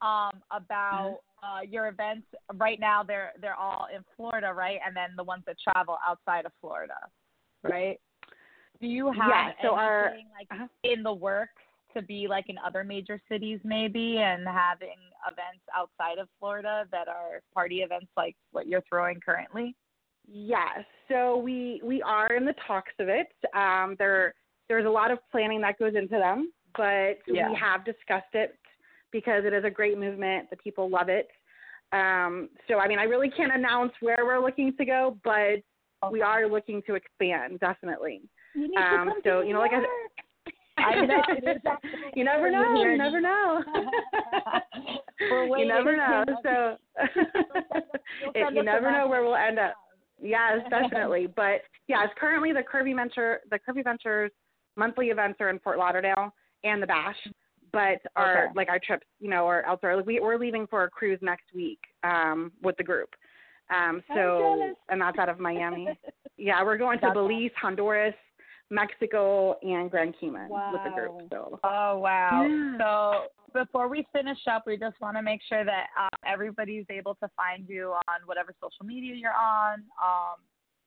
um, 0.02 0.42
about 0.52 1.20
uh, 1.44 1.62
your 1.68 1.88
events. 1.88 2.28
Right 2.56 2.80
now, 2.80 3.04
they're 3.04 3.32
they're 3.40 3.56
all 3.56 3.88
in 3.96 4.04
Florida, 4.16 4.54
right? 4.54 4.80
And 4.86 4.96
then 4.96 5.10
the 5.16 5.24
ones 5.24 5.44
that 5.46 5.56
travel 5.60 5.98
outside 6.08 6.46
of 6.46 6.52
Florida, 6.60 6.98
right? 7.64 8.00
Do 8.82 8.88
you 8.88 9.08
have 9.08 9.30
yeah, 9.30 9.52
so 9.62 9.76
anything 9.76 9.78
our, 9.78 10.14
like 10.38 10.48
uh-huh. 10.52 10.68
in 10.84 11.04
the 11.04 11.14
works 11.14 11.62
to 11.96 12.02
be 12.02 12.28
like 12.28 12.50
in 12.50 12.58
other 12.66 12.84
major 12.84 13.22
cities, 13.30 13.60
maybe, 13.64 14.18
and 14.18 14.46
having 14.46 14.98
events 15.26 15.64
outside 15.76 16.20
of 16.20 16.28
Florida 16.40 16.86
that 16.92 17.08
are 17.08 17.42
party 17.54 17.78
events 17.78 18.08
like 18.18 18.36
what 18.52 18.68
you're 18.68 18.84
throwing 18.90 19.20
currently? 19.22 19.76
Yes. 20.28 20.84
So 21.08 21.38
we 21.38 21.82
we 21.84 22.02
are 22.02 22.34
in 22.34 22.46
the 22.46 22.56
talks 22.68 22.92
of 23.00 23.08
it. 23.08 23.28
Um, 23.56 23.96
there 23.98 24.34
there's 24.68 24.86
a 24.86 24.90
lot 24.90 25.12
of 25.12 25.20
planning 25.32 25.62
that 25.62 25.78
goes 25.80 25.94
into 25.96 26.18
them, 26.18 26.52
but 26.76 27.20
yeah. 27.28 27.50
we 27.50 27.58
have 27.60 27.86
discussed 27.86 28.34
it 28.34 28.58
because 29.12 29.46
it 29.46 29.54
is 29.54 29.64
a 29.64 29.70
great 29.70 29.98
movement. 29.98 30.50
The 30.50 30.58
people 30.58 30.90
love 30.90 31.10
it. 31.10 31.30
Um, 31.94 32.50
so, 32.68 32.80
I 32.80 32.88
mean, 32.88 33.00
I 33.00 33.04
really 33.04 33.30
can't 33.30 33.54
announce 33.54 33.94
where 34.02 34.18
we're 34.24 34.42
looking 34.42 34.76
to 34.78 34.86
go, 34.86 35.18
but 35.24 35.32
okay. 35.32 35.62
we 36.12 36.22
are 36.22 36.48
looking 36.48 36.82
to 36.88 36.96
expand, 36.96 37.60
definitely. 37.60 38.22
You 38.56 38.70
need 38.70 38.78
um, 38.78 39.08
to 39.08 39.14
so, 39.24 39.42
you 39.42 39.54
know, 39.54 39.60
like 39.60 39.72
I 39.72 39.80
said, 39.80 39.88
I 40.78 40.96
know. 41.06 41.22
you 42.16 42.24
never 42.24 42.52
know. 42.52 42.74
You 42.76 42.98
never 42.98 43.22
know. 43.22 43.64
you 45.58 45.68
never 45.68 45.96
know. 45.96 46.24
So 46.44 46.78
it, 48.36 48.54
you 48.54 48.64
never 48.64 48.92
know 48.92 49.08
where 49.08 49.24
we'll 49.24 49.36
end 49.36 49.60
up. 49.60 49.76
Yes, 50.22 50.60
definitely. 50.70 51.28
But 51.28 51.62
yes, 51.88 52.08
currently 52.20 52.52
the 52.52 52.62
Curvy 52.62 52.96
Venture, 52.96 53.42
the 53.50 53.60
Curvy 53.60 53.84
Ventures 53.84 54.32
monthly 54.76 55.08
events 55.08 55.38
are 55.40 55.50
in 55.50 55.60
Fort 55.60 55.78
Lauderdale 55.78 56.34
and 56.64 56.82
the 56.82 56.88
Bash, 56.88 57.18
but 57.72 58.00
our 58.16 58.46
okay. 58.46 58.54
like 58.56 58.70
our 58.70 58.80
trips, 58.80 59.06
you 59.20 59.30
know, 59.30 59.46
are 59.46 59.64
elsewhere. 59.66 59.98
Like 59.98 60.06
we 60.06 60.20
we're 60.20 60.40
leaving 60.40 60.68
for 60.68 60.84
a 60.84 60.90
cruise 60.90 61.20
next 61.22 61.46
week 61.54 61.80
um, 62.04 62.52
with 62.62 62.78
the 62.78 62.84
group. 62.84 63.10
Um, 63.70 64.04
so 64.14 64.74
and 64.90 65.02
that's 65.02 65.18
out 65.18 65.30
of 65.30 65.40
Miami. 65.40 65.88
yeah, 66.38 66.64
we're 66.64 66.78
going 66.78 67.00
to 67.00 67.12
Belize, 67.12 67.52
Honduras, 67.60 68.14
Mexico, 68.70 69.58
and 69.62 69.90
Grand 69.90 70.16
Cayman 70.20 70.50
wow. 70.50 70.72
with 70.72 70.82
the 70.84 70.92
group. 70.92 71.30
So. 71.32 71.60
Oh 71.64 72.00
wow! 72.00 72.48
Yeah. 72.48 72.78
So 72.80 73.28
before 73.54 73.88
we 73.88 74.06
finish 74.14 74.38
up, 74.52 74.64
we 74.68 74.78
just 74.78 75.00
want 75.02 75.18
to 75.18 75.24
make 75.24 75.42
sure 75.48 75.64
that 75.64 75.88
uh, 76.00 76.16
everybody's 76.28 76.86
able 76.90 77.16
to 77.16 77.30
find 77.36 77.68
you 77.68 77.94
on 78.08 78.22
whatever 78.26 78.54
social 78.62 78.86
media 78.86 79.16
you're 79.16 79.32
on. 79.32 79.80
Um, 80.02 80.36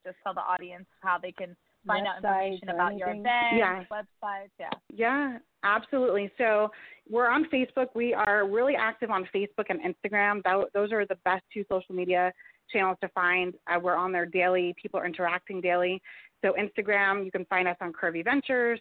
just 0.04 0.16
tell 0.22 0.34
the 0.34 0.40
audience 0.40 0.86
how 1.00 1.18
they 1.20 1.32
can 1.32 1.56
find 1.86 2.06
out 2.06 2.16
information 2.16 2.68
about 2.68 2.96
your 2.96 3.08
event, 3.08 3.26
yeah. 3.56 3.84
websites. 3.90 4.50
Yeah. 4.58 4.70
Yeah, 4.92 5.38
absolutely. 5.64 6.30
So 6.38 6.70
we're 7.08 7.28
on 7.28 7.46
Facebook. 7.52 7.88
We 7.94 8.14
are 8.14 8.46
really 8.46 8.74
active 8.76 9.10
on 9.10 9.28
Facebook 9.34 9.66
and 9.70 9.80
Instagram. 9.82 10.42
those 10.74 10.92
are 10.92 11.06
the 11.06 11.16
best 11.24 11.44
two 11.52 11.64
social 11.68 11.94
media 11.94 12.32
channels 12.70 12.98
to 13.02 13.08
find. 13.08 13.54
Uh, 13.66 13.78
we're 13.80 13.96
on 13.96 14.12
there 14.12 14.26
daily. 14.26 14.74
People 14.80 15.00
are 15.00 15.06
interacting 15.06 15.60
daily. 15.60 16.02
So 16.42 16.54
Instagram, 16.58 17.24
you 17.24 17.30
can 17.30 17.44
find 17.46 17.66
us 17.66 17.76
on 17.80 17.92
Curvy 17.92 18.24
Ventures. 18.24 18.80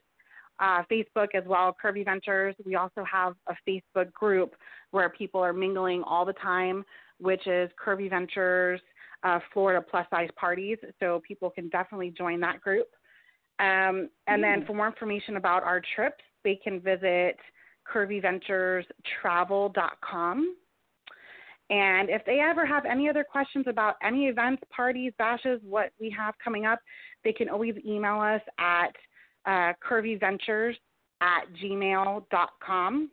Uh, 0.60 0.82
Facebook 0.92 1.36
as 1.36 1.44
well, 1.46 1.76
Curvy 1.84 2.04
Ventures. 2.04 2.56
We 2.66 2.76
also 2.76 3.04
have 3.10 3.36
a 3.48 3.54
Facebook 3.68 4.12
group 4.12 4.56
where 4.92 5.10
people 5.10 5.40
are 5.40 5.54
mingling 5.54 6.04
all 6.04 6.26
the 6.26 6.34
time, 6.34 6.84
which 7.20 7.46
is 7.46 7.70
Curvy 7.84 8.10
Ventures 8.10 8.82
uh, 9.28 9.40
Florida 9.54 9.86
plus 9.88 10.08
size 10.10 10.30
parties. 10.36 10.80
So 11.00 11.22
people 11.28 11.50
can 11.50 11.70
definitely 11.70 12.14
join 12.18 12.40
that 12.42 12.62
group. 12.62 12.88
Um, 13.60 14.10
and 14.28 14.40
mm. 14.40 14.42
then 14.42 14.66
for 14.66 14.74
more 14.74 14.88
information 14.88 15.38
about 15.38 15.64
our 15.64 15.82
trips, 15.96 16.24
they 16.44 16.60
can 16.64 16.80
visit 16.80 17.38
curvyventurestravel.com. 17.94 20.56
And 21.70 22.10
if 22.10 22.24
they 22.26 22.40
ever 22.40 22.66
have 22.66 22.86
any 22.86 23.10
other 23.10 23.26
questions 23.30 23.66
about 23.68 23.96
any 24.02 24.28
events, 24.28 24.64
parties, 24.74 25.12
bashes, 25.18 25.60
what 25.64 25.92
we 26.00 26.10
have 26.18 26.34
coming 26.42 26.66
up, 26.66 26.80
they 27.26 27.34
can 27.34 27.50
always 27.50 27.76
email 27.86 28.22
us 28.22 28.40
at 28.58 28.96
uh, 29.46 29.74
curvyventures 29.86 30.76
at 31.22 31.44
gmail.com. 31.62 33.12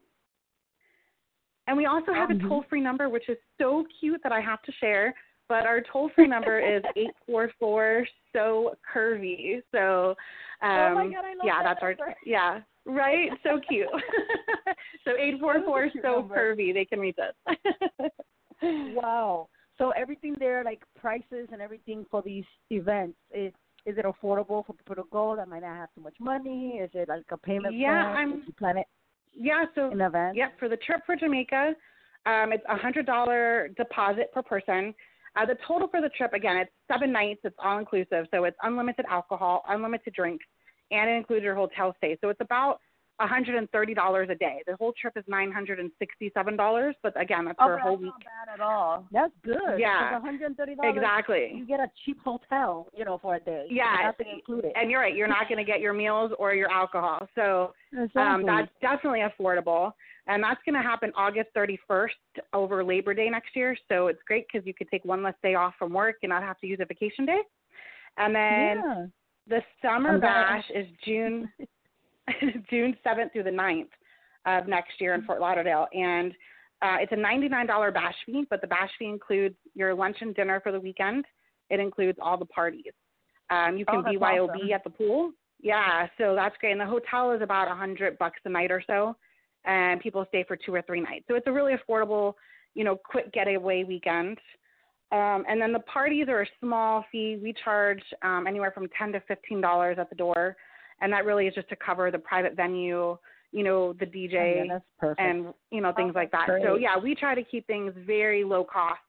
And 1.67 1.77
we 1.77 1.87
also 1.87 2.13
have 2.13 2.31
a 2.31 2.35
mm-hmm. 2.35 2.49
toll 2.49 2.65
free 2.69 2.81
number, 2.81 3.09
which 3.09 3.29
is 3.29 3.39
so 3.59 3.85
cute 3.99 4.21
that 4.23 4.33
I 4.33 4.41
have 4.41 4.63
to 4.63 4.73
share. 4.81 5.13
But 5.49 5.67
our 5.67 5.83
toll 5.93 6.11
free 6.15 6.27
number 6.27 6.59
is 6.59 6.83
eight 6.97 7.11
four 7.27 7.51
four 7.59 8.07
so 8.33 8.75
curvy. 8.95 9.63
So 9.73 10.15
um, 10.63 10.71
oh 10.71 10.95
my 10.95 11.07
God, 11.07 11.25
I 11.25 11.35
love 11.35 11.45
yeah, 11.45 11.63
that 11.63 11.77
that's 11.81 11.99
number. 11.99 12.05
our 12.11 12.17
yeah, 12.25 12.61
right? 12.87 13.31
So 13.43 13.61
cute. 13.69 13.87
so 15.05 15.13
eight 15.19 15.41
four 15.41 15.63
four 15.65 15.89
so 16.03 16.21
number. 16.21 16.37
curvy. 16.37 16.73
They 16.73 16.85
can 16.85 17.01
reach 17.01 17.19
us. 17.19 17.57
wow. 18.63 19.49
So 19.77 19.91
everything 19.91 20.37
there, 20.39 20.63
like 20.65 20.83
prices 20.99 21.49
and 21.53 21.61
everything 21.61 22.07
for 22.11 22.23
these 22.23 22.45
events, 22.71 23.19
is 23.35 23.53
is 23.87 23.99
it 23.99 24.07
affordable 24.07 24.65
for 24.65 24.73
people 24.73 24.95
to 24.95 25.05
go 25.11 25.37
that 25.37 25.49
might 25.49 25.61
not 25.61 25.77
have 25.77 25.89
too 25.95 26.01
much 26.01 26.15
money? 26.19 26.81
Is 26.83 26.91
it 26.95 27.09
like 27.09 27.25
a 27.31 27.37
payment 27.37 27.75
yeah, 27.77 28.13
plan? 28.13 28.17
I'm, 28.17 28.43
you 28.47 28.53
plan 28.59 28.79
it? 28.79 28.87
Yeah, 29.37 29.65
so 29.75 29.91
in 29.91 30.01
advance. 30.01 30.37
Yeah, 30.37 30.49
for 30.59 30.69
the 30.69 30.77
trip 30.79 31.01
for 31.05 31.17
Jamaica, 31.17 31.75
um, 32.27 32.53
it's 32.53 32.65
a 32.69 32.77
hundred 32.77 33.07
dollar 33.07 33.69
deposit 33.77 34.33
per 34.33 34.43
person. 34.43 34.95
Uh, 35.37 35.45
the 35.45 35.57
total 35.67 35.89
for 35.89 36.01
the 36.01 36.09
trip, 36.11 36.33
again, 36.33 36.57
it's 36.57 36.71
seven 36.91 37.11
nights. 37.13 37.41
It's 37.45 37.57
all 37.63 37.79
inclusive, 37.79 38.27
so 38.33 38.45
it's 38.45 38.57
unlimited 38.63 39.05
alcohol, 39.11 39.65
unlimited 39.69 40.15
drinks, 40.15 40.45
and 40.91 41.11
it 41.11 41.15
includes 41.15 41.43
your 41.43 41.57
hotel 41.57 41.95
stay. 41.99 42.17
So 42.21 42.29
it's 42.29 42.41
about 42.41 42.79
$130 43.21 44.31
a 44.31 44.35
day. 44.35 44.63
The 44.67 44.77
whole 44.77 44.93
trip 45.01 45.15
is 45.17 45.25
$967, 45.31 46.95
but 47.03 47.21
again, 47.21 47.45
that's 47.45 47.57
Oh, 47.61 47.67
for 47.67 47.73
a 47.75 47.77
that's 47.77 47.87
whole 47.87 47.97
not 47.99 48.15
week. 48.17 48.27
bad 48.27 48.55
at 48.55 48.61
all. 48.61 49.07
That's 49.13 49.33
good. 49.45 49.79
Yeah. 49.79 50.19
$130, 50.21 50.77
Exactly. 50.83 51.53
You 51.55 51.67
get 51.67 51.81
a 51.81 51.91
cheap 52.05 52.19
hotel, 52.25 52.89
you 52.97 53.05
know, 53.05 53.19
for 53.19 53.37
a 53.37 53.41
day. 53.41 53.67
Yeah, 53.71 53.97
Nothing 54.05 54.27
included. 54.35 54.73
and 54.75 54.91
you're 54.91 55.01
right. 55.01 55.15
You're 55.15 55.29
not 55.29 55.49
going 55.49 55.59
to 55.59 55.65
get 55.65 55.81
your 55.81 55.93
meals 55.93 56.33
or 56.39 56.55
your 56.55 56.71
alcohol, 56.71 57.29
so 57.35 57.73
um, 58.17 58.45
that's 58.47 58.71
definitely 58.81 59.21
affordable. 59.21 59.93
And 60.27 60.43
that's 60.43 60.61
going 60.65 60.75
to 60.75 60.83
happen 60.83 61.13
August 61.17 61.51
31st 61.55 62.09
over 62.55 62.83
Labor 62.83 63.13
Day 63.13 63.29
next 63.29 63.55
year. 63.55 63.77
So 63.91 64.07
it's 64.07 64.23
great 64.27 64.47
because 64.51 64.67
you 64.67 64.73
could 64.73 64.89
take 64.91 65.05
one 65.05 65.23
less 65.23 65.35
day 65.43 65.55
off 65.55 65.75
from 65.79 65.93
work 65.93 66.17
and 66.23 66.31
not 66.31 66.43
have 66.43 66.59
to 66.61 66.67
use 66.67 66.79
a 66.81 66.87
vacation 66.87 67.27
day. 67.27 67.41
And 68.17 68.35
then 68.35 68.83
yeah. 68.83 69.07
the 69.49 69.61
summer 69.83 70.15
I'm 70.15 70.21
glad- 70.21 70.47
bash 70.47 70.65
is 70.75 70.87
June 71.05 71.53
June 72.71 72.97
7th 73.07 73.33
through 73.33 73.45
the 73.45 73.51
9th 73.51 73.89
of 74.47 74.69
next 74.69 75.01
year 75.01 75.15
in 75.15 75.23
Fort 75.25 75.41
Lauderdale, 75.41 75.87
and 75.93 76.33
uh, 76.83 76.97
it's 77.01 77.13
a 77.13 77.17
$99 77.17 77.95
bash 77.95 78.15
fee. 78.27 78.45
But 78.51 78.61
the 78.61 78.67
bash 78.67 78.91
fee 78.99 79.07
includes 79.07 79.57
your 79.75 79.95
lunch 79.95 80.17
and 80.21 80.35
dinner 80.35 80.61
for 80.61 80.73
the 80.73 80.81
weekend. 80.81 81.25
It 81.71 81.81
includes 81.81 82.19
all 82.21 82.37
the 82.37 82.45
parties. 82.47 82.93
Um, 83.51 83.77
you 83.77 83.85
Oh, 83.89 84.03
can 84.03 84.03
that's 84.05 84.17
BYOB 84.17 84.49
awesome. 84.51 84.73
at 84.73 84.85
the 84.85 84.91
pool. 84.91 85.33
Yeah, 85.63 86.07
so 86.19 86.35
that's 86.35 86.57
great. 86.61 86.73
And 86.73 86.81
the 86.81 86.87
hotel 86.87 87.33
is 87.33 87.41
about 87.41 87.71
a 87.71 87.75
hundred 87.75 88.19
bucks 88.19 88.41
a 88.45 88.51
night 88.51 88.71
or 88.71 88.83
so, 88.87 89.17
and 89.65 90.01
people 90.01 90.25
stay 90.29 90.45
for 90.47 90.57
two 90.57 90.75
or 90.75 90.83
three 90.83 91.01
nights. 91.01 91.25
So 91.29 91.37
it's 91.37 91.47
a 91.47 91.53
really 91.53 91.73
affordable, 91.75 92.35
you 92.75 92.85
know, 92.85 92.97
quick 92.97 93.33
getaway 93.33 93.85
weekend. 93.85 94.39
Um, 95.13 95.45
and 95.49 95.61
then 95.61 95.73
the 95.73 95.81
parties 95.81 96.27
are 96.29 96.43
a 96.43 96.47
small 96.61 97.05
fee. 97.11 97.39
We 97.43 97.55
charge 97.65 98.03
um, 98.23 98.47
anywhere 98.47 98.73
from 98.73 98.89
ten 98.99 99.13
to 99.13 99.21
fifteen 99.21 99.61
dollars 99.61 99.97
at 99.99 100.11
the 100.11 100.17
door, 100.17 100.57
and 101.01 101.13
that 101.13 101.25
really 101.25 101.47
is 101.47 101.55
just 101.55 101.69
to 101.69 101.77
cover 101.77 102.11
the 102.11 102.19
private 102.19 102.55
venue, 102.57 103.17
you 103.53 103.63
know, 103.65 103.93
the 103.95 104.07
DJ, 104.07 104.67
Oh, 105.03 105.15
yeah, 105.19 105.25
and 105.27 105.53
you 105.71 105.81
know 105.81 105.93
things 105.93 106.13
Oh, 106.15 106.19
like 106.19 106.31
that. 106.33 106.47
that's 106.49 106.63
So 106.65 106.77
yeah, 106.77 106.97
we 106.99 107.15
try 107.15 107.35
to 107.35 107.43
keep 107.45 107.67
things 107.67 107.93
very 108.07 108.45
low 108.45 108.65
cost 108.65 109.01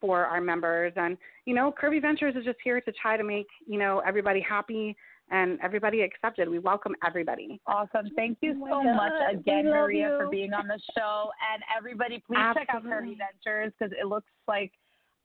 for 0.00 0.24
our 0.26 0.40
members, 0.40 0.92
and 0.96 1.16
you 1.44 1.54
know, 1.54 1.72
Curvy 1.80 2.00
Ventures 2.02 2.34
is 2.36 2.44
just 2.44 2.58
here 2.64 2.80
to 2.80 2.92
try 2.92 3.16
to 3.16 3.24
make 3.24 3.46
you 3.66 3.78
know 3.78 4.00
everybody 4.06 4.40
happy 4.40 4.96
and 5.30 5.58
everybody 5.62 6.02
accepted. 6.02 6.48
We 6.48 6.58
welcome 6.58 6.94
everybody. 7.06 7.60
Awesome. 7.66 8.10
Thank 8.16 8.38
you 8.42 8.52
Oh 8.64 8.82
so 8.82 8.84
God. 8.84 8.96
much 8.96 9.12
We 9.32 9.38
again, 9.38 9.64
love 9.66 9.74
Maria, 9.74 10.16
for 10.20 10.28
being 10.28 10.52
on 10.52 10.66
the 10.66 10.78
show. 10.96 11.30
And 11.52 11.62
everybody, 11.74 12.22
please 12.26 12.38
check 12.54 12.68
out 12.74 12.84
Curvy 12.84 13.16
Ventures 13.16 13.72
because 13.78 13.94
it 13.98 14.06
looks 14.06 14.28
like 14.46 14.72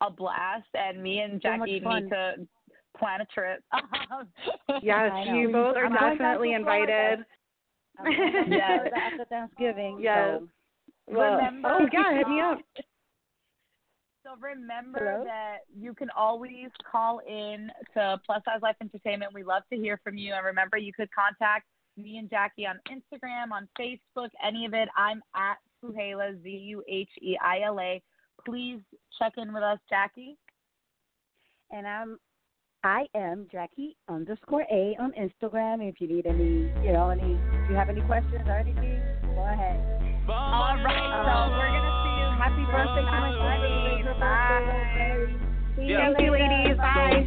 a 0.00 0.10
blast. 0.10 0.68
And 0.74 1.02
me 1.02 1.18
and 1.20 1.42
Jackie 1.42 1.80
fun. 1.80 2.04
need 2.04 2.10
to 2.10 2.34
plan 2.98 3.20
a 3.20 3.26
trip. 3.26 3.62
Yes, 4.82 5.26
you 5.32 5.50
both 5.50 5.76
are 5.76 5.86
I'm 5.86 5.92
definitely 5.94 6.52
invited. 6.52 7.20
I'm 7.98 8.04
going 8.04 8.32
back 8.32 8.44
to 8.44 8.50
Yes. 8.50 8.68
Florida 8.68 8.96
after 8.96 9.24
Thanksgiving. 9.24 9.98
Yes. 10.00 10.40
So. 10.40 10.48
Well, 11.08 11.36
Remember- 11.36 11.68
oh 11.70 11.86
yeah, 11.92 12.16
hit 12.18 12.28
me 12.28 12.40
up. 12.40 12.58
So 14.24 14.34
remember 14.42 14.98
Hello? 14.98 15.24
that 15.24 15.58
you 15.74 15.94
can 15.94 16.10
always 16.14 16.68
call 16.90 17.20
in 17.26 17.70
to 17.94 18.20
Plus 18.26 18.42
Size 18.44 18.60
Life 18.60 18.76
Entertainment. 18.82 19.32
We 19.32 19.42
love 19.42 19.62
to 19.72 19.78
hear 19.78 19.98
from 20.04 20.18
you. 20.18 20.34
And 20.34 20.44
remember, 20.44 20.76
you 20.76 20.92
could 20.92 21.08
contact 21.12 21.64
me 21.96 22.18
and 22.18 22.28
Jackie 22.28 22.66
on 22.66 22.78
Instagram, 22.90 23.52
on 23.52 23.66
Facebook, 23.80 24.28
any 24.46 24.66
of 24.66 24.74
it. 24.74 24.90
I'm 24.98 25.22
at 25.34 25.56
Zuheila, 25.82 26.42
Z 26.42 26.48
U 26.50 26.82
H 26.86 27.08
E 27.22 27.38
I 27.42 27.60
L 27.64 27.80
A. 27.80 28.02
Please 28.44 28.80
check 29.18 29.32
in 29.38 29.54
with 29.54 29.62
us, 29.62 29.78
Jackie. 29.88 30.36
And 31.70 31.86
I'm 31.86 32.18
I 32.88 33.04
am 33.14 33.46
Jackie 33.52 33.94
underscore 34.08 34.64
A 34.72 34.96
on 34.98 35.12
Instagram. 35.12 35.86
If 35.86 36.00
you 36.00 36.08
need 36.08 36.24
any, 36.24 36.72
you 36.82 36.94
know, 36.94 37.10
any, 37.10 37.34
if 37.34 37.68
you 37.68 37.76
have 37.76 37.90
any 37.90 38.00
questions 38.00 38.40
or 38.46 38.56
anything, 38.56 39.02
go 39.22 39.44
ahead. 39.44 39.78
All 40.26 40.74
right, 40.80 41.20
so 41.20 41.52
we're 41.52 41.68
going 41.68 41.84
to 41.84 42.00
see 42.00 42.16
you. 42.16 42.24
Um, 42.24 42.40
happy 42.40 42.64
birthday 42.64 43.04
to 43.04 43.12
my 43.12 43.36
Bye. 43.36 44.00
sister. 44.00 44.16
Bye. 44.18 45.36
See 45.76 45.84
you 45.84 45.98
Thank 45.98 46.18
you, 46.18 46.32
ladies. 46.32 46.78
Bye. 46.78 47.26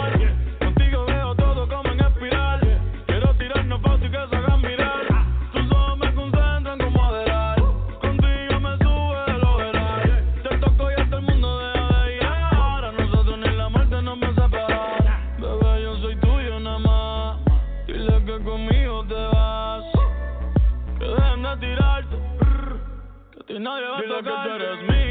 Que 24.23 24.29
tú 24.29 24.49
eres 24.53 24.81
mía. 24.83 25.10